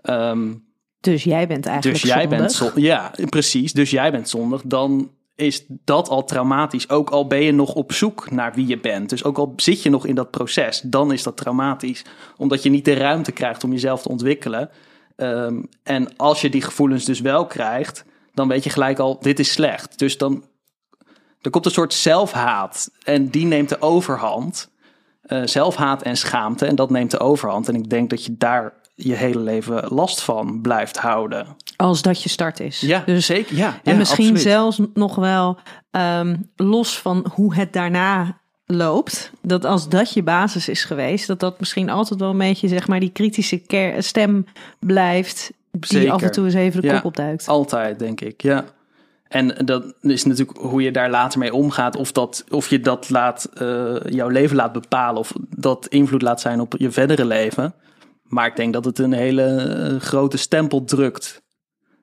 Ehm, 0.02 0.52
Dus 1.00 1.24
jij 1.24 1.46
bent 1.46 1.66
eigenlijk 1.66 2.00
dus 2.00 2.10
jij 2.10 2.20
zondig. 2.22 2.38
bent 2.38 2.52
zondig. 2.52 2.76
Ja, 2.78 3.12
precies. 3.28 3.72
Dus 3.72 3.90
jij 3.90 4.10
bent 4.10 4.28
zondig. 4.28 4.62
Dan 4.64 5.10
is 5.34 5.64
dat 5.68 6.08
al 6.08 6.24
traumatisch. 6.24 6.88
Ook 6.90 7.10
al 7.10 7.26
ben 7.26 7.42
je 7.42 7.52
nog 7.52 7.74
op 7.74 7.92
zoek 7.92 8.30
naar 8.30 8.54
wie 8.54 8.66
je 8.66 8.78
bent. 8.80 9.08
Dus 9.08 9.24
ook 9.24 9.38
al 9.38 9.52
zit 9.56 9.82
je 9.82 9.90
nog 9.90 10.06
in 10.06 10.14
dat 10.14 10.30
proces, 10.30 10.80
dan 10.80 11.12
is 11.12 11.22
dat 11.22 11.36
traumatisch. 11.36 12.04
Omdat 12.36 12.62
je 12.62 12.70
niet 12.70 12.84
de 12.84 12.94
ruimte 12.94 13.32
krijgt 13.32 13.64
om 13.64 13.72
jezelf 13.72 14.02
te 14.02 14.08
ontwikkelen. 14.08 14.70
Ehm, 15.16 15.62
en 15.82 16.16
als 16.16 16.40
je 16.40 16.50
die 16.50 16.62
gevoelens 16.62 17.04
dus 17.04 17.20
wel 17.20 17.46
krijgt, 17.46 18.04
dan 18.34 18.48
weet 18.48 18.64
je 18.64 18.70
gelijk 18.70 18.98
al, 18.98 19.18
dit 19.20 19.38
is 19.38 19.52
slecht. 19.52 19.98
Dus 19.98 20.18
dan 20.18 20.44
er 21.40 21.50
komt 21.50 21.64
een 21.66 21.70
soort 21.70 21.94
zelfhaat. 21.94 22.90
En 23.04 23.28
die 23.28 23.46
neemt 23.46 23.68
de 23.68 23.80
overhand. 23.80 24.70
Eh, 25.22 25.42
zelfhaat 25.44 26.02
en 26.02 26.16
schaamte. 26.16 26.66
En 26.66 26.74
dat 26.74 26.90
neemt 26.90 27.10
de 27.10 27.18
overhand. 27.18 27.68
En 27.68 27.74
ik 27.74 27.90
denk 27.90 28.10
dat 28.10 28.24
je 28.24 28.36
daar 28.36 28.72
je 29.04 29.14
hele 29.14 29.38
leven 29.40 29.84
last 29.88 30.20
van 30.22 30.60
blijft 30.60 30.98
houden. 30.98 31.46
Als 31.76 32.02
dat 32.02 32.22
je 32.22 32.28
start 32.28 32.60
is. 32.60 32.80
Ja, 32.80 33.02
dus 33.06 33.26
zeker. 33.26 33.56
Ja, 33.56 33.80
En 33.82 33.92
ja, 33.92 33.98
misschien 33.98 34.24
absoluut. 34.24 34.42
zelfs 34.52 34.80
nog 34.94 35.14
wel 35.14 35.58
ehm, 35.90 36.36
los 36.56 36.98
van 36.98 37.26
hoe 37.34 37.54
het 37.54 37.72
daarna 37.72 38.40
loopt. 38.66 39.30
Dat 39.42 39.64
als 39.64 39.88
dat 39.88 40.12
je 40.12 40.22
basis 40.22 40.68
is 40.68 40.84
geweest, 40.84 41.26
dat 41.26 41.40
dat 41.40 41.60
misschien 41.60 41.90
altijd 41.90 42.20
wel 42.20 42.30
een 42.30 42.38
beetje, 42.38 42.68
zeg 42.68 42.88
maar, 42.88 43.00
die 43.00 43.10
kritische 43.12 43.62
stem 43.98 44.46
blijft. 44.78 45.50
Die 45.70 45.86
Zeker. 45.86 46.12
af 46.12 46.22
en 46.22 46.32
toe 46.32 46.44
eens 46.44 46.54
even 46.54 46.80
de 46.80 46.86
Ja. 46.86 46.94
kop 46.94 47.04
opduikt. 47.04 47.48
Altijd, 47.48 47.98
denk 47.98 48.20
ik, 48.20 48.42
ja. 48.42 48.64
En 49.28 49.54
dat 49.64 49.94
is 50.00 50.24
natuurlijk 50.24 50.58
hoe 50.58 50.82
je 50.82 50.90
daar 50.90 51.10
later 51.10 51.38
mee 51.38 51.54
omgaat. 51.54 51.96
Of, 51.96 52.12
dat, 52.12 52.44
of 52.50 52.68
je 52.68 52.80
dat 52.80 53.10
laat, 53.10 53.44
eh, 53.54 53.94
jouw 54.04 54.28
leven 54.28 54.56
laat 54.56 54.72
bepalen. 54.72 55.18
Of 55.20 55.32
dat 55.56 55.86
invloed 55.86 56.22
laat 56.22 56.40
zijn 56.40 56.60
op 56.60 56.74
je 56.78 56.90
verdere 56.90 57.24
leven. 57.24 57.74
Maar 58.32 58.46
ik 58.46 58.56
denk 58.56 58.72
dat 58.72 58.84
het 58.84 58.98
een 58.98 59.12
hele 59.12 59.44
eh, 59.44 60.00
grote 60.00 60.36
stempel 60.36 60.84
drukt. 60.84 61.42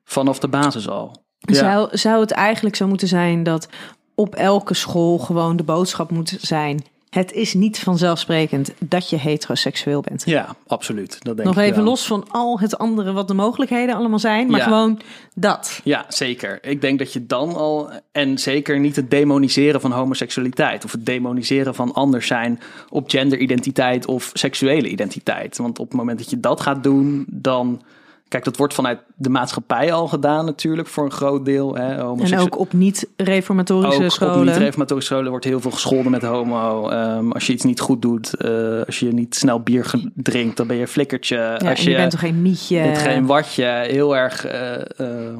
Vanaf 0.04 0.38
de 0.38 0.48
basis 0.48 0.88
al. 0.88 1.24
Ja. 1.38 1.54
Zou, 1.54 1.96
zou 1.96 2.20
het 2.20 2.30
eigenlijk 2.30 2.76
zo 2.76 2.86
moeten 2.86 3.08
zijn 3.08 3.42
dat 3.42 3.68
op 4.14 4.34
elke 4.34 4.74
school 4.74 5.18
gewoon 5.18 5.56
de 5.56 5.62
boodschap 5.62 6.10
moet 6.10 6.36
zijn: 6.40 6.84
het 7.10 7.32
is 7.32 7.54
niet 7.54 7.78
vanzelfsprekend 7.78 8.72
dat 8.78 9.10
je 9.10 9.16
heteroseksueel 9.16 10.00
bent. 10.00 10.22
ja, 10.26 10.54
absoluut. 10.66 11.18
Dat 11.22 11.36
denk 11.36 11.48
Nog 11.48 11.56
ik 11.58 11.62
even 11.64 11.76
wel. 11.76 11.84
los 11.84 12.06
van 12.06 12.24
al 12.28 12.60
het 12.60 12.78
andere 12.78 13.12
wat 13.12 13.28
de 13.28 13.34
mogelijkheden 13.34 13.94
allemaal 13.94 14.18
zijn, 14.18 14.50
maar 14.50 14.58
Ja. 14.60 14.64
gewoon 14.64 15.00
dat. 15.34 15.80
Ja, 15.84 16.04
zeker. 16.08 16.58
Ik 16.62 16.80
denk 16.80 16.98
dat 16.98 17.12
je 17.12 17.26
dan 17.26 17.54
al, 17.54 17.90
en 18.12 18.38
zeker 18.38 18.78
niet 18.78 18.96
het 18.96 19.10
demoniseren 19.10 19.80
van 19.80 19.92
homoseksualiteit 19.92 20.84
of 20.84 20.92
het 20.92 21.06
demoniseren 21.06 21.74
van 21.74 21.92
anders 21.92 22.26
zijn 22.26 22.60
op 22.88 23.10
genderidentiteit 23.10 24.06
of 24.06 24.30
seksuele 24.32 24.88
identiteit. 24.88 25.56
Want 25.56 25.78
op 25.78 25.88
het 25.88 25.96
moment 25.96 26.18
dat 26.18 26.30
je 26.30 26.40
dat 26.40 26.60
gaat 26.60 26.82
doen, 26.82 27.24
dan, 27.28 27.82
kijk, 28.30 28.44
dat 28.44 28.56
wordt 28.56 28.74
vanuit 28.74 28.98
de 29.16 29.28
maatschappij 29.28 29.92
al 29.92 30.08
gedaan 30.08 30.44
natuurlijk 30.44 30.88
voor 30.88 31.04
een 31.04 31.10
groot 31.10 31.44
deel. 31.44 31.74
Hè, 31.74 31.94
En 31.94 32.38
ook 32.38 32.58
op 32.58 32.72
niet-reformatorische 32.72 34.08
scholen. 34.08 34.38
op 34.38 34.44
niet-reformatorische 34.44 35.12
scholen 35.12 35.30
wordt 35.30 35.44
heel 35.44 35.60
veel 35.60 35.70
gescholden 35.70 36.10
met 36.10 36.22
homo. 36.22 36.88
Ehm, 36.88 37.30
als 37.30 37.46
je 37.46 37.52
iets 37.52 37.64
niet 37.64 37.80
goed 37.80 38.02
doet, 38.02 38.34
eh, 38.34 38.80
als 38.86 38.98
je 38.98 39.12
niet 39.12 39.34
snel 39.34 39.60
bier 39.60 39.90
drinkt, 40.14 40.56
dan 40.56 40.66
ben 40.66 40.76
je 40.76 40.82
een 40.82 40.88
flikkertje. 40.88 41.36
ja, 41.36 41.70
als 41.70 41.82
je, 41.82 41.94
bent 41.94 42.10
toch 42.10 42.20
geen 42.20 42.42
mietje? 42.42 42.76
het 42.76 42.98
geen 42.98 43.26
watje, 43.26 43.64
heel 43.64 44.16
erg. 44.16 44.44
eh, 44.46 44.80
eh, 44.80 45.38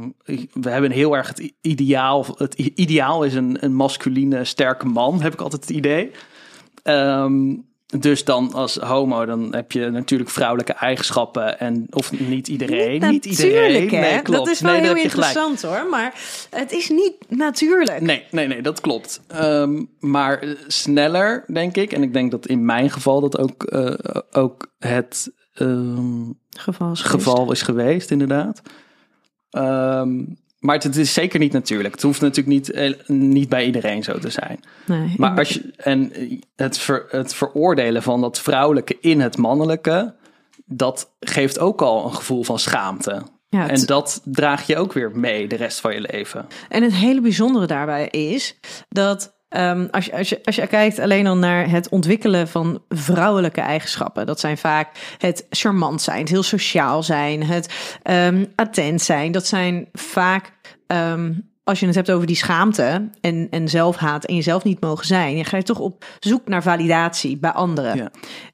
we 0.53 0.70
hebben 0.70 0.90
heel 0.90 1.16
erg 1.16 1.29
het 1.29 1.53
ideaal. 1.61 2.26
Het 2.37 2.55
ideaal 2.55 3.22
is 3.22 3.35
een, 3.35 3.57
een 3.61 3.74
masculine, 3.74 4.44
sterke 4.44 4.87
man, 4.87 5.22
heb 5.22 5.33
ik 5.33 5.40
altijd 5.40 5.62
het 5.62 5.76
idee. 5.76 6.11
Ehm, 6.83 7.55
dus 7.98 8.24
dan 8.24 8.53
als 8.53 8.76
homo, 8.76 9.24
dan 9.24 9.55
heb 9.55 9.72
je 9.72 9.90
natuurlijk 9.90 10.31
vrouwelijke 10.31 10.72
eigenschappen. 10.72 11.59
En, 11.61 11.87
of 11.90 12.20
niet 12.20 12.48
iedereen. 12.48 13.00
Niet, 13.11 13.24
iedereen. 13.24 13.90
hè? 13.90 14.00
Nee, 14.00 14.22
klopt. 14.22 14.38
Dat 14.38 14.55
is 14.55 14.61
wel 14.61 14.72
Nee, 14.72 14.81
heel 14.81 14.96
interessant 14.96 15.62
hoor, 15.62 15.87
maar 15.90 16.14
het 16.50 16.72
is 16.72 16.88
niet 16.88 17.14
natuurlijk. 17.29 18.00
Nee, 18.00 18.24
nee, 18.31 18.46
nee, 18.46 18.62
dat 18.62 18.81
klopt. 18.81 19.20
Ehm, 19.29 19.85
maar 19.98 20.38
eh, 20.38 20.50
sneller, 20.66 21.44
denk 21.53 21.76
ik. 21.76 21.92
En 21.92 22.03
ik 22.03 22.12
denk 22.12 22.31
dat 22.31 22.46
in 22.46 22.64
mijn 22.64 22.90
geval 22.90 23.20
dat 23.20 23.38
ook, 23.38 23.62
eh, 23.62 23.94
ook 24.31 24.72
het 24.79 25.33
ehm, 25.55 26.22
Geval 26.50 26.92
is 26.92 27.00
geweest. 27.00 27.24
geval 27.24 27.53
is 27.53 27.62
geweest, 27.62 28.11
inderdaad. 28.11 28.62
Ehm, 29.50 30.24
maar 30.61 30.79
het, 30.79 30.96
is 30.96 31.12
zeker 31.12 31.38
niet 31.38 31.53
natuurlijk. 31.53 31.94
Het 31.94 32.03
hoeft 32.03 32.20
natuurlijk 32.20 32.49
niet, 32.57 32.70
eh, 32.70 32.92
niet 33.07 33.49
bij 33.49 33.64
iedereen 33.66 34.03
zo 34.03 34.18
te 34.18 34.31
zijn. 34.31 34.61
Nee, 34.87 35.14
Maar 35.16 35.38
als 35.38 35.49
je, 35.49 35.73
en 35.77 36.12
het, 36.57 36.79
ver, 36.79 37.07
het 37.09 37.35
veroordelen 37.35 38.03
van 38.03 38.20
dat 38.20 38.40
vrouwelijke 38.40 38.96
in 39.01 39.20
het 39.20 39.37
mannelijke, 39.37 40.14
dat 40.64 41.11
geeft 41.20 41.59
ook 41.59 41.83
al 41.83 42.05
een 42.05 42.14
gevoel 42.14 42.42
van 42.44 42.59
schaamte. 42.59 43.23
Ja, 43.49 43.61
het- 43.66 43.81
En 43.81 43.87
dat 43.87 44.20
draag 44.25 44.66
je 44.66 44.77
ook 44.77 44.92
weer 44.92 45.11
mee 45.18 45.49
de 45.49 45.57
rest 45.57 45.81
van 45.81 45.94
je 45.94 46.01
leven. 46.01 46.46
En 46.68 46.83
het 46.83 46.92
hele 46.94 47.20
bijzondere 47.20 47.66
daarbij 47.66 48.07
is 48.09 48.57
dat 48.88 49.33
ehm, 49.50 49.86
als, 49.90 50.04
je, 50.04 50.16
als, 50.16 50.28
je, 50.28 50.40
als 50.44 50.56
je 50.56 50.66
kijkt 50.66 50.98
alleen 50.98 51.26
al 51.26 51.36
naar 51.36 51.70
het 51.70 51.88
ontwikkelen 51.88 52.48
van 52.48 52.82
vrouwelijke 52.88 53.60
eigenschappen, 53.60 54.26
dat 54.26 54.40
zijn 54.40 54.58
vaak 54.58 54.88
het 55.18 55.46
charmant 55.50 56.02
zijn, 56.02 56.18
het 56.18 56.28
heel 56.28 56.42
sociaal 56.42 57.02
zijn, 57.02 57.42
het 57.44 57.98
ehm, 58.02 58.44
attent 58.54 59.02
zijn. 59.02 59.32
Dat 59.32 59.46
zijn 59.46 59.88
vaak, 59.92 60.52
ehm, 60.86 61.32
als 61.64 61.80
je 61.80 61.86
het 61.86 61.94
hebt 61.94 62.10
over 62.10 62.26
die 62.26 62.36
schaamte 62.36 63.10
en, 63.20 63.46
en 63.50 63.68
zelfhaat 63.68 64.24
en 64.24 64.34
jezelf 64.34 64.64
niet 64.64 64.80
mogen 64.80 65.06
zijn, 65.06 65.36
je 65.36 65.44
ga 65.44 65.56
je 65.56 65.62
toch 65.62 65.78
op 65.78 66.04
zoek 66.18 66.48
naar 66.48 66.62
validatie 66.62 67.38
bij 67.38 67.52
anderen. 67.52 67.96
Ja. 67.96 68.10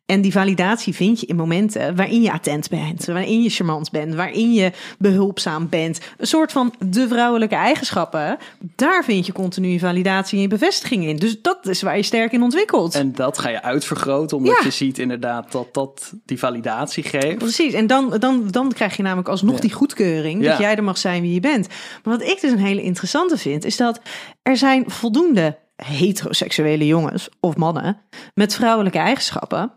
En 0.06 0.20
die 0.20 0.32
validatie 0.32 0.94
vind 0.94 1.20
je 1.20 1.26
in 1.26 1.36
momenten 1.36 1.96
waarin 1.96 2.22
je 2.22 2.32
attent 2.32 2.68
bent, 2.68 3.04
waarin 3.06 3.42
je 3.42 3.48
charmant 3.50 3.90
bent, 3.90 4.14
waarin 4.14 4.52
je 4.52 4.72
behulpzaam 4.98 5.68
bent. 5.68 6.00
Een 6.18 6.26
soort 6.26 6.52
van 6.52 6.74
de 6.78 7.08
vrouwelijke 7.08 7.54
eigenschappen. 7.54 8.38
Daar 8.76 9.04
vind 9.04 9.26
je 9.26 9.32
continu 9.32 9.78
validatie 9.78 10.42
en 10.42 10.48
bevestiging 10.48 11.04
in. 11.06 11.16
Dus 11.16 11.42
dat 11.42 11.66
is 11.66 11.82
waar 11.82 11.96
je 11.96 12.02
sterk 12.02 12.32
in 12.32 12.42
ontwikkelt. 12.42 12.94
En 12.94 13.12
dat 13.12 13.38
ga 13.38 13.48
je 13.48 13.62
uitvergroten, 13.62 14.36
omdat 14.36 14.56
Ja. 14.58 14.64
je 14.64 14.70
ziet 14.70 14.98
inderdaad 14.98 15.52
dat 15.52 15.74
dat 15.74 16.12
die 16.24 16.38
validatie 16.38 17.02
geeft. 17.02 17.38
Precies, 17.38 17.72
en 17.72 17.86
dan, 17.86 18.16
dan, 18.18 18.48
dan 18.50 18.72
krijg 18.72 18.96
je 18.96 19.02
namelijk 19.02 19.28
alsnog 19.28 19.54
Ja. 19.54 19.60
die 19.60 19.72
goedkeuring 19.72 20.42
dat 20.42 20.52
Ja. 20.52 20.60
jij 20.60 20.76
er 20.76 20.84
mag 20.84 20.98
zijn 20.98 21.22
wie 21.22 21.34
je 21.34 21.40
bent. 21.40 21.68
Maar 22.04 22.18
wat 22.18 22.28
ik 22.28 22.40
dus 22.40 22.50
een 22.50 22.58
hele 22.58 22.82
interessante 22.82 23.36
vind, 23.38 23.64
is 23.64 23.76
dat 23.76 24.00
er 24.42 24.56
zijn 24.56 24.84
voldoende 24.90 25.56
heteroseksuele 25.76 26.86
jongens 26.86 27.28
of 27.40 27.56
mannen 27.56 28.00
met 28.34 28.54
vrouwelijke 28.54 28.98
eigenschappen. 28.98 29.72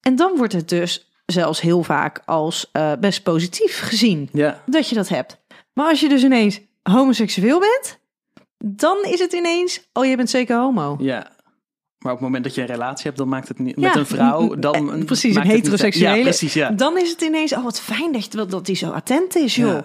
En 0.00 0.16
dan 0.16 0.36
wordt 0.36 0.52
het 0.52 0.68
dus 0.68 1.10
zelfs 1.26 1.60
heel 1.60 1.82
vaak 1.82 2.22
als 2.24 2.68
eh, 2.72 2.92
best 3.00 3.22
positief 3.22 3.80
gezien 3.80 4.28
Ja, 4.32 4.62
dat 4.66 4.88
je 4.88 4.94
dat 4.94 5.08
hebt. 5.08 5.38
Maar 5.74 5.88
als 5.88 6.00
je 6.00 6.08
dus 6.08 6.22
ineens 6.24 6.60
homoseksueel 6.82 7.58
bent, 7.60 7.98
dan 8.64 8.96
is 9.04 9.20
het 9.20 9.32
ineens, 9.32 9.88
oh 9.92 10.04
je 10.04 10.16
bent 10.16 10.30
zeker 10.30 10.56
homo. 10.58 10.96
ja. 10.98 11.38
Maar 11.98 12.12
op 12.12 12.18
het 12.18 12.26
moment 12.26 12.44
dat 12.44 12.54
je 12.54 12.60
een 12.60 12.66
relatie 12.66 13.04
hebt, 13.04 13.16
dan 13.18 13.28
maakt 13.28 13.48
het 13.48 13.58
niet. 13.58 13.74
Ja, 13.76 13.86
Met 13.88 13.96
een 13.96 14.06
vrouw, 14.06 14.54
dan. 14.58 14.74
eh, 14.94 15.04
precies, 15.04 15.34
een 15.34 15.40
het 15.40 15.44
niet- 15.50 15.56
heteroseksuele. 15.56 16.16
Ja, 16.16 16.22
precies, 16.22 16.52
ja. 16.54 16.70
Dan 16.70 16.98
is 16.98 17.10
het 17.10 17.20
ineens, 17.20 17.52
oh 17.54 17.64
wat 17.64 17.80
fijn 17.80 18.12
dat, 18.12 18.32
je, 18.32 18.46
dat 18.46 18.66
hij 18.66 18.76
zo 18.76 18.90
attent 18.90 19.36
is, 19.36 19.54
joh. 19.56 19.78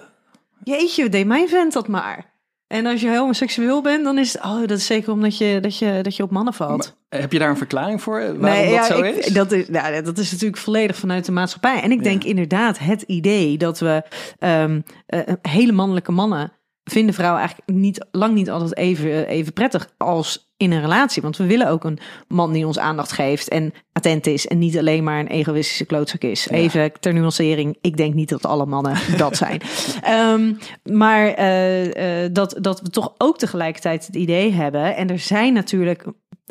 Jeetje, 0.64 1.08
deed 1.08 1.26
mijn 1.26 1.48
vent 1.48 1.72
dat 1.72 1.88
maar. 1.88 2.34
En 2.66 2.86
als 2.86 3.00
je 3.00 3.16
homoseksueel 3.16 3.82
bent, 3.82 4.04
dan 4.04 4.18
is 4.18 4.32
het, 4.32 4.42
oh 4.44 4.58
dat 4.60 4.78
is 4.78 4.86
zeker 4.86 5.12
omdat 5.12 5.38
je, 5.38 5.58
dat 5.60 5.78
je, 5.78 5.98
dat 6.02 6.16
je 6.16 6.22
op 6.22 6.30
mannen 6.30 6.54
valt. 6.54 6.96
Maar 7.10 7.20
Heb 7.20 7.32
je 7.32 7.38
daar 7.38 7.48
een 7.50 7.56
verklaring 7.56 8.02
voor? 8.02 8.18
Waarom 8.20 8.40
Nee, 8.40 8.64
dat 8.64 8.74
ja, 8.74 8.84
zo 8.96 9.02
ik- 9.02 9.14
is? 9.16 9.26
Dat 9.32 9.52
is, 9.52 9.68
nou, 9.68 10.02
dat 10.02 10.18
is 10.18 10.30
natuurlijk 10.32 10.60
volledig 10.60 10.96
vanuit 10.96 11.24
de 11.24 11.32
maatschappij. 11.32 11.80
En 11.82 11.90
ik 11.90 12.02
denk 12.02 12.24
inderdaad 12.24 12.78
het 12.78 13.02
idee 13.02 13.58
dat 13.58 13.78
we 13.78 14.02
ehm, 14.38 14.80
eh, 15.06 15.20
hele 15.42 15.72
mannelijke 15.72 16.12
mannen 16.12 16.52
vinden 16.90 17.14
vrouwen 17.14 17.40
eigenlijk 17.40 17.70
niet, 17.70 18.06
lang 18.10 18.34
niet 18.34 18.50
altijd 18.50 18.76
even, 18.76 19.26
even 19.26 19.52
prettig 19.52 19.90
als 19.96 20.50
in 20.56 20.72
een 20.72 20.80
relatie. 20.80 21.22
Want 21.22 21.36
we 21.36 21.46
willen 21.46 21.68
ook 21.68 21.84
een 21.84 21.98
man 22.28 22.52
die 22.52 22.66
ons 22.66 22.78
aandacht 22.78 23.12
geeft 23.12 23.48
en 23.48 23.72
attent 23.92 24.26
is 24.26 24.46
en 24.46 24.58
niet 24.58 24.78
alleen 24.78 25.04
maar 25.04 25.20
een 25.20 25.26
egoïstische 25.26 25.84
klootzak 25.84 26.22
is. 26.22 26.48
Even 26.48 26.92
ter 27.00 27.12
nuancering, 27.12 27.76
ik 27.80 27.96
denk 27.96 28.14
niet 28.14 28.28
dat 28.28 28.46
alle 28.46 28.66
mannen 28.66 28.96
dat 29.16 29.36
zijn. 29.36 29.60
Ehm, 30.02 30.52
maar 30.82 31.26
eh, 31.26 32.24
eh, 32.24 32.32
dat, 32.32 32.56
dat 32.60 32.80
we 32.80 32.90
toch 32.90 33.14
ook 33.18 33.38
tegelijkertijd 33.38 34.06
het 34.06 34.16
idee 34.16 34.52
hebben. 34.52 34.96
En 34.96 35.10
er 35.10 35.18
zijn 35.18 35.52
natuurlijk 35.52 36.04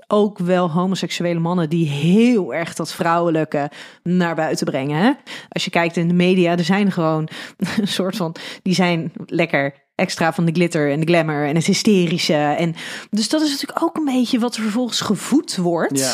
ook 0.07 0.37
wel 0.37 0.71
homoseksuele 0.71 1.39
mannen 1.39 1.69
die 1.69 1.89
heel 1.89 2.53
erg 2.53 2.73
dat 2.73 2.93
vrouwelijke 2.93 3.71
naar 4.03 4.35
buiten 4.35 4.65
brengen. 4.65 4.97
Hè? 4.97 5.11
Als 5.49 5.65
je 5.65 5.71
kijkt 5.71 5.97
in 5.97 6.07
de 6.07 6.13
media, 6.13 6.51
er 6.57 6.63
zijn 6.63 6.91
gewoon 6.91 7.27
een 7.79 7.87
soort 7.87 8.15
van, 8.15 8.35
die 8.61 8.73
zijn 8.73 9.11
lekker 9.25 9.84
extra 9.95 10.33
van 10.33 10.45
de 10.45 10.51
glitter 10.51 10.91
en 10.91 10.99
de 10.99 11.05
glamour 11.05 11.47
en 11.47 11.55
het 11.55 11.65
hysterische. 11.65 12.33
En 12.33 12.75
dus 13.09 13.29
dat 13.29 13.41
is 13.41 13.51
natuurlijk 13.51 13.83
ook 13.83 13.95
een 13.95 14.05
beetje 14.05 14.39
wat 14.39 14.55
er 14.55 14.61
vervolgens 14.61 15.01
gevoed 15.01 15.55
wordt. 15.55 15.99
Ja. 15.99 16.13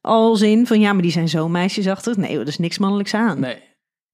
Als 0.00 0.40
in 0.40 0.66
van 0.66 0.80
ja, 0.80 0.92
maar 0.92 1.02
die 1.02 1.10
zijn 1.10 1.28
zo 1.28 1.48
meisjesachtig. 1.48 2.16
Nee, 2.16 2.38
er 2.38 2.46
is 2.46 2.58
niks 2.58 2.78
mannelijks 2.78 3.14
aan. 3.14 3.40
Nee, 3.40 3.58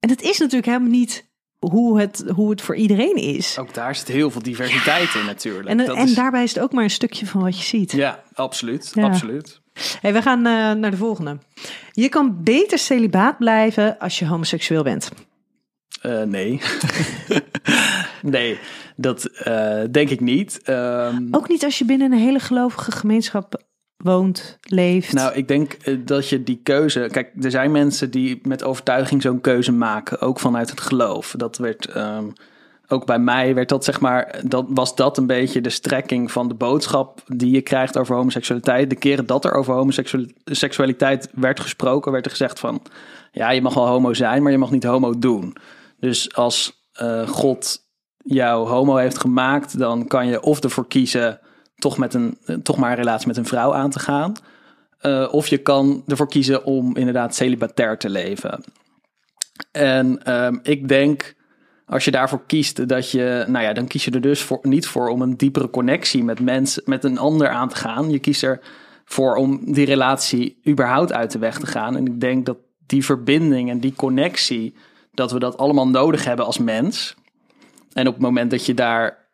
En 0.01 0.11
het 0.11 0.23
is 0.23 0.39
natuurlijk 0.39 0.67
helemaal 0.67 0.89
niet 0.91 1.27
hoe 1.59 2.01
het, 2.01 2.25
hoe 2.35 2.51
het 2.51 2.63
voor 2.63 2.77
iedereen 2.77 3.15
is. 3.17 3.59
ook 3.59 3.75
daar 3.75 3.95
zit 3.95 4.09
heel 4.09 4.31
veel 4.31 4.43
diversiteit 4.43 5.15
in 5.15 5.25
natuurlijk. 5.25 5.69
En, 5.69 5.77
Dat 5.77 5.97
en 5.97 6.07
is- 6.09 6.15
daarbij 6.15 6.43
is 6.43 6.55
het 6.55 6.63
ook 6.63 6.73
maar 6.73 6.85
een 6.85 6.91
stukje 6.91 7.27
van 7.27 7.41
wat 7.43 7.59
je 7.59 7.65
ziet. 7.65 7.93
Ja, 7.93 8.23
absoluut. 8.35 8.91
Ja. 8.95 9.03
absoluut. 9.05 9.61
Hey, 10.01 10.13
we 10.13 10.23
gaan 10.23 10.39
eh, 10.47 10.73
naar 10.73 10.91
de 10.91 10.97
volgende. 10.97 11.39
Je 11.93 12.09
kan 12.09 12.43
beter 12.43 12.79
celibaat 12.79 13.39
blijven 13.39 13.99
als 13.99 14.19
je 14.19 14.27
homoseksueel 14.27 14.83
bent. 14.83 15.11
Eh, 16.01 16.23
nee. 16.23 16.61
nee, 18.23 18.59
dat 19.01 19.25
eh, 19.25 19.81
denk 19.91 20.11
ik 20.11 20.21
niet. 20.21 20.61
Ehm, 20.63 21.27
Ook 21.31 21.49
niet 21.49 21.65
als 21.65 21.79
je 21.79 21.85
binnen 21.85 22.13
een 22.13 22.19
hele 22.19 22.41
gelovige 22.41 22.93
gemeenschap 22.93 23.63
woont, 23.97 24.59
leeft. 24.63 25.13
Nou, 25.13 25.35
ik 25.35 25.49
denk 25.49 25.73
eh, 25.73 25.97
dat 26.05 26.29
je 26.29 26.43
die 26.43 26.61
keuze. 26.63 27.09
Kijk, 27.13 27.33
er 27.41 27.51
zijn 27.51 27.71
mensen 27.71 28.11
die 28.11 28.41
met 28.43 28.65
overtuiging 28.65 29.23
zo'n 29.23 29.41
keuze 29.41 29.73
maken, 29.73 30.21
ook 30.21 30.41
vanuit 30.41 30.71
het 30.71 30.81
geloof. 30.81 31.35
Dat 31.37 31.59
werd. 31.59 31.87
ehm, 31.87 32.29
ook 32.91 33.07
bij 33.07 33.19
mij 33.19 33.55
werd 33.55 33.69
dat 33.69 33.85
zeg 33.85 34.01
maar, 34.01 34.41
dat 34.45 34.67
was 34.69 34.95
dat 34.97 35.19
een 35.19 35.27
beetje 35.27 35.61
de 35.61 35.71
strekking 35.71 36.33
van 36.33 36.49
de 36.49 36.55
boodschap 36.55 37.23
die 37.27 37.51
je 37.51 37.61
krijgt 37.61 37.99
over 37.99 38.17
homoseksualiteit. 38.17 38.91
De 38.91 38.97
keren 38.97 39.27
dat 39.27 39.45
er 39.45 39.53
over 39.53 39.75
homoseksualiteit 39.75 41.29
werd 41.33 41.61
gesproken, 41.61 42.13
werd 42.13 42.25
er 42.25 42.31
gezegd 42.31 42.59
van, 42.59 42.83
ja, 43.33 43.51
je 43.51 43.63
mag 43.63 43.75
wel 43.75 43.87
homo 43.87 44.15
zijn, 44.15 44.43
maar 44.43 44.53
je 44.53 44.59
mag 44.59 44.71
niet 44.71 44.85
homo 44.85 45.19
doen. 45.19 45.57
Dus 46.01 46.35
als 46.35 46.87
eh, 46.93 47.29
God 47.29 47.88
jou 48.29 48.69
homo 48.69 48.97
heeft 48.97 49.19
gemaakt, 49.19 49.79
dan 49.79 50.07
kan 50.07 50.27
je 50.27 50.41
of 50.43 50.61
ervoor 50.61 50.89
kiezen 50.89 51.41
toch, 51.75 51.99
met 51.99 52.15
een, 52.15 52.39
toch 52.63 52.77
maar 52.77 52.91
een 52.91 52.97
relatie 52.97 53.27
met 53.27 53.37
een 53.37 53.45
vrouw 53.45 53.75
aan 53.75 53.91
te 53.91 53.99
gaan. 53.99 54.33
Eh, 54.99 55.29
of 55.31 55.47
je 55.47 55.59
kan 55.59 56.03
ervoor 56.07 56.29
kiezen 56.29 56.65
om 56.65 56.97
inderdaad 56.97 57.35
celibatair 57.35 57.99
te 57.99 58.11
leven. 58.11 58.65
En 59.73 60.25
ehm, 60.25 60.59
ik 60.63 60.89
denk, 60.89 61.35
als 61.87 62.05
je 62.05 62.11
daarvoor 62.11 62.43
kiest, 62.47 62.89
dat 62.89 63.11
je, 63.11 63.45
nou 63.49 63.65
ja, 63.65 63.73
dan 63.73 63.87
kies 63.87 64.05
je 64.05 64.11
er 64.11 64.21
dus 64.21 64.43
voor, 64.43 64.59
niet 64.63 64.87
voor 64.87 65.09
om 65.09 65.23
een 65.23 65.37
diepere 65.37 65.71
connectie 65.71 66.25
met 66.25 66.41
mensen, 66.41 66.83
met 66.87 67.05
een 67.05 67.19
ander 67.19 67.49
aan 67.49 67.69
te 67.69 67.77
gaan. 67.77 68.11
Je 68.11 68.19
kiest 68.19 68.43
ervoor 68.43 69.37
om 69.37 69.73
die 69.73 69.87
relatie 69.87 70.61
überhaupt 70.69 71.13
uit 71.13 71.31
de 71.31 71.39
weg 71.39 71.59
te 71.59 71.67
gaan. 71.67 71.97
En 71.97 72.07
ik 72.07 72.21
denk 72.21 72.47
dat 72.47 72.57
die 72.87 73.05
verbinding 73.05 73.71
en 73.71 73.81
die 73.81 73.95
connectie, 73.97 74.75
dat 75.13 75.33
we 75.33 75.39
dat 75.39 75.59
allemaal 75.59 75.89
nodig 75.89 76.25
hebben 76.25 76.47
als 76.47 76.59
mens. 76.59 77.17
En 77.93 78.07
op 78.07 78.13
het 78.13 78.23
moment 78.23 78.51
dat 78.51 78.67
je 78.67 78.75
daar, 78.75 79.29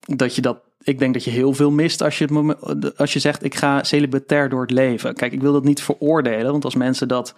dat 0.00 0.34
je 0.34 0.42
dat, 0.42 0.60
ik 0.82 0.98
denk 0.98 1.14
dat 1.14 1.24
je 1.24 1.30
heel 1.30 1.52
veel 1.52 1.70
mist 1.70 2.02
als 2.02 2.18
je, 2.18 2.24
het 2.24 2.32
moment, 2.32 2.96
als 2.98 3.12
je 3.12 3.18
zegt, 3.18 3.44
ik 3.44 3.54
ga 3.54 3.82
celibatair 3.82 4.48
door 4.48 4.60
het 4.60 4.70
leven. 4.70 5.14
Kijk, 5.14 5.32
ik 5.32 5.40
wil 5.40 5.52
dat 5.52 5.64
niet 5.64 5.82
veroordelen, 5.82 6.52
want 6.52 6.64
als 6.64 6.74
mensen 6.74 7.08
dat 7.08 7.34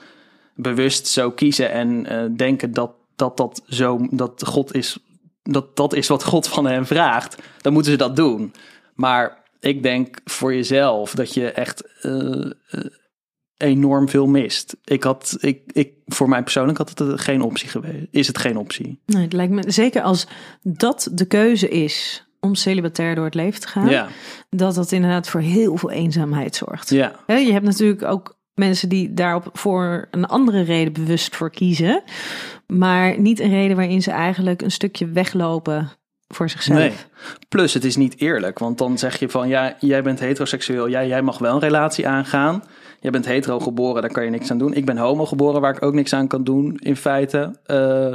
bewust 0.55 1.07
zo 1.07 1.31
kiezen 1.31 1.71
en 1.71 2.07
eh, 2.07 2.25
denken 2.37 2.73
dat, 2.73 2.93
dat 3.17 3.37
dat 3.37 3.63
zo, 3.67 4.07
dat 4.11 4.47
God 4.47 4.75
is, 4.75 4.99
dat 5.43 5.77
dat 5.77 5.95
is 5.95 6.09
wat 6.09 6.25
God 6.25 6.49
van 6.49 6.67
hen 6.67 6.87
vraagt, 6.87 7.43
dan 7.61 7.73
moeten 7.73 7.93
ze 7.93 7.99
dat 7.99 8.17
doen. 8.17 8.53
Maar 8.95 9.39
ik 9.61 9.83
denk 9.83 10.21
voor 10.25 10.55
jezelf 10.55 11.15
dat 11.15 11.35
je 11.35 11.51
echt 11.51 12.03
eh, 12.03 12.47
eh, 12.47 12.51
enorm 13.63 14.09
veel 14.09 14.27
mist. 14.27 14.77
Ik 14.85 15.03
had, 15.03 15.37
ik, 15.41 15.61
ik, 15.73 15.93
voor 16.07 16.29
mij 16.29 16.43
persoonlijk 16.43 16.79
had 16.79 16.99
het 16.99 17.21
geen 17.21 17.43
optie 17.43 17.69
geweest. 17.69 18.07
Is 18.11 18.27
het 18.27 18.39
geen 18.39 18.57
optie? 18.57 19.01
Nee, 19.07 19.23
het 19.23 19.33
lijkt 19.33 19.53
me 19.53 19.71
zeker 19.71 20.03
als 20.03 20.27
dat 20.63 21.09
de 21.13 21.25
keuze 21.25 21.69
is 21.69 22.25
om 22.41 22.55
celibatair 22.55 23.15
door 23.15 23.25
het 23.25 23.35
leven 23.35 23.61
te 23.61 23.69
gaan, 23.69 23.89
Ja, 23.89 24.09
dat 24.51 24.75
dat 24.75 24.93
inderdaad 24.93 25.29
voor 25.29 25.41
heel 25.41 25.77
veel 25.77 25.91
eenzaamheid 25.91 26.57
zorgt. 26.57 26.91
ja, 26.91 27.13
Je 27.27 27.53
hebt 27.53 27.65
natuurlijk 27.65 28.03
ook 28.03 28.39
mensen 28.55 28.89
die 28.89 29.15
daarop 29.15 29.49
voor 29.53 30.09
een 30.11 30.27
andere 30.27 30.61
reden 30.63 30.93
bewust 30.93 31.37
voor 31.37 31.51
kiezen, 31.51 32.03
maar 32.67 33.21
niet 33.21 33.41
een 33.41 33.51
reden 33.51 33.77
waarin 33.77 34.03
ze 34.03 34.11
eigenlijk 34.11 34.63
een 34.63 34.71
stukje 34.71 35.07
weglopen 35.09 35.91
voor 36.29 36.51
zichzelf. 36.51 36.79
nee. 36.79 36.93
Plus, 37.49 37.75
het 37.75 37.85
is 37.85 37.97
niet 37.97 38.21
eerlijk, 38.21 38.59
want 38.59 38.79
dan 38.79 38.99
zeg 38.99 39.19
je 39.19 39.29
van 39.29 39.49
ja, 39.49 39.77
jij 39.81 40.03
bent 40.03 40.21
heteroseksueel, 40.21 40.89
jij, 40.89 41.09
jij 41.09 41.23
mag 41.23 41.39
wel 41.39 41.55
een 41.55 41.61
relatie 41.61 42.09
aangaan. 42.09 42.63
Jij 43.01 43.11
bent 43.11 43.27
hetero 43.27 43.61
geboren, 43.61 44.03
daar 44.03 44.11
kan 44.13 44.25
je 44.25 44.31
niks 44.31 44.51
aan 44.51 44.59
doen. 44.59 44.75
Ik 44.75 44.85
ben 44.85 44.97
homo 44.99 45.27
geboren, 45.27 45.61
waar 45.61 45.75
ik 45.77 45.83
ook 45.83 45.95
niks 45.95 46.13
aan 46.13 46.27
kan 46.27 46.45
doen, 46.45 46.77
in 46.77 46.97
feite. 46.97 47.59
Eh, 47.65 48.15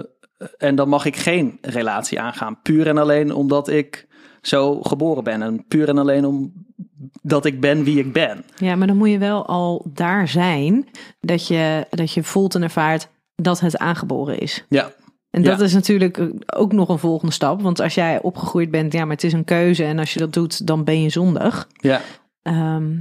en 0.58 0.76
dan 0.76 0.89
mag 0.89 1.06
ik 1.06 1.15
geen 1.15 1.58
relatie 1.62 2.19
aangaan. 2.19 2.62
Puur 2.62 2.88
en 2.88 2.98
alleen 2.98 3.34
omdat 3.34 3.67
ik 3.69 4.08
zo 4.41 4.82
geboren 4.82 5.24
ben. 5.24 5.41
En 5.41 5.65
puur 5.67 5.89
en 5.89 5.98
alleen 5.98 6.26
omdat 6.26 7.45
ik 7.45 7.60
ben 7.60 7.84
wie 7.84 8.00
ik 8.00 8.13
ben. 8.13 8.43
Ja, 8.58 8.76
maar 8.76 8.88
dan 8.88 8.98
moet 8.98 9.10
je 9.10 9.17
wel 9.17 9.45
al 9.45 9.86
daar 9.93 10.28
zijn 10.28 10.88
dat 11.19 11.48
je, 11.48 11.86
dat 11.89 12.12
je 12.12 12.24
voelt 12.24 12.56
en 12.56 12.63
ervaart 12.63 13.08
dat 13.36 13.60
het 13.60 13.78
aangeboren 13.78 14.39
is. 14.39 14.65
Ja, 14.69 14.91
En 15.30 15.43
dat 15.43 15.60
Ja. 15.60 15.65
is 15.65 15.74
natuurlijk 15.74 16.21
ook 16.56 16.71
nog 16.71 16.89
een 16.89 17.00
volgende 17.00 17.34
stap. 17.34 17.62
Want 17.62 17.80
als 17.80 17.93
jij 17.95 18.21
opgegroeid 18.21 18.71
bent, 18.71 18.93
ja, 18.93 19.02
maar 19.06 19.15
het 19.15 19.24
is 19.24 19.34
een 19.34 19.43
keuze. 19.43 19.84
En 19.84 20.00
als 20.00 20.13
je 20.13 20.19
dat 20.19 20.34
doet, 20.34 20.67
dan 20.67 20.84
ben 20.84 21.02
je 21.02 21.10
zondig. 21.10 21.67
ja, 21.74 22.02
Ehm, 22.41 22.93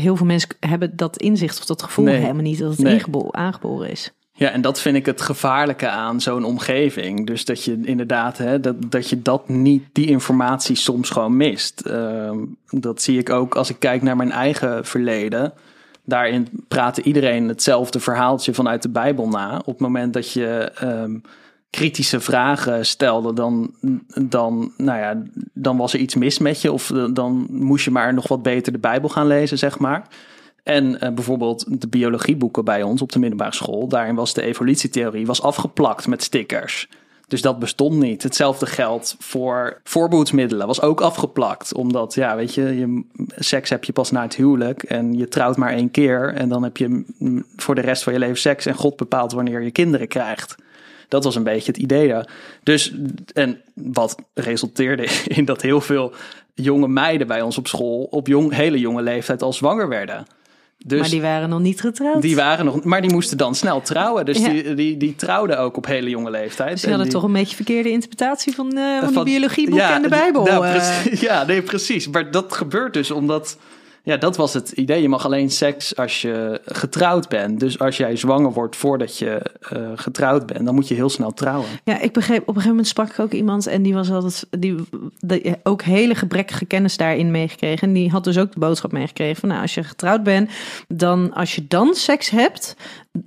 heel 0.00 0.16
veel 0.16 0.26
mensen 0.26 0.48
hebben 0.60 0.96
dat 0.96 1.16
inzicht 1.16 1.58
of 1.58 1.64
dat 1.64 1.82
gevoel 1.82 2.04
Nee. 2.04 2.16
helemaal 2.16 2.42
niet 2.42 2.58
dat 2.58 2.70
het 2.70 2.78
Nee. 2.80 3.02
aangeboren 3.30 3.90
is. 3.90 4.12
Ja, 4.32 4.50
en 4.50 4.60
dat 4.60 4.80
vind 4.80 4.96
ik 4.96 5.06
het 5.06 5.20
gevaarlijke 5.20 5.88
aan 5.88 6.20
zo'n 6.20 6.44
omgeving. 6.44 7.26
Dus 7.26 7.44
dat 7.44 7.64
je 7.64 7.80
inderdaad, 7.82 8.38
hè, 8.38 8.60
dat, 8.60 8.90
dat 8.90 9.08
je 9.08 9.22
dat 9.22 9.48
niet, 9.48 9.84
die 9.92 10.06
informatie 10.06 10.76
soms 10.76 11.10
gewoon 11.10 11.36
mist. 11.36 11.80
Ehm, 11.80 12.38
dat 12.70 13.02
zie 13.02 13.18
ik 13.18 13.30
ook 13.30 13.54
als 13.56 13.70
ik 13.70 13.78
kijk 13.78 14.02
naar 14.02 14.16
mijn 14.16 14.30
eigen 14.32 14.84
verleden. 14.84 15.52
Daarin 16.04 16.48
praatte 16.68 17.02
iedereen 17.02 17.48
hetzelfde 17.48 18.00
verhaaltje 18.00 18.54
vanuit 18.54 18.82
de 18.82 18.88
Bijbel 18.88 19.28
na. 19.28 19.56
Op 19.58 19.66
het 19.66 19.78
moment 19.78 20.12
dat 20.12 20.32
je, 20.32 20.70
ehm, 20.74 21.16
kritische 21.70 22.20
vragen 22.20 22.86
stelde, 22.86 23.32
dan, 23.32 23.74
dan, 24.28 24.72
nou 24.76 24.98
ja, 24.98 25.22
dan 25.52 25.76
was 25.76 25.92
er 25.92 26.00
iets 26.00 26.14
mis 26.14 26.38
met 26.38 26.60
je. 26.60 26.72
Of 26.72 26.92
dan 27.12 27.46
moest 27.50 27.84
je 27.84 27.90
maar 27.90 28.14
nog 28.14 28.28
wat 28.28 28.42
beter 28.42 28.72
de 28.72 28.78
Bijbel 28.78 29.08
gaan 29.08 29.26
lezen, 29.26 29.58
zeg 29.58 29.78
maar. 29.78 30.06
En 30.62 30.84
uh, 30.84 31.10
bijvoorbeeld 31.14 31.80
de 31.80 31.88
biologieboeken 31.88 32.64
bij 32.64 32.82
ons 32.82 33.02
op 33.02 33.12
de 33.12 33.18
middelbare 33.18 33.54
school, 33.54 33.88
daarin 33.88 34.14
was 34.14 34.34
de 34.34 34.42
evolutietheorie 34.42 35.26
was 35.26 35.42
afgeplakt 35.42 36.06
met 36.06 36.22
stickers. 36.22 36.88
Dus 37.28 37.42
dat 37.42 37.58
bestond 37.58 37.98
niet. 37.98 38.22
Hetzelfde 38.22 38.66
geldt 38.66 39.16
voor 39.18 39.80
voorbehoedsmiddelen. 39.84 40.66
Was 40.66 40.80
ook 40.80 41.00
afgeplakt. 41.00 41.74
Omdat, 41.74 42.14
ja, 42.14 42.36
weet 42.36 42.54
je, 42.54 42.62
je, 42.62 43.04
seks 43.36 43.70
heb 43.70 43.84
je 43.84 43.92
pas 43.92 44.10
na 44.10 44.22
het 44.22 44.36
huwelijk. 44.36 44.82
En 44.82 45.14
je 45.14 45.28
trouwt 45.28 45.56
maar 45.56 45.72
één 45.72 45.90
keer. 45.90 46.34
En 46.34 46.48
dan 46.48 46.62
heb 46.62 46.76
je 46.76 47.04
voor 47.56 47.74
de 47.74 47.80
rest 47.80 48.02
van 48.02 48.12
je 48.12 48.18
leven 48.18 48.38
seks. 48.38 48.66
En 48.66 48.74
God 48.74 48.96
bepaalt 48.96 49.32
wanneer 49.32 49.62
je 49.62 49.70
kinderen 49.70 50.08
krijgt. 50.08 50.56
Dat 51.08 51.24
was 51.24 51.34
een 51.34 51.42
beetje 51.42 51.72
het 51.72 51.80
idee. 51.80 52.06
Ja. 52.06 52.26
Dus, 52.62 52.94
en 53.34 53.60
wat 53.74 54.16
resulteerde 54.34 55.08
in 55.38 55.44
dat 55.44 55.62
heel 55.62 55.80
veel 55.80 56.12
jonge 56.54 56.88
meiden 56.88 57.26
bij 57.26 57.42
ons 57.42 57.58
op 57.58 57.66
school. 57.66 58.06
op 58.10 58.26
jong, 58.26 58.54
hele 58.54 58.78
jonge 58.78 59.02
leeftijd 59.02 59.42
al 59.42 59.52
zwanger 59.52 59.88
werden. 59.88 60.26
Dus 60.86 61.00
maar 61.00 61.08
die 61.08 61.20
waren 61.20 61.48
nog 61.48 61.60
niet 61.60 61.80
getrouwd. 61.80 62.22
Die 62.22 62.36
waren 62.36 62.64
nog, 62.64 62.84
maar 62.84 63.00
die 63.00 63.12
moesten 63.12 63.36
dan 63.36 63.54
snel 63.54 63.80
trouwen. 63.80 64.24
Dus 64.24 64.42
die, 64.42 64.74
die, 64.74 64.96
die 64.96 65.14
trouwden 65.14 65.58
ook 65.58 65.76
op 65.76 65.86
hele 65.86 66.10
jonge 66.10 66.30
leeftijd. 66.30 66.70
Dus 66.70 66.80
die 66.80 66.90
hadden 66.90 67.08
toch 67.08 67.22
een 67.22 67.32
beetje 67.32 67.56
verkeerde 67.56 67.90
interpretatie 67.90 68.54
van, 68.54 68.78
uh, 68.78 68.98
van, 68.98 69.12
van 69.12 69.24
die 69.24 69.34
biologieboek 69.34 69.78
en 69.78 70.02
de 70.02 70.08
Bijbel. 70.08 70.44
Nou, 70.44 70.70
precies, 70.70 71.20
ja, 71.28 71.44
nee, 71.44 71.62
precies. 71.62 72.08
Maar 72.08 72.30
dat 72.30 72.52
gebeurt 72.52 72.92
dus 72.92 73.10
omdat 73.10 73.56
ja, 74.02 74.16
dat 74.16 74.36
was 74.36 74.54
het 74.54 74.70
idee. 74.70 75.02
Je 75.02 75.08
mag 75.08 75.24
alleen 75.24 75.50
seks 75.50 75.96
als 75.96 76.22
je 76.22 76.60
getrouwd 76.64 77.28
bent. 77.28 77.60
Dus 77.60 77.78
als 77.78 77.96
jij 77.96 78.16
zwanger 78.16 78.52
wordt 78.52 78.76
voordat 78.76 79.18
je 79.18 79.42
uh, 79.72 79.90
getrouwd 79.94 80.46
bent, 80.46 80.64
dan 80.64 80.74
moet 80.74 80.88
je 80.88 80.94
heel 80.94 81.08
snel 81.08 81.32
trouwen. 81.32 81.68
Ja, 81.84 82.00
ik 82.00 82.12
begreep, 82.12 82.40
op 82.40 82.46
een 82.48 82.54
gegeven 82.54 82.70
moment 82.70 82.88
sprak 82.88 83.10
ik 83.10 83.18
ook 83.18 83.32
iemand 83.32 83.66
en 83.66 83.82
die 83.82 83.94
was 83.94 84.10
altijd, 84.10 84.46
die, 84.50 84.74
die 85.20 85.56
ook 85.62 85.82
hele 85.82 86.14
gebrekkige 86.14 86.64
kennis 86.64 86.96
daarin 86.96 87.30
meegekregen. 87.30 87.88
En 87.88 87.94
die 87.94 88.10
had 88.10 88.24
dus 88.24 88.38
ook 88.38 88.52
de 88.52 88.58
boodschap 88.58 88.92
meegekregen 88.92 89.36
van, 89.40 89.48
nou, 89.48 89.62
als 89.62 89.74
je 89.74 89.84
getrouwd 89.84 90.22
bent, 90.22 90.50
dan 90.88 91.34
als 91.34 91.54
je 91.54 91.66
dan 91.68 91.94
seks 91.94 92.30
hebt, 92.30 92.76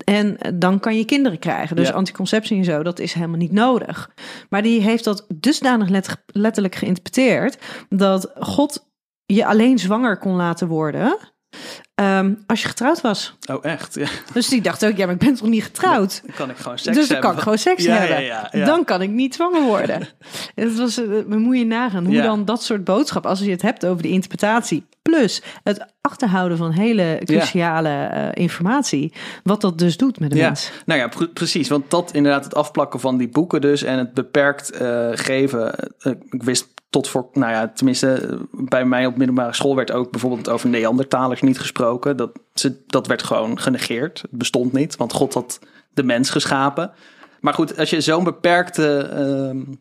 en 0.03 0.37
dan 0.53 0.79
kan 0.79 0.97
je 0.97 1.05
kinderen 1.05 1.39
krijgen. 1.39 1.75
Dus 1.75 1.93
anticonceptie 1.93 2.57
en 2.57 2.63
zo, 2.63 2.83
dat 2.83 2.99
is 2.99 3.13
helemaal 3.13 3.37
niet 3.37 3.51
nodig. 3.51 4.09
Maar 4.49 4.61
die 4.61 4.81
heeft 4.81 5.03
dat 5.03 5.25
dusdanig 5.35 6.17
letterlijk 6.25 6.75
geïnterpreteerd 6.75 7.57
dat 7.89 8.31
God 8.39 8.89
je 9.33 9.45
alleen 9.45 9.79
zwanger 9.79 10.17
kon 10.17 10.35
laten 10.35 10.67
worden. 10.67 11.17
Um, 11.95 12.43
als 12.47 12.61
je 12.61 12.67
getrouwd 12.67 13.01
was. 13.01 13.37
Oh, 13.51 13.65
echt? 13.65 13.95
Ja. 13.95 14.07
Dus 14.33 14.47
die 14.47 14.61
dacht 14.61 14.85
ook, 14.85 14.97
ja, 14.97 15.05
maar 15.05 15.13
ik 15.13 15.19
ben 15.21 15.35
toch 15.35 15.47
niet 15.47 15.63
getrouwd? 15.63 16.21
Dan 16.25 16.35
kan 16.35 16.49
ik 16.49 16.57
gewoon 16.57 16.77
seks 16.77 16.97
dus 16.97 17.07
dan 17.07 17.19
kan 17.19 17.33
ik 17.33 17.39
gewoon 17.39 17.57
seks 17.57 17.83
ja, 17.83 17.95
hebben. 17.95 18.23
Ja, 18.23 18.49
dan 18.51 18.83
kan 18.83 19.01
ik 19.01 19.09
niet 19.09 19.35
zwanger 19.35 19.61
worden. 19.61 20.07
Het 20.55 20.77
was, 20.77 20.99
uh, 20.99 21.25
moet 21.25 21.57
je 21.57 21.65
nagaan 21.65 22.05
hoe 22.05 22.21
dan 22.21 22.45
dat 22.45 22.63
soort 22.63 22.83
boodschap, 22.83 23.25
als 23.25 23.39
je 23.39 23.51
het 23.51 23.61
hebt 23.61 23.85
over 23.85 24.03
de 24.03 24.09
interpretatie, 24.09 24.85
plus 25.01 25.41
het 25.63 25.85
achterhouden 26.01 26.57
van 26.57 26.71
hele 26.71 27.21
cruciale 27.23 28.11
uh, 28.13 28.43
informatie, 28.43 29.13
wat 29.43 29.61
dat 29.61 29.77
dus 29.77 29.97
doet 29.97 30.19
met 30.19 30.31
de 30.31 30.37
mens. 30.37 30.71
Nou 30.85 30.99
ja, 30.99 31.07
pr 31.07 31.25
precies. 31.25 31.69
Want 31.69 31.89
dat 31.89 32.11
inderdaad 32.13 32.43
het 32.43 32.55
afplakken 32.55 32.99
van 32.99 33.17
die 33.17 33.29
boeken 33.29 33.61
dus 33.61 33.83
en 33.83 33.97
het 33.97 34.13
beperkt 34.13 34.81
uh, 34.81 35.09
geven. 35.13 35.75
ik 36.29 36.43
wist 36.43 36.67
tot 36.91 37.07
voor, 37.07 37.27
nou 37.33 37.51
ja, 37.51 37.67
tenminste, 37.67 38.39
bij 38.51 38.85
mij 38.85 39.05
op 39.05 39.17
middelbare 39.17 39.53
school 39.53 39.75
werd 39.75 39.91
ook 39.91 40.11
bijvoorbeeld 40.11 40.49
over 40.49 40.69
Neandertalers 40.69 41.41
niet 41.41 41.59
gesproken. 41.59 42.17
Dat, 42.17 42.39
dat 42.87 43.07
werd 43.07 43.23
gewoon 43.23 43.59
genegeerd. 43.59 44.21
Het 44.21 44.31
bestond 44.31 44.73
niet, 44.73 44.95
want 44.95 45.13
God 45.13 45.33
had 45.33 45.59
de 45.93 46.03
mens 46.03 46.29
geschapen. 46.29 46.91
Maar 47.39 47.53
goed, 47.53 47.77
als 47.77 47.89
je 47.89 48.01
zo'n 48.01 48.23
beperkte 48.23 49.09
uh, 49.55 49.75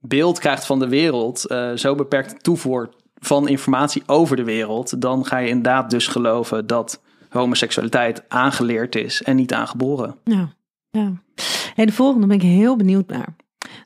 beeld 0.00 0.38
krijgt 0.38 0.66
van 0.66 0.78
de 0.78 0.88
wereld, 0.88 1.44
uh, 1.48 1.70
zo'n 1.74 1.96
beperkte 1.96 2.36
toevoer 2.36 2.90
van 3.18 3.48
informatie 3.48 4.02
over 4.06 4.36
de 4.36 4.44
wereld, 4.44 5.00
dan 5.02 5.24
ga 5.26 5.38
je 5.38 5.48
inderdaad 5.48 5.90
dus 5.90 6.06
geloven 6.06 6.66
dat 6.66 7.02
homoseksualiteit 7.28 8.24
aangeleerd 8.28 8.94
is 8.96 9.22
en 9.22 9.36
niet 9.36 9.52
aangeboren. 9.52 10.16
Ja, 10.24 10.52
ja. 10.90 11.12
De 11.74 11.92
volgende 11.92 12.26
ben 12.26 12.36
ik 12.36 12.42
heel 12.42 12.76
benieuwd 12.76 13.06
naar. 13.06 13.36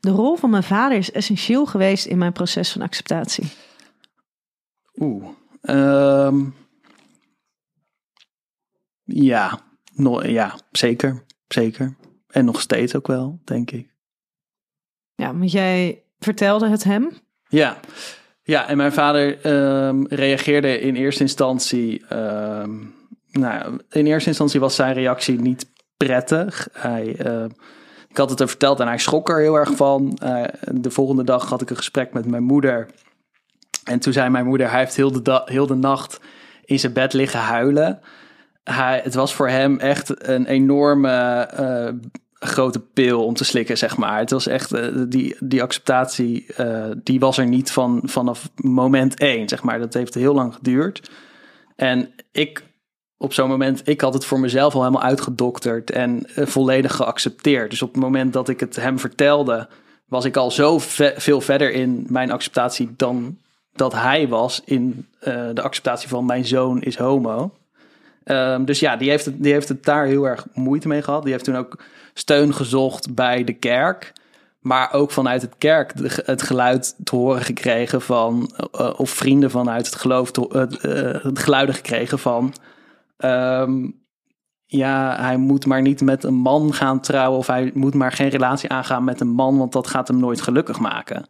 De 0.05 0.11
rol 0.11 0.37
van 0.37 0.51
mijn 0.51 0.63
vader 0.63 0.99
is 0.99 1.13
essentieel 1.13 1.67
geweest 1.67 2.07
in 2.07 2.19
mijn 2.19 2.33
proces 2.33 2.73
van 2.73 2.83
acceptatie. 2.83 3.53
Oeh. 4.99 5.29
Um, 5.63 6.55
ja, 9.05 9.61
no, 9.93 10.27
ja, 10.27 10.59
zeker. 10.71 11.25
Zeker. 11.49 11.97
En 12.29 12.45
nog 12.45 12.61
steeds 12.61 12.95
ook 12.95 13.07
wel, 13.07 13.41
denk 13.45 13.71
ik. 13.71 13.95
Ja, 15.15 15.37
want 15.37 15.53
jij 15.53 16.05
vertelde 16.19 16.69
het 16.69 16.85
hem? 16.85 17.11
Ja, 17.49 17.81
ja 18.43 18.69
en 18.69 18.77
mijn 18.77 18.93
vader 18.93 19.47
um, 19.87 20.07
reageerde 20.07 20.81
in 20.81 20.95
eerste 20.97 21.23
instantie. 21.23 22.15
Um, 22.17 22.95
nou, 23.31 23.81
in 23.91 24.07
eerste 24.07 24.29
instantie 24.29 24.61
was 24.61 24.75
zijn 24.75 24.95
reactie 24.95 25.41
niet 25.41 25.71
prettig. 25.97 26.69
Hij. 26.73 27.27
Uh, 27.27 27.45
ik 28.15 28.21
had 28.21 28.31
het 28.31 28.41
er 28.41 28.49
verteld 28.49 28.81
en 28.81 28.87
hij 28.87 28.99
schrok 28.99 29.29
er 29.29 29.41
heel 29.41 29.55
erg 29.55 29.77
van. 29.77 30.19
Uh, 30.25 30.45
de 30.71 30.91
volgende 30.91 31.25
dag 31.25 31.49
had 31.49 31.61
ik 31.63 31.71
een 31.71 31.77
gesprek 31.77 32.13
met 32.13 32.27
mijn 32.27 32.43
moeder. 32.43 32.89
En 33.85 33.99
toen 33.99 34.13
zei 34.13 34.31
mijn 34.31 34.47
moeder, 34.47 34.71
hij 34.71 34.79
heeft 34.79 34.97
heel 34.97 35.23
de, 35.23 35.43
heel 35.45 35.67
de 35.67 35.75
nacht 35.75 36.21
in 36.65 36.79
zijn 36.79 36.93
bed 36.93 37.13
liggen 37.13 37.41
huilen. 37.41 38.01
Hij, 38.65 39.01
het 39.05 39.15
was 39.15 39.35
voor 39.35 39.49
hem 39.49 39.79
echt 39.79 40.29
een 40.29 40.47
enorme 40.47 41.49
uh, 41.61 42.13
grote 42.35 42.81
pil 42.81 43.25
om 43.25 43.35
te 43.35 43.45
slikken, 43.45 43.79
zeg 43.79 43.97
maar. 43.97 44.19
Het 44.19 44.31
was 44.31 44.47
echt, 44.47 44.75
uh, 44.75 45.03
die, 45.09 45.37
die 45.41 45.63
acceptatie, 45.63 46.47
die 47.03 47.21
was 47.21 47.39
er 47.39 47.47
niet 47.47 47.73
van, 47.73 48.01
vanaf 48.05 48.51
moment 48.55 49.19
één, 49.19 49.49
zeg 49.49 49.63
maar. 49.63 49.79
Dat 49.79 49.95
heeft 49.95 50.15
heel 50.15 50.35
lang 50.35 50.55
geduurd. 50.55 51.11
En 51.77 52.15
ik 52.33 52.63
op 53.17 53.33
zo'n 53.33 53.49
moment, 53.49 53.89
ik 53.89 54.01
had 54.01 54.15
het 54.15 54.25
voor 54.25 54.41
mezelf 54.41 54.75
al 54.75 54.81
helemaal 54.81 55.03
uitgedokterd 55.03 55.91
en 55.91 56.27
uh, 56.37 56.47
volledig 56.47 56.97
geaccepteerd. 56.97 57.71
Dus 57.71 57.83
op 57.83 57.93
het 57.93 58.03
moment 58.03 58.33
dat 58.33 58.49
ik 58.49 58.61
het 58.61 58.77
hem 58.77 58.99
vertelde, 58.99 59.69
was 60.09 60.25
ik 60.25 60.37
al 60.37 60.51
zo 60.51 60.79
ve 60.79 61.15
veel 61.17 61.41
verder 61.41 61.73
in 61.73 62.07
mijn 62.09 62.31
acceptatie 62.31 62.93
dan 62.97 63.39
dat 63.73 63.93
hij 63.93 64.29
was 64.29 64.63
in 64.65 65.07
uh, 65.21 65.49
de 65.55 65.63
acceptatie 65.63 66.09
van 66.09 66.27
mijn 66.27 66.45
zoon 66.45 66.83
is 66.83 66.97
homo. 66.97 67.53
Um, 68.25 68.65
dus 68.65 68.81
ja, 68.81 68.97
die 68.97 69.11
heeft, 69.11 69.25
het, 69.25 69.43
die 69.43 69.53
heeft 69.53 69.69
het 69.69 69.85
daar 69.85 70.07
heel 70.07 70.25
erg 70.25 70.47
moeite 70.55 70.89
mee 70.89 71.03
gehad. 71.03 71.23
Die 71.23 71.33
heeft 71.33 71.45
toen 71.45 71.57
ook 71.57 71.79
steun 72.15 72.55
gezocht 72.55 73.15
bij 73.15 73.45
de 73.45 73.53
kerk. 73.53 74.13
Maar 74.61 74.93
ook 74.93 75.11
vanuit 75.11 75.43
het 75.43 75.55
kerk 75.59 75.93
het 76.25 76.43
geluid 76.43 76.95
te 77.05 77.17
horen 77.17 77.43
gekregen 77.43 78.01
van, 78.01 78.51
uh, 78.81 78.91
of 78.97 79.11
vrienden 79.11 79.51
vanuit 79.51 79.87
het 79.87 79.95
geloof, 79.95 80.31
het 81.23 81.39
geluiden 81.39 81.75
gekregen 81.75 82.19
van 82.19 82.55
Um, 83.17 84.03
ja, 84.67 85.17
hij 85.21 85.37
moet 85.37 85.67
maar 85.67 85.83
niet 85.83 86.01
met 86.01 86.25
een 86.25 86.35
man 86.35 86.75
gaan 86.75 87.01
trouwen 87.01 87.39
of 87.39 87.47
hij 87.47 87.71
moet 87.75 87.95
maar 87.95 88.13
geen 88.13 88.29
relatie 88.29 88.71
aangaan 88.71 89.05
met 89.05 89.21
een 89.21 89.29
man, 89.29 89.59
want 89.59 89.73
dat 89.73 89.87
gaat 89.87 90.09
hem 90.09 90.19
nooit 90.19 90.41
gelukkig 90.41 90.79
maken. 90.79 91.27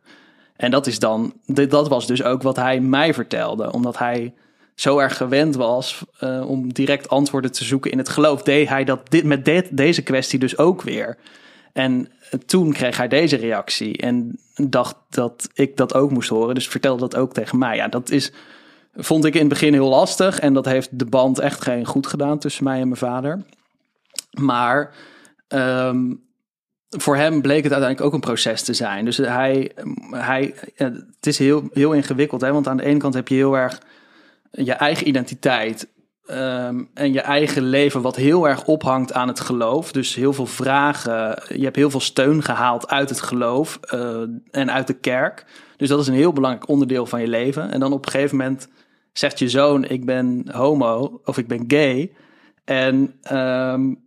En 0.56 0.70
dat 0.70 0.86
is 0.86 0.98
dan, 0.98 1.34
dat 1.46 1.88
was 1.88 2.06
dus 2.06 2.22
ook 2.22 2.42
wat 2.42 2.56
hij 2.56 2.80
mij 2.80 3.14
vertelde, 3.14 3.72
omdat 3.72 3.98
hij 3.98 4.34
zo 4.74 4.98
erg 4.98 5.16
gewend 5.16 5.54
was 5.54 6.04
uh, 6.20 6.50
om 6.50 6.72
direct 6.72 7.08
antwoorden 7.08 7.52
te 7.52 7.64
zoeken 7.64 7.90
in 7.90 7.98
het 7.98 8.08
geloof, 8.08 8.42
deed 8.42 8.68
hij 8.68 8.84
dat 8.84 9.10
dit, 9.10 9.24
met 9.24 9.62
deze 9.70 10.02
kwestie 10.02 10.38
dus 10.38 10.58
ook 10.58 10.82
weer. 10.82 11.18
En 11.72 12.12
toen 12.46 12.72
kreeg 12.72 12.96
hij 12.96 13.08
deze 13.08 13.36
reactie 13.36 13.96
en 13.96 14.38
dacht 14.54 14.96
dat 15.08 15.48
ik 15.54 15.76
dat 15.76 15.94
ook 15.94 16.10
moest 16.10 16.28
horen, 16.28 16.54
dus 16.54 16.68
vertelde 16.68 17.00
dat 17.00 17.16
ook 17.16 17.32
tegen 17.32 17.58
mij. 17.58 17.76
Ja, 17.76 17.88
dat 17.88 18.10
is 18.10 18.32
Vond 18.96 19.24
ik 19.24 19.34
in 19.34 19.40
het 19.40 19.48
begin 19.48 19.72
heel 19.72 19.88
lastig. 19.88 20.40
En 20.40 20.52
dat 20.52 20.64
heeft 20.64 20.98
de 20.98 21.06
band 21.06 21.38
echt 21.38 21.62
geen 21.62 21.86
goed 21.86 22.06
gedaan 22.06 22.38
tussen 22.38 22.64
mij 22.64 22.80
en 22.80 22.86
mijn 22.86 22.96
vader. 22.96 23.42
Maar 24.30 24.94
um, 25.48 26.22
voor 26.88 27.16
hem 27.16 27.42
bleek 27.42 27.62
het 27.62 27.72
uiteindelijk 27.72 28.06
ook 28.06 28.12
een 28.12 28.28
proces 28.28 28.62
te 28.62 28.74
zijn. 28.74 29.04
Dus 29.04 29.16
hij, 29.16 29.72
hij 30.10 30.54
het 30.74 31.26
is 31.26 31.38
heel, 31.38 31.68
heel 31.72 31.92
ingewikkeld. 31.92 32.40
Hè? 32.40 32.52
Want 32.52 32.68
aan 32.68 32.76
de 32.76 32.84
ene 32.84 32.98
kant 32.98 33.14
heb 33.14 33.28
je 33.28 33.34
heel 33.34 33.56
erg 33.56 33.80
je 34.50 34.72
eigen 34.72 35.08
identiteit. 35.08 35.92
Um, 36.30 36.90
en 36.94 37.12
je 37.12 37.20
eigen 37.20 37.62
leven, 37.62 38.02
wat 38.02 38.16
heel 38.16 38.48
erg 38.48 38.64
ophangt 38.64 39.12
aan 39.12 39.28
het 39.28 39.40
geloof. 39.40 39.92
Dus 39.92 40.14
heel 40.14 40.32
veel 40.32 40.46
vragen. 40.46 41.42
Je 41.48 41.64
hebt 41.64 41.76
heel 41.76 41.90
veel 41.90 42.00
steun 42.00 42.42
gehaald 42.42 42.88
uit 42.88 43.08
het 43.08 43.20
geloof 43.20 43.80
uh, 43.94 44.20
en 44.50 44.72
uit 44.72 44.86
de 44.86 44.94
kerk. 44.94 45.44
Dus 45.76 45.88
dat 45.88 46.00
is 46.00 46.06
een 46.06 46.14
heel 46.14 46.32
belangrijk 46.32 46.68
onderdeel 46.68 47.06
van 47.06 47.20
je 47.20 47.28
leven. 47.28 47.70
En 47.70 47.80
dan 47.80 47.92
op 47.92 48.06
een 48.06 48.12
gegeven 48.12 48.36
moment 48.36 48.68
zegt 49.18 49.38
je 49.38 49.48
zoon: 49.48 49.84
Ik 49.84 50.04
ben 50.04 50.44
homo 50.52 51.20
of 51.24 51.38
ik 51.38 51.46
ben 51.46 51.64
gay. 51.66 52.12
En 52.64 53.14
um, 53.32 54.02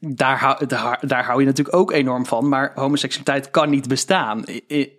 daar, 0.00 0.38
hou, 0.38 0.66
daar, 0.66 0.98
daar 1.06 1.24
hou 1.24 1.40
je 1.40 1.46
natuurlijk 1.46 1.76
ook 1.76 1.92
enorm 1.92 2.26
van. 2.26 2.48
Maar 2.48 2.72
homoseksualiteit 2.74 3.50
kan 3.50 3.70
niet 3.70 3.88
bestaan 3.88 4.44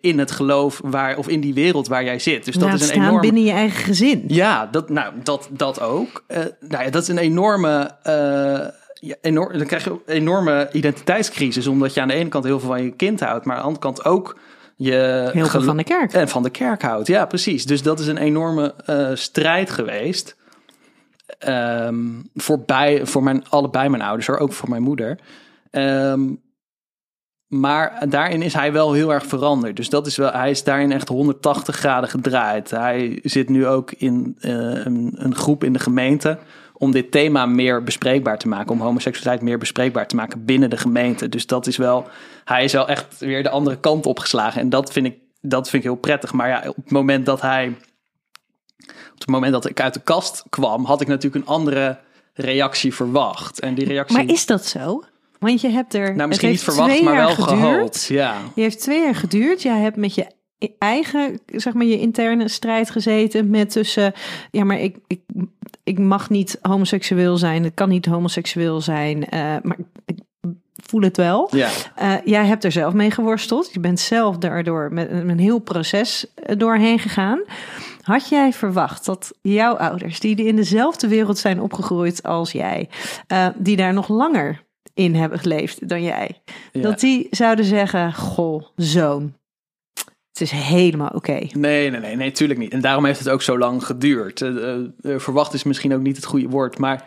in 0.02 0.20
het 0.20 0.32
geloof 0.32 0.82
waar, 0.84 1.18
of 1.18 1.28
in 1.28 1.41
die 1.41 1.54
wereld 1.54 1.88
waar 1.88 2.04
jij 2.04 2.20
zit. 2.20 2.45
Dus 2.45 2.56
dat 2.56 2.74
is 2.74 2.89
een 2.89 3.02
enorm. 3.02 3.22
binnen 3.22 3.43
je 3.43 3.52
eigen 3.52 3.84
gezin. 3.84 4.24
Ja, 4.28 4.66
dat, 4.66 4.89
nou, 4.89 5.14
dat, 5.24 5.50
dat 5.52 5.82
ook. 5.82 6.24
Uh, 6.28 6.38
nou 6.60 6.84
ja, 6.84 6.89
dat 6.89 7.02
is 7.02 7.08
een 7.08 7.18
enorme. 7.18 7.91
Uh, 8.08 8.68
ja, 9.02 9.16
enorm, 9.22 9.58
dan 9.58 9.68
krijg 9.68 9.84
je 9.84 9.91
ook 9.91 10.02
enorme 10.06 10.70
identiteitscrisis. 10.72 11.68
Omdat 11.68 11.93
je 11.93 12.02
aan 12.02 12.08
de 12.08 12.14
ene 12.14 12.30
kant 12.30 12.43
heel 12.43 12.60
veel 12.60 12.70
van 12.70 12.84
je 12.84 12.91
kind 12.91 13.20
houdt, 13.20 13.45
maar 13.45 13.56
aan 13.56 13.62
de 13.62 13.68
andere 13.68 13.86
kant 13.86 14.06
ook 14.06 14.39
je 14.82 15.30
Heel 15.34 15.46
veel 15.46 15.62
van 15.62 15.78
de 15.78 15.84
kerk. 15.84 16.14
En 16.14 16.28
van 16.28 16.44
de 16.44 16.50
kerk 16.50 16.82
houdt. 16.82 17.08
Ja, 17.08 17.26
precies. 17.26 17.66
Dus 17.66 17.82
dat 17.82 18.00
is 18.00 18.08
een 18.08 18.18
enorme 18.18 18.74
eh, 18.86 19.10
strijd 19.14 19.70
geweest. 19.70 20.36
Ehm, 21.40 21.96
voor, 22.36 22.60
bij, 22.60 23.06
voor 23.06 23.24
mijn, 23.24 23.50
allebei 23.50 23.90
mijn 23.90 24.02
ouders, 24.02 24.28
hoor, 24.28 24.38
ook 24.38 24.54
voor 24.54 24.70
mijn 24.70 24.82
moeder. 24.82 25.20
Ehm, 25.72 26.22
maar 27.48 28.10
daarin 28.10 28.42
is 28.42 28.54
hij 28.54 28.72
wel 28.72 28.94
heel 28.94 29.14
erg 29.14 29.26
veranderd. 29.26 29.76
Dus 29.76 29.90
dat 29.90 30.08
is 30.08 30.18
wel, 30.18 30.32
hij 30.32 30.50
is 30.50 30.64
daarin 30.64 30.92
echt 30.92 31.08
180 31.08 31.76
graden 31.76 32.10
gedraaid. 32.10 32.70
Hij 32.70 33.20
zit 33.24 33.50
nu 33.50 33.68
ook 33.68 33.92
in 33.92 34.38
eh, 34.40 34.52
een, 34.86 35.12
een 35.14 35.36
groep 35.36 35.64
in 35.64 35.74
de 35.74 35.80
gemeente 35.80 36.38
om 36.80 36.92
dit 36.92 37.12
thema 37.12 37.46
meer 37.46 37.84
bespreekbaar 37.84 38.38
te 38.38 38.48
maken. 38.48 38.72
Om 38.72 38.82
homoseksualiteit 38.82 39.42
meer 39.42 39.58
bespreekbaar 39.58 40.08
te 40.08 40.16
maken 40.16 40.46
binnen 40.46 40.70
de 40.70 40.78
gemeente. 40.78 41.30
Dus 41.30 41.46
dat 41.46 41.68
is 41.68 41.78
wel, 41.78 42.08
hij 42.46 42.64
is 42.64 42.74
wel 42.74 42.88
echt 42.88 43.20
weer 43.20 43.44
de 43.44 43.50
andere 43.50 43.80
kant 43.80 44.06
opgeslagen. 44.06 44.62
En 44.62 44.70
dat 44.70 44.92
vind 44.92 45.06
ik, 45.06 45.18
dat 45.42 45.70
vind 45.70 45.84
ik 45.84 45.90
heel 45.90 46.00
prettig. 46.00 46.34
Maar 46.34 46.48
ja, 46.48 46.64
op 46.68 46.76
het 46.76 46.92
moment 46.92 47.26
dat 47.26 47.42
hij, 47.42 47.78
op 48.88 49.20
het 49.20 49.28
moment 49.28 49.52
dat 49.54 49.70
ik 49.70 49.82
uit 49.82 49.94
de 49.94 50.02
kast 50.04 50.44
kwam, 50.50 50.86
had 50.86 51.02
ik 51.02 51.08
natuurlijk 51.08 51.46
een 51.46 51.54
andere 51.54 52.00
reactie 52.34 52.94
verwacht. 52.94 53.60
En 53.60 53.76
die 53.76 53.86
reactie, 53.86 54.18
Maar 54.18 54.26
is 54.34 54.46
dat 54.46 54.66
zo? 54.66 55.04
Want 55.40 55.62
je 55.62 55.70
hebt 55.70 55.94
er. 55.94 56.16
nou 56.16 56.28
misschien 56.28 56.50
niet 56.50 56.64
verwacht, 56.64 57.02
maar 57.02 57.16
wel 57.16 57.30
geduurd. 57.30 57.60
gehoopt. 57.60 58.06
Ja. 58.06 58.36
Je 58.56 58.62
heeft 58.62 58.80
twee 58.82 59.02
jaar 59.02 59.16
geduurd. 59.16 59.62
Jij 59.62 59.80
hebt 59.80 59.96
met 59.96 60.16
je 60.16 60.26
eigen, 60.80 61.39
zeg 61.45 61.74
maar, 61.74 61.86
je 61.86 61.99
interne 61.99 62.47
strijd 62.47 62.89
gezeten. 62.89 63.49
Met 63.49 63.70
tussen, 63.72 64.14
ja, 64.51 64.64
maar 64.64 64.80
ik, 64.80 64.97
ik, 65.07 65.22
ik 65.84 65.99
mag 65.99 66.30
niet 66.30 66.57
homoseksueel 66.62 67.38
zijn. 67.38 67.66
Ik 67.66 67.76
kan 67.76 67.89
niet 67.89 68.05
homoseksueel 68.05 68.82
zijn. 68.82 69.30
eh, 69.30 69.39
maar 69.64 69.78
ik 70.05 70.18
voel 70.84 71.01
het 71.01 71.18
wel. 71.18 71.47
Ja. 71.51 71.70
Eh, 71.95 72.14
jij 72.26 72.45
hebt 72.45 72.64
er 72.64 72.72
zelf 72.72 72.93
mee 72.93 73.12
geworsteld. 73.12 73.74
Je 73.74 73.80
bent 73.80 73.99
zelf 73.99 74.38
daardoor 74.38 74.93
met 74.93 75.10
een 75.12 75.39
heel 75.39 75.60
proces 75.60 76.34
eh, 76.36 76.57
doorheen 76.57 76.99
gegaan. 76.99 77.41
Had 78.01 78.30
jij 78.30 78.53
verwacht 78.53 79.05
dat 79.05 79.34
jouw 79.41 79.78
ouders, 79.78 80.20
die 80.20 80.36
in 80.45 80.55
dezelfde 80.55 81.07
wereld 81.07 81.38
zijn 81.38 81.62
opgegroeid 81.62 82.24
als 82.24 82.51
jij, 82.51 82.89
die 83.55 83.76
daar 83.76 83.93
nog 83.93 84.07
langer 84.07 84.64
in 84.93 85.16
hebben 85.16 85.39
geleefd 85.39 85.88
dan 85.89 86.03
jij, 86.03 86.41
Ja. 86.72 86.82
dat 86.82 86.99
die 86.99 87.28
zouden 87.32 87.66
zeggen: 87.66 88.14
Goh, 88.14 88.64
zoon, 88.76 89.34
het 90.40 90.52
is 90.52 90.60
helemaal 90.60 91.10
oké. 91.14 91.40
Nee, 91.52 91.90
nee, 91.90 92.00
nee, 92.00 92.16
nee, 92.16 92.32
tuurlijk 92.32 92.60
niet. 92.60 92.72
En 92.72 92.82
daarom 92.82 93.06
heeft 93.06 93.20
het 93.20 93.30
ook 93.30 93.42
zo 93.42 93.58
lang 93.58 93.86
geduurd. 93.86 94.42
Eh, 94.42 94.74
eh, 94.74 94.84
verwacht 95.02 95.54
is 95.54 95.64
misschien 95.64 95.94
ook 95.94 96.02
niet 96.02 96.16
het 96.16 96.26
goede 96.26 96.48
woord, 96.50 96.78
maar 96.78 97.06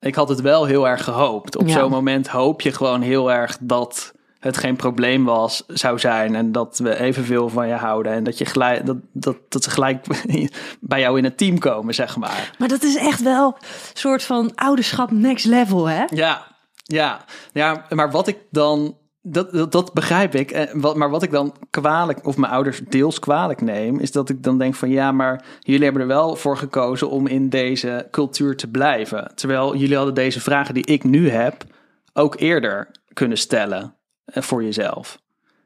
ik 0.00 0.14
had 0.14 0.28
het 0.28 0.40
wel 0.40 0.64
heel 0.64 0.88
erg 0.88 1.04
gehoopt. 1.04 1.56
Op 1.56 1.66
Ja. 1.68 1.72
zo'n 1.78 1.90
moment 1.90 2.28
hoop 2.28 2.60
je 2.60 2.72
gewoon 2.72 3.00
heel 3.02 3.32
erg 3.32 3.56
dat 3.60 4.12
het 4.38 4.56
geen 4.56 4.76
probleem 4.76 5.24
was, 5.24 5.64
zou 5.66 5.98
zijn 5.98 6.34
en 6.34 6.52
dat 6.52 6.78
we 6.78 6.98
evenveel 7.00 7.48
van 7.48 7.68
je 7.68 7.74
houden 7.74 8.12
en 8.12 8.24
dat, 8.24 8.38
je 8.38 8.44
gelijk, 8.44 8.86
dat, 8.86 8.96
dat, 9.12 9.36
dat 9.48 9.64
ze 9.64 9.70
gelijk 9.70 10.06
bij 10.80 11.00
jou 11.00 11.18
in 11.18 11.24
het 11.24 11.38
team 11.38 11.58
komen, 11.58 11.94
zeg 11.94 12.16
maar. 12.16 12.54
Maar 12.58 12.68
dat 12.68 12.82
is 12.82 12.96
echt 12.96 13.22
wel 13.22 13.46
een 13.46 13.68
soort 13.92 14.22
van 14.22 14.52
ouderschap 14.54 15.10
next 15.10 15.44
level, 15.46 15.88
hè? 15.88 16.04
Ja, 16.14 16.46
ja, 16.82 17.24
ja, 17.52 17.84
maar 17.88 18.10
wat 18.10 18.28
ik 18.28 18.38
dan, 18.50 18.96
dat, 19.26 19.52
dat, 19.52 19.72
dat 19.72 19.92
begrijp 19.92 20.34
ik. 20.34 20.50
Eh, 20.50 20.72
wat, 20.74 20.96
maar 20.96 21.10
wat 21.10 21.22
ik 21.22 21.30
dan 21.30 21.54
kwalijk, 21.70 22.26
of 22.26 22.36
mijn 22.36 22.52
ouders 22.52 22.80
deels 22.88 23.18
kwalijk 23.18 23.60
neem, 23.60 23.98
is 23.98 24.12
dat 24.12 24.28
ik 24.28 24.42
dan 24.42 24.58
denk 24.58 24.74
van 24.74 24.90
ja, 24.90 25.12
maar 25.12 25.44
jullie 25.60 25.84
hebben 25.84 26.02
er 26.02 26.08
wel 26.08 26.36
voor 26.36 26.56
gekozen 26.56 27.10
om 27.10 27.26
in 27.26 27.48
deze 27.48 28.08
cultuur 28.10 28.56
te 28.56 28.70
blijven. 28.70 29.32
Terwijl 29.34 29.76
jullie 29.76 29.96
hadden 29.96 30.14
deze 30.14 30.40
vragen 30.40 30.74
die 30.74 30.86
ik 30.86 31.04
nu 31.04 31.30
heb 31.30 31.64
ook 32.12 32.40
eerder 32.40 32.90
kunnen 33.12 33.38
stellen 33.38 33.94
eh, 34.24 34.42
voor 34.42 34.62
jezelf. 34.64 35.22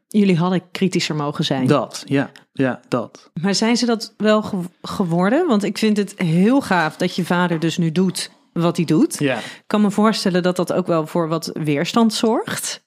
Jullie 0.08 0.36
hadden 0.36 0.70
kritischer 0.70 1.14
mogen 1.16 1.44
zijn. 1.44 1.66
Dat, 1.66 2.02
ja, 2.06 2.30
ja, 2.52 2.80
dat. 2.88 3.30
Maar 3.42 3.54
zijn 3.54 3.76
ze 3.76 3.86
dat 3.86 4.14
wel 4.16 4.42
ge- 4.42 4.56
geworden? 4.82 5.46
Want 5.46 5.62
ik 5.64 5.78
vind 5.78 5.96
het 5.96 6.14
heel 6.16 6.60
gaaf 6.60 6.96
dat 6.96 7.14
je 7.16 7.24
vader 7.24 7.58
dus 7.60 7.78
nu 7.78 7.92
doet 7.92 8.30
wat 8.52 8.76
hij 8.76 8.84
doet. 8.86 9.18
Ja. 9.18 9.36
Ik 9.38 9.62
kan 9.66 9.80
me 9.80 9.90
voorstellen 9.90 10.42
dat 10.42 10.56
dat 10.56 10.72
ook 10.72 10.86
wel 10.86 11.06
voor 11.06 11.28
wat 11.28 11.50
weerstand 11.52 12.14
zorgt. 12.14 12.86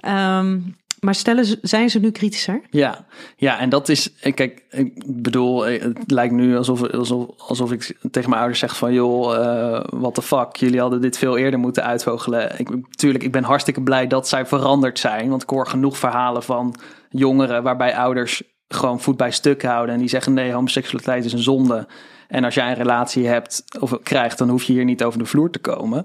Ehm, 0.00 0.58
maar 1.00 1.14
stellen 1.14 1.58
zijn 1.62 1.90
ze 1.90 1.98
nu 1.98 2.10
kritischer? 2.10 2.60
Ja, 2.70 3.04
ja, 3.36 3.58
en 3.58 3.68
dat 3.68 3.88
is, 3.88 4.12
eh, 4.20 4.34
kijk, 4.34 4.62
ik 4.70 5.22
bedoel, 5.22 5.66
eh, 5.66 5.82
het 5.82 6.10
lijkt 6.10 6.34
nu 6.34 6.56
alsof, 6.56 6.90
alsof, 6.90 7.28
alsof 7.36 7.72
ik 7.72 7.96
tegen 8.10 8.28
mijn 8.28 8.40
ouders 8.40 8.60
zeg 8.60 8.76
van, 8.76 8.92
joh, 8.92 9.34
eh 9.34 9.84
what 9.90 10.14
the 10.14 10.22
fuck, 10.22 10.56
jullie 10.56 10.80
hadden 10.80 11.00
dit 11.00 11.18
veel 11.18 11.36
eerder 11.36 11.58
moeten 11.58 11.84
uitvogelen. 11.84 12.58
Ik, 12.58 12.68
tuurlijk, 12.90 13.24
ik 13.24 13.32
ben 13.32 13.44
hartstikke 13.44 13.82
blij 13.82 14.06
dat 14.06 14.28
zij 14.28 14.46
veranderd 14.46 14.98
zijn, 14.98 15.28
want 15.28 15.42
ik 15.42 15.50
hoor 15.50 15.66
genoeg 15.66 15.98
verhalen 15.98 16.42
van 16.42 16.74
jongeren 17.10 17.62
waarbij 17.62 17.96
ouders 17.96 18.42
gewoon 18.68 19.00
voet 19.00 19.16
bij 19.16 19.30
stuk 19.30 19.62
houden 19.62 19.94
en 19.94 20.00
die 20.00 20.08
zeggen, 20.08 20.34
nee, 20.34 20.52
homoseksualiteit 20.52 21.24
is 21.24 21.32
een 21.32 21.38
zonde. 21.38 21.86
En 22.28 22.44
als 22.44 22.54
jij 22.54 22.68
een 22.68 22.74
relatie 22.74 23.26
hebt 23.26 23.64
of 23.80 23.98
krijgt, 24.02 24.38
dan 24.38 24.48
hoef 24.48 24.62
je 24.62 24.72
hier 24.72 24.84
niet 24.84 25.04
over 25.04 25.18
de 25.18 25.26
vloer 25.26 25.50
te 25.50 25.58
komen. 25.58 26.04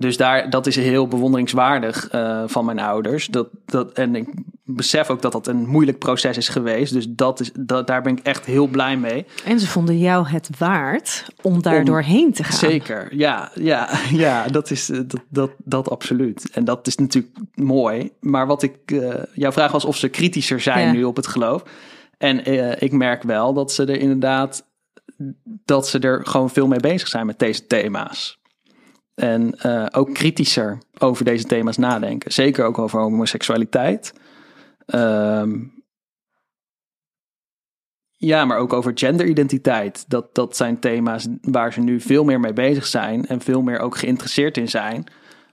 Dus 0.00 0.16
daar, 0.16 0.50
dat 0.50 0.66
is 0.66 0.76
heel 0.76 1.08
bewonderingswaardig 1.08 2.08
eh, 2.08 2.42
van 2.46 2.64
mijn 2.64 2.78
ouders. 2.78 3.26
Dat, 3.26 3.48
dat, 3.64 3.92
en 3.92 4.14
ik 4.14 4.28
besef 4.64 5.10
ook 5.10 5.22
dat 5.22 5.32
dat 5.32 5.46
een 5.46 5.66
moeilijk 5.66 5.98
proces 5.98 6.36
is 6.36 6.48
geweest. 6.48 6.92
Dus 6.92 7.06
dat 7.08 7.40
is, 7.40 7.50
dat, 7.58 7.86
daar 7.86 8.02
ben 8.02 8.16
ik 8.16 8.22
echt 8.22 8.46
heel 8.46 8.66
blij 8.66 8.96
mee. 8.96 9.26
En 9.44 9.60
ze 9.60 9.66
vonden 9.66 9.98
jou 9.98 10.28
het 10.28 10.50
waard 10.58 11.26
om 11.42 11.62
daar 11.62 11.78
Om- 11.78 11.84
doorheen 11.84 12.32
te 12.32 12.44
gaan. 12.44 12.56
Zeker, 12.70 13.16
ja, 13.16 13.50
ja, 13.54 13.88
ja 14.10 14.46
dat, 14.48 14.70
is, 14.70 14.90
eh, 14.90 15.00
dat, 15.06 15.20
dat, 15.28 15.50
dat 15.64 15.90
absoluut. 15.90 16.50
En 16.52 16.64
dat 16.64 16.86
is 16.86 16.96
natuurlijk 16.96 17.36
mooi. 17.54 18.10
Maar 18.20 18.46
wat 18.46 18.62
ik, 18.62 18.76
eh, 18.84 19.14
jouw 19.34 19.52
vraag 19.52 19.72
was 19.72 19.84
of 19.84 19.96
ze 19.96 20.08
kritischer 20.08 20.60
zijn 20.60 20.86
Ja. 20.86 20.92
nu 20.92 21.04
op 21.04 21.16
het 21.16 21.26
geloof. 21.26 21.62
En 22.18 22.44
ik 22.82 22.92
merk 22.92 23.22
wel 23.22 23.52
dat 23.52 23.72
ze 23.72 23.84
er 23.84 24.00
inderdaad, 24.00 24.64
dat 25.64 25.88
ze 25.88 25.98
er 25.98 26.26
gewoon 26.26 26.50
veel 26.50 26.66
mee 26.66 26.80
bezig 26.80 27.08
zijn 27.08 27.26
met 27.26 27.38
deze 27.38 27.66
thema's. 27.66 28.39
En 29.20 29.54
eh, 29.58 29.86
ook 29.90 30.14
kritischer 30.14 30.78
over 30.98 31.24
deze 31.24 31.44
thema's 31.44 31.76
nadenken. 31.76 32.32
Zeker 32.32 32.64
ook 32.64 32.78
over 32.78 33.00
homoseksualiteit. 33.00 34.12
Ehm, 34.86 35.58
ja, 38.16 38.44
maar 38.44 38.58
ook 38.58 38.72
over 38.72 38.92
genderidentiteit. 38.94 40.04
Dat, 40.08 40.34
dat 40.34 40.56
zijn 40.56 40.78
thema's 40.78 41.26
waar 41.42 41.72
ze 41.72 41.80
nu 41.80 42.00
veel 42.00 42.24
meer 42.24 42.40
mee 42.40 42.52
bezig 42.52 42.86
zijn. 42.86 43.26
En 43.26 43.40
veel 43.40 43.62
meer 43.62 43.78
ook 43.78 43.96
geïnteresseerd 43.96 44.56
in 44.56 44.68
zijn. 44.68 45.04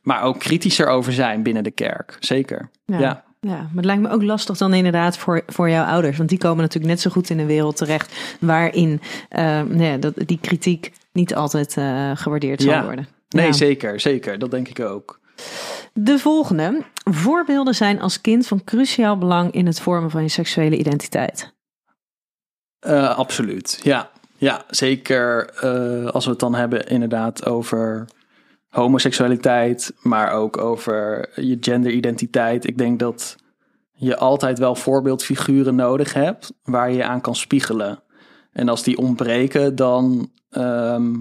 Maar 0.02 0.22
ook 0.22 0.40
kritischer 0.40 0.88
over 0.88 1.14
zijn 1.14 1.44
binnen 1.44 1.64
de 1.64 1.72
kerk. 1.72 2.18
Zeker. 2.20 2.70
Ja. 2.86 3.00
Ja. 3.00 3.26
Ja, 3.40 3.58
maar 3.58 3.70
het 3.76 3.86
lijkt 3.86 4.02
me 4.02 4.10
ook 4.10 4.24
lastig 4.24 4.58
dan 4.58 4.74
inderdaad 4.74 5.18
voor, 5.18 5.42
voor 5.48 5.70
jouw 5.70 5.86
ouders. 5.86 6.18
Want 6.18 6.30
die 6.30 6.38
komen 6.38 6.62
natuurlijk 6.62 6.92
net 6.94 7.02
zo 7.02 7.10
goed 7.10 7.30
in 7.30 7.40
een 7.40 7.46
wereld 7.46 7.78
terecht 7.78 8.38
waarin 8.40 9.02
eh, 9.30 9.62
nee, 9.62 10.00
dat, 10.00 10.14
die 10.26 10.40
kritiek 10.42 10.92
niet 11.12 11.36
altijd 11.36 11.78
eh, 11.78 12.12
gewaardeerd 12.14 12.62
zal 12.62 12.72
Ja. 12.72 12.84
worden. 12.84 13.08
Nee, 13.30 13.46
Ja. 13.46 13.52
zeker. 13.52 14.00
Zeker. 14.00 14.40
Dat 14.40 14.52
denk 14.52 14.68
ik 14.68 14.80
ook. 14.80 15.20
De 15.94 16.20
volgende. 16.20 16.84
Voorbeelden 17.04 17.76
zijn 17.76 18.02
als 18.02 18.22
kind 18.22 18.48
van 18.48 18.64
cruciaal 18.64 19.18
belang 19.18 19.52
in 19.52 19.66
het 19.66 19.80
vormen 19.80 20.12
van 20.12 20.22
je 20.22 20.30
seksuele 20.30 20.78
identiteit. 20.78 21.56
Eh, 22.80 23.18
absoluut. 23.18 23.80
Ja, 23.84 24.10
ja 24.38 24.64
zeker 24.70 25.50
eh, 25.50 26.06
als 26.06 26.26
we 26.26 26.32
het 26.32 26.40
dan 26.40 26.56
hebben 26.56 26.88
inderdaad 26.88 27.46
over 27.46 28.06
homoseksualiteit, 28.68 29.94
maar 30.02 30.32
ook 30.32 30.58
over 30.58 31.30
je 31.36 31.58
genderidentiteit. 31.60 32.68
Ik 32.68 32.78
denk 32.78 33.00
dat 33.00 33.36
je 33.94 34.18
altijd 34.18 34.60
wel 34.60 34.76
voorbeeldfiguren 34.76 35.76
nodig 35.76 36.14
hebt 36.14 36.54
waar 36.64 36.90
je 36.92 36.98
je 36.98 37.04
aan 37.04 37.22
kan 37.22 37.36
spiegelen. 37.36 38.04
En 38.52 38.70
als 38.70 38.84
die 38.84 38.98
ontbreken, 38.98 39.76
dan, 39.76 40.32
ehm, 40.50 41.16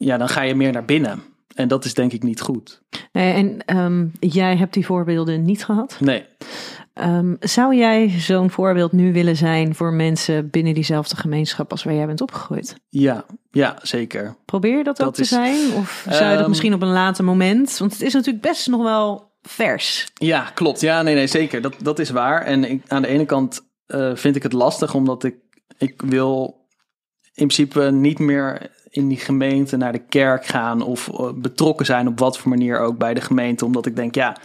ja, 0.00 0.16
dan 0.16 0.28
ga 0.28 0.42
je 0.42 0.54
meer 0.54 0.72
naar 0.72 0.84
binnen. 0.84 1.22
En 1.54 1.68
dat 1.68 1.84
is 1.84 1.94
denk 1.94 2.12
ik 2.12 2.22
niet 2.22 2.40
goed. 2.40 2.82
Eh, 3.12 3.36
En 3.36 3.64
ehm, 3.64 4.06
jij 4.20 4.56
hebt 4.56 4.74
die 4.74 4.86
voorbeelden 4.86 5.44
niet 5.44 5.64
gehad. 5.64 5.96
Nee. 6.00 6.24
Ehm, 6.94 7.34
zou 7.40 7.74
jij 7.76 8.08
zo'n 8.08 8.50
voorbeeld 8.50 8.92
nu 8.92 9.12
willen 9.12 9.36
zijn 9.36 9.74
voor 9.74 9.92
mensen 9.92 10.50
binnen 10.50 10.74
diezelfde 10.74 11.16
gemeenschap 11.16 11.70
als 11.70 11.82
waar 11.84 11.94
jij 11.94 12.06
bent 12.06 12.20
opgegroeid? 12.20 12.76
Ja, 12.88 13.24
ja, 13.50 13.78
zeker. 13.82 14.36
Probeer 14.44 14.76
je 14.76 14.84
dat, 14.84 15.00
ook 15.00 15.06
Dat 15.06 15.14
te 15.14 15.24
zijn? 15.24 15.72
Of 15.72 16.04
zou 16.08 16.24
je 16.24 16.30
dat 16.30 16.38
Ehm, 16.40 16.48
misschien 16.48 16.74
op 16.74 16.82
een 16.82 16.92
later 16.92 17.24
moment? 17.24 17.78
Want 17.78 17.92
het 17.92 18.02
is 18.02 18.12
natuurlijk 18.12 18.44
best 18.44 18.68
nog 18.68 18.82
wel 18.82 19.30
vers. 19.42 20.08
Ja, 20.14 20.50
klopt. 20.54 20.80
Ja, 20.80 21.02
nee, 21.02 21.14
nee, 21.14 21.26
zeker. 21.26 21.60
Dat, 21.60 21.74
dat 21.82 21.98
is 21.98 22.10
waar. 22.10 22.42
En 22.42 22.70
ik, 22.70 22.82
aan 22.88 23.02
de 23.02 23.08
ene 23.08 23.24
kant 23.24 23.60
eh, 23.86 24.10
vind 24.14 24.36
ik 24.36 24.42
het 24.42 24.52
lastig, 24.52 24.94
omdat 24.94 25.24
ik, 25.24 25.34
ik 25.78 26.02
wil 26.02 26.58
in 27.34 27.46
principe 27.46 27.90
niet 27.90 28.18
meer 28.18 28.70
in 28.90 29.08
die 29.08 29.18
gemeente 29.18 29.76
naar 29.76 29.92
de 29.92 30.04
kerk 30.08 30.46
gaan 30.46 30.82
of 30.82 31.08
eh, 31.08 31.32
betrokken 31.34 31.86
zijn 31.86 32.08
op 32.08 32.18
wat 32.18 32.38
voor 32.38 32.50
manier 32.50 32.78
ook 32.78 32.98
bij 32.98 33.14
de 33.14 33.20
gemeente, 33.20 33.64
omdat 33.64 33.86
ik 33.86 33.96
denk, 33.96 34.14
ja, 34.14 34.36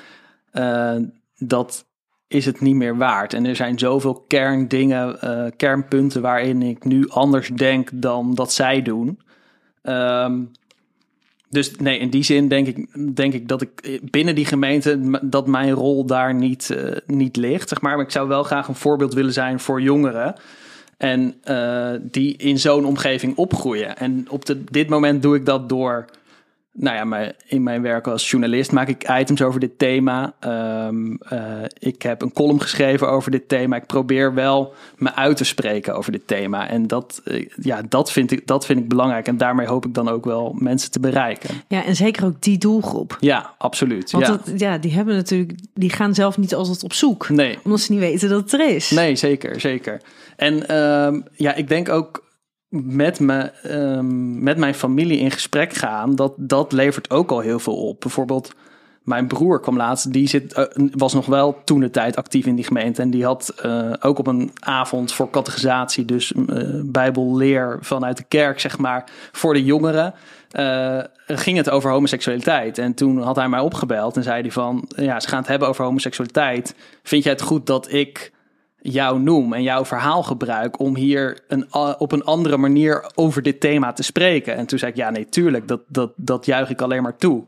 eh, 0.52 0.96
dat 1.38 1.86
is 2.28 2.46
het 2.46 2.62
niet 2.62 2.76
meer 2.76 2.98
waard. 2.98 3.34
En 3.34 3.46
er 3.46 3.56
zijn 3.56 3.80
zoveel 3.80 4.26
kerndingen, 4.28 5.22
eh, 5.22 5.52
kernpunten 5.58 6.22
waarin 6.22 6.62
ik 6.62 6.84
nu 6.84 7.10
anders 7.10 7.50
denk 7.50 7.90
dan 7.94 8.36
dat 8.36 8.54
zij 8.54 8.82
doen. 8.82 9.20
Ehm, 9.82 10.44
Dus 11.50 11.76
nee, 11.76 12.00
in 12.00 12.10
die 12.10 12.24
zin 12.24 12.48
denk 12.48 12.68
ik, 12.68 12.88
denk 13.16 13.34
ik 13.34 13.48
dat 13.48 13.62
ik 13.62 14.00
binnen 14.12 14.36
die 14.36 14.46
gemeente 14.46 15.20
dat 15.22 15.48
mijn 15.48 15.72
rol 15.72 16.06
daar 16.06 16.34
niet, 16.34 16.70
eh, 16.70 16.98
niet 17.06 17.36
ligt. 17.36 17.70
Zeg 17.70 17.82
maar. 17.82 17.96
maar 17.96 18.06
ik 18.06 18.12
zou 18.12 18.28
wel 18.28 18.44
graag 18.44 18.68
een 18.68 18.76
voorbeeld 18.76 19.14
willen 19.14 19.34
zijn 19.34 19.60
voor 19.60 19.82
jongeren. 19.82 20.36
En 21.06 21.36
eh, 21.44 21.92
die 22.02 22.38
in 22.38 22.60
zo'n 22.60 22.86
omgeving 22.86 23.36
opgroeien. 23.36 23.98
En 23.98 24.26
op 24.30 24.46
dit 24.72 24.90
moment 24.90 25.22
doe 25.22 25.36
ik 25.36 25.46
dat 25.46 25.70
door. 25.70 26.06
Nou 26.78 26.96
ja, 26.96 27.04
mijn, 27.04 27.34
in 27.46 27.64
mijn 27.64 27.82
werk 27.82 28.08
als 28.08 28.30
journalist 28.30 28.72
maak 28.72 28.88
ik 28.88 29.10
items 29.10 29.42
over 29.42 29.60
dit 29.60 29.78
thema. 29.78 30.34
Ehm, 30.40 31.16
eh, 31.16 31.40
ik 31.80 32.02
heb 32.02 32.22
een 32.22 32.34
column 32.34 32.62
geschreven 32.62 33.10
over 33.10 33.32
dit 33.32 33.50
thema. 33.50 33.76
Ik 33.76 33.86
probeer 33.86 34.34
wel 34.34 34.74
me 34.98 35.14
uit 35.14 35.38
te 35.38 35.44
spreken 35.44 35.96
over 35.96 36.12
dit 36.12 36.28
thema. 36.28 36.70
En 36.70 36.88
dat, 36.88 37.22
eh, 37.24 37.46
ja, 37.62 37.82
dat, 37.90 38.12
vind 38.12 38.32
ik, 38.32 38.48
dat 38.48 38.66
vind 38.66 38.80
ik 38.80 38.90
belangrijk. 38.90 39.28
En 39.28 39.38
daarmee 39.38 39.68
hoop 39.68 39.86
ik 39.86 39.94
dan 39.94 40.10
ook 40.10 40.26
wel 40.26 40.56
mensen 40.60 40.92
te 40.92 41.00
bereiken. 41.00 41.50
Ja, 41.68 41.86
en 41.86 41.96
zeker 41.96 42.26
ook 42.26 42.42
die 42.42 42.58
doelgroep. 42.58 43.18
Ja, 43.20 43.54
absoluut. 43.58 44.12
Want 44.12 44.26
ja. 44.26 44.32
Dat, 44.32 44.60
ja, 44.60 44.78
die 44.78 44.94
hebben 44.94 45.16
natuurlijk, 45.16 45.54
die 45.74 45.90
gaan 45.90 46.14
zelf 46.14 46.38
niet 46.38 46.56
altijd 46.56 46.84
op 46.84 46.94
zoek. 46.94 47.30
Nee. 47.30 47.58
Omdat 47.64 47.80
ze 47.80 47.92
niet 47.92 48.02
weten 48.02 48.30
dat 48.30 48.42
het 48.42 48.54
er 48.54 48.76
is. 48.76 48.90
Nee, 48.90 49.16
zeker, 49.16 49.60
zeker. 49.60 50.02
En 50.36 50.68
ehm, 50.68 51.22
ja, 51.34 51.54
ik 51.54 51.68
denk 51.68 51.90
ook 51.90 52.25
met, 52.84 53.20
me, 53.20 53.52
ehm, 53.64 54.44
met 54.44 54.58
mijn 54.58 54.74
familie 54.74 55.20
in 55.20 55.32
gesprek 55.32 55.74
gaan, 55.74 56.16
dat, 56.16 56.34
dat 56.38 56.72
levert 56.72 57.10
ook 57.10 57.32
al 57.32 57.40
heel 57.40 57.60
veel 57.60 57.88
op. 57.88 58.02
Bijvoorbeeld, 58.02 58.54
mijn 59.06 59.28
broer 59.28 59.60
kwam 59.60 59.78
laatst, 59.78 60.14
die 60.14 60.28
zit, 60.28 60.54
eh, 60.54 60.64
was 60.92 61.14
nog 61.14 61.26
wel 61.26 61.62
toen 61.64 61.80
de 61.80 61.90
tijd 61.90 62.16
actief 62.16 62.46
in 62.46 62.56
die 62.56 62.66
gemeente. 62.66 63.02
En 63.02 63.10
die 63.10 63.26
had 63.26 63.54
eh, 63.62 63.94
ook 64.00 64.20
op 64.20 64.28
een 64.28 64.52
avond 64.60 65.14
voor 65.14 65.30
categorisatie, 65.30 66.06
dus 66.06 66.34
eh, 66.34 66.64
bijbelleer 66.84 67.78
vanuit 67.82 68.18
de 68.18 68.26
kerk, 68.28 68.60
zeg 68.60 68.78
maar, 68.78 69.10
voor 69.32 69.54
de 69.54 69.64
jongeren. 69.64 70.14
ging 71.28 71.58
het 71.58 71.70
over 71.70 71.92
homoseksualiteit. 71.92 72.78
En 72.78 72.94
toen 72.94 73.22
had 73.22 73.36
hij 73.36 73.50
mij 73.50 73.60
opgebeld 73.60 74.18
en 74.18 74.24
zei 74.24 74.42
hij 74.42 74.52
van, 74.52 74.88
ja, 74.88 75.20
ze 75.20 75.28
gaan 75.28 75.40
het 75.40 75.48
hebben 75.48 75.68
over 75.68 75.86
homoseksualiteit. 75.86 76.76
Vind 77.04 77.24
jij 77.24 77.32
het 77.32 77.42
goed 77.42 77.66
dat 77.66 77.92
ik 77.92 78.32
jou 78.92 79.20
noem 79.20 79.54
en 79.54 79.64
jouw 79.64 79.86
verhaal 79.86 80.24
gebruik 80.24 80.80
om 80.80 80.96
hier 80.96 81.40
een, 81.48 81.74
op 81.98 82.12
een 82.12 82.24
andere 82.24 82.58
manier 82.58 83.12
over 83.16 83.42
dit 83.42 83.60
thema 83.60 83.94
te 83.94 84.04
spreken. 84.04 84.56
En 84.56 84.66
toen 84.66 84.80
zei 84.80 84.92
ik, 84.92 84.98
ja, 84.98 85.10
nee, 85.10 85.30
tuurlijk, 85.30 85.68
dat, 85.68 85.82
dat, 85.88 86.12
dat 86.16 86.46
juich 86.46 86.70
ik 86.70 86.82
alleen 86.82 87.04
maar 87.04 87.18
toe. 87.18 87.44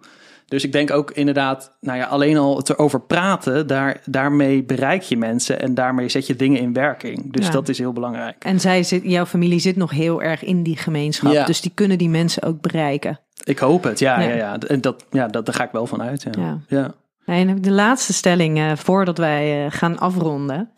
Dus 0.48 0.64
ik 0.64 0.72
denk 0.72 0.92
ook 0.92 1.12
inderdaad, 1.12 1.78
nou 1.82 1.98
ja, 1.98 2.06
alleen 2.06 2.38
al 2.38 2.58
het 2.58 2.70
erover 2.70 3.02
praten, 3.02 3.68
daar, 3.68 4.02
daarmee 4.06 4.64
bereik 4.64 5.02
je 5.02 5.18
mensen 5.18 5.62
en 5.62 5.74
daarmee 5.74 6.10
zet 6.10 6.28
je 6.28 6.36
dingen 6.36 6.60
in 6.62 6.74
werking. 6.74 7.34
Dus 7.34 7.46
Ja. 7.46 7.52
dat 7.52 7.70
is 7.70 7.78
heel 7.78 7.94
belangrijk. 7.94 8.44
En 8.44 8.60
zij 8.60 8.84
zit, 8.84 9.02
jouw 9.04 9.26
familie 9.26 9.60
zit 9.60 9.76
nog 9.76 9.92
heel 9.92 10.22
erg 10.22 10.44
in 10.44 10.64
die 10.64 10.78
gemeenschap. 10.78 11.32
Ja. 11.32 11.46
Dus 11.46 11.62
die 11.62 11.72
kunnen 11.74 11.98
die 11.98 12.10
mensen 12.10 12.44
ook 12.44 12.62
bereiken. 12.62 13.20
Ik 13.44 13.60
hoop 13.60 13.84
het, 13.84 14.00
ja, 14.00 14.20
Ja. 14.20 14.30
ja. 14.30 14.36
ja, 14.36 14.58
En 14.68 14.82
dat, 14.82 15.06
ja 15.12 15.28
dat, 15.28 15.46
daar 15.46 15.56
ga 15.56 15.64
ik 15.64 15.72
wel 15.72 15.88
van 15.88 16.02
uit. 16.02 16.26
Ja. 16.32 16.60
Ja. 16.68 16.94
En 17.26 17.62
de 17.62 17.72
laatste 17.72 18.14
stelling 18.14 18.58
eh, 18.58 18.72
voordat 18.76 19.18
wij 19.18 19.66
eh, 19.66 19.72
gaan 19.72 20.00
afronden. 20.00 20.70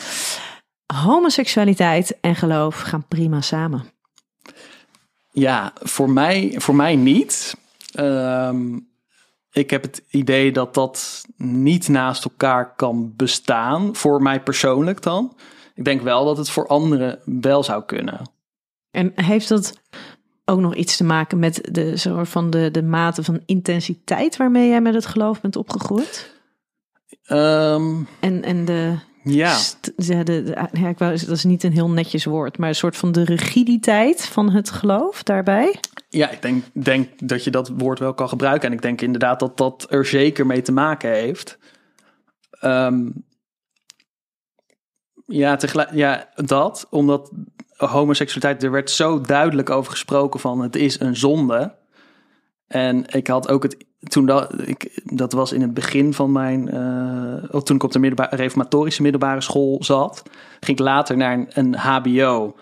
Homoseksualiteit 0.93 2.17
en 2.21 2.35
geloof 2.35 2.79
gaan 2.79 3.05
prima 3.07 3.41
samen. 3.41 3.85
Ja, 5.31 5.73
voor 5.75 6.09
mij, 6.09 6.55
voor 6.57 6.75
mij 6.75 6.95
niet. 6.95 7.55
Ehm, 7.91 8.79
ik 9.51 9.69
heb 9.69 9.81
het 9.81 10.03
idee 10.09 10.51
dat 10.51 10.73
dat 10.73 11.25
niet 11.37 11.87
naast 11.87 12.23
elkaar 12.23 12.75
kan 12.75 13.13
bestaan. 13.15 13.95
Voor 13.95 14.21
mij 14.21 14.41
persoonlijk 14.41 15.01
dan. 15.01 15.35
Ik 15.75 15.85
denk 15.85 16.01
wel 16.01 16.25
dat 16.25 16.37
het 16.37 16.49
voor 16.49 16.67
anderen 16.67 17.19
wel 17.25 17.63
zou 17.63 17.83
kunnen. 17.85 18.31
En 18.91 19.11
heeft 19.15 19.49
dat 19.49 19.73
ook 20.45 20.59
nog 20.59 20.75
iets 20.75 20.97
te 20.97 21.03
maken 21.03 21.39
met 21.39 21.67
de 21.71 21.97
soort 21.97 22.29
van 22.29 22.49
de, 22.49 22.71
de 22.71 22.83
mate 22.83 23.23
van 23.23 23.41
intensiteit 23.45 24.37
waarmee 24.37 24.69
jij 24.69 24.81
met 24.81 24.93
het 24.93 25.05
geloof 25.05 25.41
bent 25.41 25.55
opgegroeid? 25.55 26.37
Ehm, 27.23 28.03
En, 28.19 28.43
en 28.43 28.65
de, 28.65 28.95
ja, 29.33 29.53
st- 29.53 29.91
ja, 29.95 30.23
de, 30.23 30.43
de- 30.43 30.67
ja, 30.73 30.87
ik 30.87 30.97
wou, 30.97 31.11
dat 31.11 31.29
is 31.29 31.43
niet 31.43 31.63
een 31.63 31.71
heel 31.71 31.89
netjes 31.89 32.25
woord, 32.25 32.57
maar 32.57 32.69
een 32.69 32.75
soort 32.75 32.97
van 32.97 33.11
de 33.11 33.23
rigiditeit 33.23 34.25
van 34.25 34.49
het 34.51 34.69
geloof 34.69 35.23
daarbij. 35.23 35.79
ja, 36.09 36.29
ik 36.29 36.41
denk, 36.41 36.63
denk 36.73 37.29
dat 37.29 37.43
je 37.43 37.51
dat 37.51 37.71
woord 37.77 37.99
wel 37.99 38.13
kan 38.13 38.29
gebruiken. 38.29 38.67
En 38.69 38.73
ik 38.75 38.81
denk 38.81 39.01
inderdaad 39.01 39.39
dat 39.39 39.57
dat 39.57 39.85
er 39.89 40.05
zeker 40.05 40.45
mee 40.45 40.61
te 40.61 40.71
maken 40.71 41.11
heeft. 41.11 41.57
Ehm, 42.51 43.09
ja, 45.25 45.55
tegelijk, 45.55 45.89
ja, 45.93 46.29
dat. 46.35 46.87
Omdat 46.89 47.31
homoseksualiteit, 47.75 48.63
er 48.63 48.71
werd 48.71 48.91
zo 48.91 49.21
duidelijk 49.21 49.69
over 49.69 49.91
gesproken 49.91 50.39
van 50.39 50.61
het 50.61 50.75
is 50.75 50.99
een 50.99 51.15
zonde. 51.15 51.75
En 52.67 53.05
ik 53.07 53.27
had 53.27 53.49
ook 53.49 53.63
het, 53.63 53.85
toen 53.99 54.25
dat, 54.25 54.53
ik, 54.65 55.01
dat 55.03 55.33
was 55.33 55.51
in 55.51 55.61
het 55.61 55.73
begin 55.73 56.13
van 56.13 56.31
mijn, 56.31 56.73
of 57.51 57.63
toen 57.63 57.75
ik 57.75 57.83
op 57.83 57.91
de 57.91 58.27
reformatorische 58.29 59.01
middelbare 59.01 59.41
school 59.41 59.83
zat, 59.83 60.23
ging 60.59 60.77
ik 60.77 60.85
later 60.85 61.17
naar 61.17 61.33
een, 61.33 61.47
een 61.53 61.75
HBO. 61.75 62.55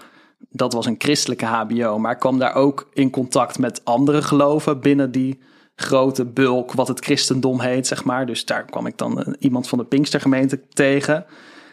Dat 0.49 0.73
was 0.73 0.85
een 0.85 0.95
christelijke 0.97 1.45
HBO, 1.45 1.99
maar 1.99 2.11
ik 2.11 2.19
kwam 2.19 2.39
daar 2.39 2.55
ook 2.55 2.89
in 2.93 3.09
contact 3.09 3.59
met 3.59 3.85
andere 3.85 4.21
geloven 4.21 4.79
binnen 4.79 5.11
die 5.11 5.39
grote 5.79 6.25
bulk, 6.25 6.73
wat 6.73 6.87
het 6.87 7.05
christendom 7.05 7.59
heet, 7.59 7.87
zeg 7.87 8.03
maar. 8.03 8.25
Dus 8.25 8.45
daar 8.45 8.65
kwam 8.65 8.85
ik 8.85 8.97
dan 8.97 9.21
eh, 9.21 9.33
iemand 9.39 9.67
van 9.67 9.77
de 9.77 9.83
Pinkstergemeente 9.83 10.67
tegen. 10.67 11.25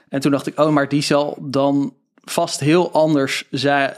En 0.09 0.21
toen 0.21 0.31
dacht 0.31 0.47
ik, 0.47 0.61
oh, 0.61 0.71
maar 0.71 0.89
die 0.89 1.03
zal 1.03 1.39
dan 1.41 1.95
vast 2.25 2.61
heel 2.61 2.93
anders 2.93 3.49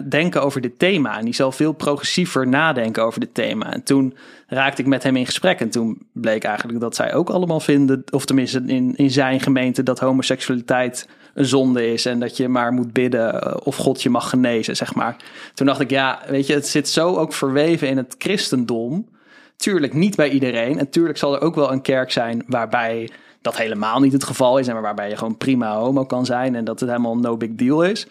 denken 0.08 0.42
over 0.42 0.60
dit 0.60 0.78
thema. 0.78 1.18
En 1.18 1.24
die 1.24 1.34
zal 1.34 1.52
veel 1.52 1.72
progressiever 1.72 2.48
nadenken 2.48 3.04
over 3.04 3.20
dit 3.20 3.34
thema. 3.34 3.72
En 3.72 3.82
toen 3.82 4.16
raakte 4.46 4.82
ik 4.82 4.88
met 4.88 5.02
hem 5.02 5.16
in 5.16 5.26
gesprek. 5.26 5.60
En 5.60 5.70
toen 5.70 5.98
bleek 6.12 6.44
eigenlijk 6.44 6.80
dat 6.80 6.96
zij 6.96 7.14
ook 7.14 7.30
allemaal 7.30 7.60
vinden, 7.60 8.04
of 8.10 8.24
tenminste 8.24 8.62
in, 8.66 8.96
in 8.96 9.10
zijn 9.10 9.40
gemeente, 9.40 9.82
dat 9.82 9.98
homoseksualiteit 9.98 11.08
een 11.34 11.44
zonde 11.44 11.92
is. 11.92 12.06
En 12.06 12.20
dat 12.20 12.36
je 12.36 12.48
maar 12.48 12.72
moet 12.72 12.92
bidden 12.92 13.42
eh, 13.42 13.56
of 13.62 13.76
God 13.76 14.02
je 14.02 14.10
mag 14.10 14.28
genezen, 14.28 14.76
zeg 14.76 14.94
maar. 14.94 15.16
Toen 15.54 15.66
dacht 15.66 15.80
ik, 15.80 15.90
ja, 15.90 16.20
weet 16.28 16.46
je, 16.46 16.54
het 16.54 16.68
zit 16.68 16.88
zo 16.88 17.16
ook 17.16 17.32
verweven 17.32 17.88
in 17.88 17.96
het 17.96 18.14
christendom. 18.18 19.08
Tuurlijk 19.56 19.92
niet 19.92 20.16
bij 20.16 20.28
iedereen. 20.28 20.78
En 20.78 20.90
tuurlijk 20.90 21.18
zal 21.18 21.34
er 21.34 21.40
ook 21.40 21.54
wel 21.54 21.72
een 21.72 21.82
kerk 21.82 22.10
zijn 22.10 22.44
waarbij 22.46 23.10
dat 23.46 23.56
helemaal 23.56 24.00
niet 24.00 24.12
het 24.12 24.24
geval 24.24 24.58
is. 24.58 24.68
En 24.68 24.80
waarbij 24.80 25.08
je 25.08 25.16
gewoon 25.16 25.36
prima 25.36 25.76
homo 25.76 26.04
kan 26.04 26.26
zijn 26.26 26.54
en 26.54 26.64
dat 26.64 26.80
het 26.80 26.88
helemaal 26.88 27.16
no 27.18 27.36
big 27.36 27.50
deal 27.54 27.82
is. 27.84 28.06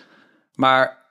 Maar 0.55 1.03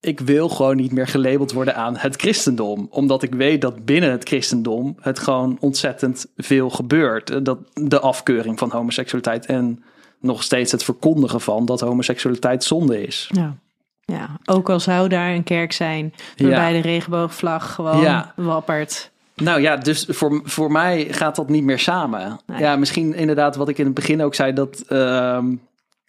ik 0.00 0.20
wil 0.20 0.48
gewoon 0.48 0.76
niet 0.76 0.92
meer 0.92 1.06
gelabeld 1.06 1.52
worden 1.52 1.76
aan 1.76 1.96
het 1.96 2.16
christendom. 2.16 2.86
Omdat 2.90 3.22
ik 3.22 3.34
weet 3.34 3.60
dat 3.60 3.84
binnen 3.84 4.10
het 4.10 4.28
christendom 4.28 4.96
het 5.00 5.18
gewoon 5.18 5.56
ontzettend 5.60 6.26
veel 6.36 6.70
gebeurt. 6.70 7.44
Dat 7.44 7.58
de 7.74 8.00
afkeuring 8.00 8.58
van 8.58 8.70
homoseksualiteit 8.70 9.46
en 9.46 9.82
nog 10.20 10.42
steeds 10.42 10.72
het 10.72 10.84
verkondigen 10.84 11.40
van 11.40 11.64
dat 11.64 11.80
homoseksualiteit 11.80 12.64
zonde 12.64 13.02
is. 13.02 13.30
Ja. 13.32 13.56
ja, 14.00 14.28
ook 14.44 14.70
al 14.70 14.80
zou 14.80 15.08
daar 15.08 15.30
een 15.32 15.42
kerk 15.42 15.72
zijn 15.72 16.14
waarbij 16.36 16.72
de 16.72 16.80
regenboogvlag 16.88 17.74
gewoon 17.74 18.00
Ja. 18.00 18.32
wappert. 18.36 19.10
Nou 19.40 19.60
ja, 19.60 19.76
dus 19.76 20.04
voor, 20.08 20.40
voor 20.44 20.72
mij 20.72 21.06
gaat 21.10 21.36
dat 21.36 21.48
niet 21.48 21.64
meer 21.64 21.78
samen. 21.78 22.40
Nee. 22.46 22.60
Ja, 22.60 22.76
misschien 22.76 23.14
inderdaad 23.14 23.56
wat 23.56 23.68
ik 23.68 23.78
in 23.78 23.84
het 23.84 23.94
begin 23.94 24.22
ook 24.22 24.34
zei, 24.34 24.52
dat 24.52 24.80
ehm, 24.88 25.54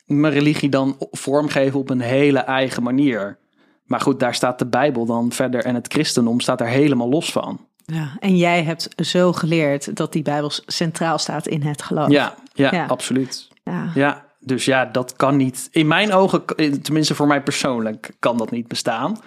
mijn 0.06 0.34
religie 0.34 0.70
dan 0.70 0.96
vormgeven 1.12 1.80
op 1.80 1.90
een 1.90 2.02
hele 2.02 2.40
eigen 2.40 2.84
manier. 2.84 3.38
Maar 3.86 4.02
goed, 4.02 4.20
daar 4.20 4.36
staat 4.36 4.60
de 4.60 4.66
Bijbel 4.66 5.06
dan 5.06 5.32
verder 5.32 5.66
en 5.66 5.76
het 5.76 5.94
christendom 5.94 6.40
staat 6.40 6.58
daar 6.58 6.68
helemaal 6.68 7.10
los 7.10 7.32
van. 7.32 7.66
Ja, 7.86 8.18
en 8.20 8.38
jij 8.38 8.64
hebt 8.64 8.90
zo 8.96 9.34
geleerd 9.34 9.96
dat 9.96 10.14
die 10.14 10.22
Bijbel 10.22 10.52
centraal 10.66 11.18
staat 11.18 11.48
in 11.48 11.62
het 11.62 11.82
geloof. 11.82 12.10
Ja, 12.12 12.36
ja, 12.54 12.74
Ja. 12.74 12.86
absoluut. 12.86 13.50
Ja. 13.64 13.92
Ja, 13.94 14.26
dus 14.40 14.66
ja, 14.66 14.86
dat 14.86 15.16
kan 15.16 15.38
niet. 15.38 15.68
In 15.72 15.88
mijn 15.88 16.14
ogen, 16.14 16.46
tenminste 16.82 17.16
voor 17.16 17.28
mij 17.28 17.42
persoonlijk, 17.44 18.12
kan 18.20 18.38
dat 18.38 18.52
niet 18.52 18.68
bestaan. 18.68 19.20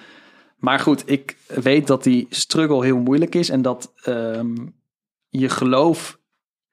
Maar 0.64 0.78
goed, 0.78 1.02
ik 1.06 1.36
weet 1.46 1.86
dat 1.86 2.02
die 2.02 2.26
struggle 2.30 2.84
heel 2.84 2.98
moeilijk 2.98 3.34
is 3.34 3.48
en 3.48 3.62
dat 3.62 3.92
ehm, 4.02 4.54
je 5.28 5.48
geloof, 5.48 6.18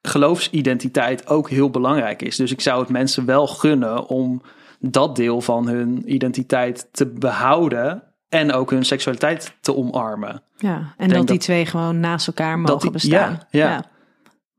geloofsidentiteit 0.02 1.28
ook 1.28 1.50
heel 1.50 1.70
belangrijk 1.70 2.22
is. 2.22 2.36
Dus 2.36 2.52
ik 2.52 2.62
zou 2.62 2.80
het 2.80 2.89
mensen 2.89 3.26
wel 3.26 3.48
gunnen 3.48 4.08
om 4.08 4.42
dat 4.80 5.16
deel 5.16 5.42
van 5.42 5.68
hun 5.68 6.14
identiteit 6.14 6.88
te 6.92 7.06
behouden 7.06 8.04
en 8.30 8.54
ook 8.54 8.70
hun 8.70 8.86
seksualiteit 8.86 9.58
te 9.62 9.76
omarmen. 9.76 10.44
Ja, 10.58 10.94
en 10.98 11.10
dat 11.10 11.28
die 11.28 11.39
twee 11.39 11.66
gewoon 11.66 12.00
naast 12.00 12.28
elkaar 12.28 12.60
mogen 12.60 12.80
die- 12.82 12.92
bestaan. 12.92 13.39
ja, 13.50 13.70
ja. 13.70 13.86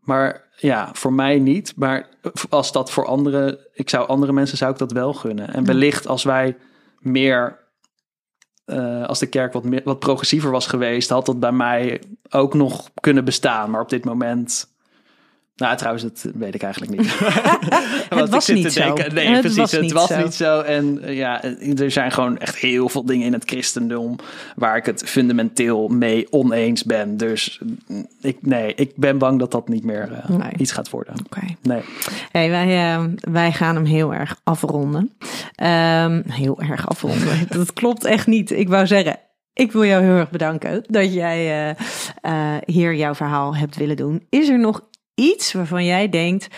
Maar 0.01 0.49
ja, 0.57 0.89
voor 0.93 1.13
mij 1.13 1.39
niet. 1.39 1.73
Maar 1.77 2.09
als 2.49 2.73
dat 2.73 2.91
voor 2.91 3.07
anderen, 3.07 3.59
ik 3.73 3.91
zou 3.91 4.09
andere 4.09 4.33
mensen 4.33 4.57
zou 4.57 4.73
ik 4.73 4.79
dat 4.79 4.93
wel 4.93 5.13
gunnen. 5.13 5.55
En 5.55 5.65
wellicht 5.65 6.07
als 6.07 6.23
wij 6.25 6.57
meer, 6.99 7.59
eh, 8.65 9.05
als 9.05 9.19
de 9.19 9.27
kerk 9.27 9.53
wat, 9.53 9.65
meer, 9.65 9.81
wat 9.85 9.99
progressiever 9.99 10.51
was 10.51 10.67
geweest, 10.67 11.09
had 11.09 11.27
dat 11.27 11.41
bij 11.41 11.53
mij 11.53 12.03
ook 12.31 12.55
nog 12.55 12.91
kunnen 13.01 13.25
bestaan. 13.25 13.71
Maar 13.71 13.81
op 13.81 13.89
dit 13.89 14.05
moment, 14.05 14.72
Nou, 15.63 15.77
trouwens, 15.77 16.05
dat 16.05 16.33
weet 16.35 16.55
ik 16.55 16.63
eigenlijk 16.63 17.01
niet. 17.01 17.19
het 18.21 18.29
was 18.29 18.49
niet 18.49 18.73
zo. 18.73 18.95
Nee, 18.95 19.29
het 19.29 19.41
precies. 19.41 19.57
Was 19.57 19.73
het 19.73 19.81
niet 19.81 19.93
was 19.93 20.07
zo. 20.07 20.23
niet 20.23 20.35
zo. 20.35 20.61
En 20.61 20.99
uh, 21.05 21.17
ja, 21.17 21.43
er 21.77 21.91
zijn 21.91 22.13
gewoon 22.13 22.39
echt 22.39 22.57
heel 22.57 22.89
veel 22.89 23.05
dingen 23.05 23.27
in 23.27 23.33
het 23.33 23.45
christendom 23.45 24.17
waar 24.57 24.77
ik 24.77 24.87
het 24.87 25.03
fundamenteel 25.07 25.89
mee 25.89 26.27
oneens 26.33 26.85
ben. 26.85 27.17
Dus 27.17 27.61
ik, 28.21 28.37
nee, 28.41 28.75
ik 28.75 28.93
ben 28.97 29.19
bang 29.19 29.39
dat 29.39 29.51
dat 29.51 29.69
niet 29.69 29.85
meer 29.85 30.11
uh, 30.11 30.37
nee. 30.37 30.53
iets 30.57 30.73
gaat 30.73 30.91
worden. 30.91 31.15
Okay. 31.25 31.57
Nee. 31.63 31.83
Hey, 32.31 32.51
wij, 32.51 32.97
uh, 32.97 33.05
wij 33.21 33.53
gaan 33.53 33.75
hem 33.75 33.85
heel 33.85 34.15
erg 34.15 34.41
afronden. 34.45 35.13
Um, 35.63 36.23
heel 36.29 36.61
erg 36.61 36.89
afronden. 36.89 37.47
dat 37.59 37.73
klopt 37.73 38.05
echt 38.05 38.27
niet. 38.27 38.51
Ik 38.51 38.69
wou 38.69 38.87
zeggen, 38.87 39.19
ik 39.55 39.73
wil 39.73 39.85
jou 39.85 40.03
heel 40.03 40.17
erg 40.17 40.31
bedanken 40.31 40.85
dat 40.87 41.15
jij 41.15 41.69
uh, 41.71 41.77
uh, 42.23 42.57
hier 42.67 42.95
jouw 42.95 43.15
verhaal 43.15 43.57
hebt 43.57 43.77
willen 43.77 43.97
doen. 43.97 44.27
Is 44.29 44.49
er 44.49 44.59
nog 44.59 44.91
iets 45.23 45.53
waarvan 45.53 45.85
jij 45.85 46.09
denkt, 46.09 46.49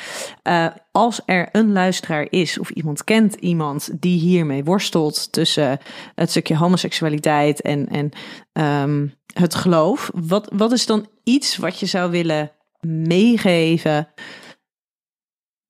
uh, 0.43 0.67
als 0.91 1.21
er 1.27 1.49
een 1.53 1.73
luisteraar 1.73 2.27
is 2.31 2.59
of 2.59 2.71
iemand 2.71 3.05
kent 3.05 3.35
iemand 3.35 3.91
die 4.01 4.19
hiermee 4.19 4.65
worstelt 4.65 5.33
tussen 5.33 5.79
het 6.15 6.31
stukje 6.31 6.57
homoseksualiteit 6.57 7.61
en, 7.61 7.89
en 7.89 8.11
um, 8.83 9.15
het 9.35 9.55
geloof, 9.55 10.11
wat, 10.15 10.51
wat 10.53 10.73
is 10.73 10.87
dan 10.87 11.09
iets 11.25 11.57
wat 11.57 11.81
je 11.81 11.87
zou 11.87 12.11
willen 12.11 12.53
meegeven 12.81 14.09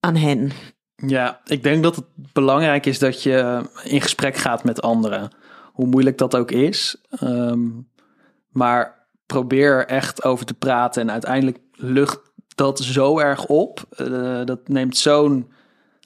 aan 0.00 0.16
hen? 0.16 0.50
Ja, 0.96 1.40
ik 1.44 1.62
denk 1.62 1.82
dat 1.82 1.96
het 1.96 2.06
belangrijk 2.32 2.86
is 2.86 2.98
dat 2.98 3.22
je 3.22 3.68
in 3.84 4.00
gesprek 4.00 4.36
gaat 4.36 4.64
met 4.64 4.82
anderen 4.82 5.30
hoe 5.72 5.86
moeilijk 5.86 6.18
dat 6.18 6.36
ook 6.36 6.50
is. 6.50 6.96
Um, 7.22 7.88
maar 8.48 9.06
probeer 9.26 9.72
er 9.72 9.86
echt 9.86 10.24
over 10.24 10.46
te 10.46 10.54
praten. 10.54 11.02
En 11.02 11.10
uiteindelijk 11.10 11.58
lucht 11.72 12.20
dat 12.54 12.78
zo 12.78 13.18
erg 13.18 13.46
op. 13.46 13.84
Uh, 14.00 14.44
dat 14.44 14.68
neemt 14.68 14.96
zo'n 14.96 15.50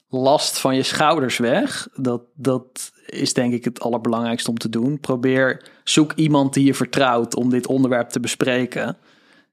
last 0.08 0.58
van 0.58 0.74
je 0.74 0.82
schouders 0.82 1.38
weg. 1.38 1.88
Dat, 1.94 2.22
dat 2.34 2.92
is 3.06 3.32
denk 3.32 3.52
ik 3.52 3.64
het 3.64 3.80
allerbelangrijkste 3.80 4.50
om 4.50 4.58
te 4.58 4.68
doen. 4.68 5.00
Probeer, 5.00 5.62
zoek 5.84 6.12
iemand 6.12 6.54
die 6.54 6.64
je 6.64 6.74
vertrouwt 6.74 7.34
om 7.34 7.50
dit 7.50 7.66
onderwerp 7.66 8.08
te 8.08 8.20
bespreken. 8.20 8.96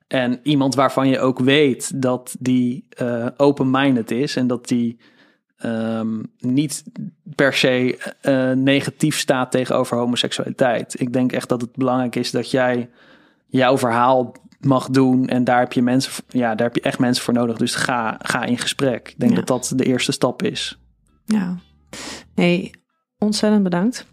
En 0.08 0.40
iemand 0.44 0.76
waarvan 0.76 1.08
je 1.08 1.20
ook 1.20 1.40
weet 1.40 2.02
dat 2.02 2.36
die 2.40 2.88
uh, 3.02 3.28
open-minded 3.38 4.12
is 4.12 4.36
en 4.36 4.48
dat 4.48 4.68
die 4.68 5.00
um, 5.66 6.32
niet 6.40 6.84
per 7.36 7.54
se 7.54 8.00
uh, 8.22 8.52
negatief 8.52 9.20
staat 9.20 9.52
tegenover 9.52 9.98
homoseksualiteit. 9.98 11.00
Ik 11.00 11.14
denk 11.14 11.32
echt 11.32 11.50
dat 11.50 11.62
het 11.62 11.76
belangrijk 11.76 12.16
is 12.16 12.32
dat 12.32 12.52
jij 12.52 12.90
jouw 13.46 13.78
verhaal 13.78 14.36
mag 14.66 14.90
doen 14.90 15.28
en 15.28 15.44
daar 15.44 15.60
heb 15.60 15.74
je 15.74 15.82
mensen, 15.82 16.12
ja, 16.28 16.56
daar 16.56 16.68
heb 16.68 16.76
je 16.76 16.82
echt 16.82 17.00
mensen 17.00 17.24
voor 17.24 17.34
nodig. 17.34 17.58
Dus 17.58 17.76
ga, 17.76 18.16
ga 18.22 18.44
in 18.44 18.58
gesprek. 18.58 19.10
Ik 19.10 19.20
denk 19.20 19.32
ja. 19.32 19.38
dat 19.38 19.48
dat 19.48 19.74
de 19.76 19.84
eerste 19.86 20.12
stap 20.12 20.44
is. 20.44 20.80
Ja. 21.26 21.58
Hey, 22.36 22.74
ontzettend 23.18 23.64
bedankt. 23.64 24.06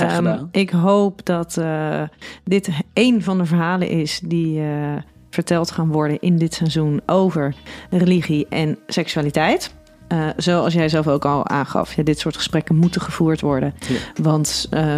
Um, 0.00 0.48
ik 0.50 0.70
hoop 0.70 1.26
dat 1.26 1.56
uh, 1.58 2.02
dit 2.44 2.68
een 2.94 3.22
van 3.22 3.38
de 3.38 3.44
verhalen 3.44 3.88
is 3.88 4.20
die 4.24 4.60
uh, 4.60 4.94
verteld 5.30 5.70
gaan 5.70 5.88
worden 5.88 6.20
in 6.20 6.36
dit 6.36 6.54
seizoen 6.54 7.00
over 7.06 7.54
religie 7.90 8.46
en 8.48 8.78
seksualiteit. 8.86 9.74
Uh, 10.08 10.28
zoals 10.36 10.74
jij 10.74 10.88
zelf 10.88 11.08
ook 11.08 11.24
al 11.24 11.48
aangaf, 11.48 11.94
ja, 11.94 12.02
dit 12.02 12.18
soort 12.18 12.36
gesprekken 12.36 12.76
moeten 12.76 13.00
gevoerd 13.00 13.40
worden. 13.40 13.74
Ja. 13.88 14.22
Want 14.22 14.48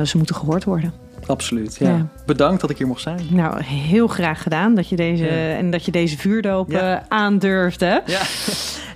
ze 0.05 0.13
moeten 0.17 0.35
gehoord 0.35 0.65
worden. 0.65 0.93
Absoluut, 1.27 1.77
ja. 1.77 1.89
ja. 1.89 2.07
Bedankt 2.27 2.61
dat 2.61 2.71
ik 2.71 2.79
hier 2.79 2.87
mocht 2.87 3.03
zijn. 3.03 3.21
Nou, 3.29 3.63
heel 3.63 4.07
graag 4.07 4.43
gedaan 4.43 4.75
dat 4.75 4.89
je 4.89 4.97
deze, 4.97 5.25
ja. 5.25 5.57
en 5.57 5.71
dat 5.71 5.85
je 5.85 5.91
deze 5.91 6.19
vuurdoop 6.19 6.73
uh, 6.73 6.97
aandurfde. 7.09 8.03
Ja. 8.07 8.21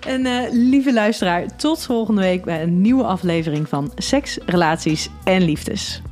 En 0.07 0.49
lieve 0.51 0.93
luisteraar, 0.93 1.57
tot 1.57 1.83
volgende 1.83 2.21
week 2.21 2.45
bij 2.45 2.63
een 2.63 2.81
nieuwe 2.81 3.05
aflevering 3.05 3.69
van 3.69 3.93
Seks, 3.97 4.39
Relaties 4.47 5.09
en 5.25 5.43
Liefdes. 5.43 6.03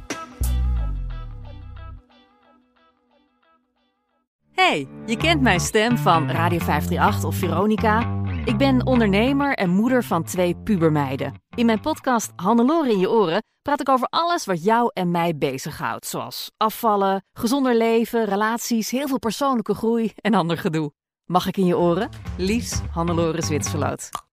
Hey, 4.55 4.87
je 5.07 5.17
kent 5.17 5.41
mijn 5.41 5.61
stem 5.61 5.99
van 5.99 6.31
Radio 6.31 6.59
538 6.59 7.25
of 7.25 7.37
Veronica. 7.37 8.25
Ik 8.47 8.57
ben 8.57 8.87
ondernemer 8.87 9.55
en 9.55 9.71
moeder 9.71 10.05
van 10.05 10.25
twee 10.25 10.57
pubermeiden. 10.57 11.35
In 11.55 11.67
mijn 11.67 11.81
podcast 11.81 12.33
Hannelore 12.37 12.91
in 12.91 12.99
je 12.99 13.11
oren 13.11 13.43
praat 13.63 13.81
ik 13.81 13.89
over 13.89 14.07
alles 14.11 14.45
wat 14.45 14.65
jou 14.65 14.91
en 14.93 15.11
mij 15.11 15.37
bezighoudt. 15.37 16.07
Zoals 16.07 16.51
afvallen, 16.57 17.25
gezonder 17.33 17.77
leven, 17.77 18.25
relaties, 18.25 18.91
heel 18.91 19.09
veel 19.09 19.19
persoonlijke 19.19 19.75
groei 19.75 20.13
en 20.17 20.35
ander 20.35 20.59
gedoe. 20.59 20.93
Mag 21.25 21.47
ik 21.47 21.57
in 21.57 21.67
je 21.67 21.79
oren? 21.79 22.09
Liefs 22.37 22.81
Hannelore 22.91 23.43
Zwitserloot. 23.43 24.09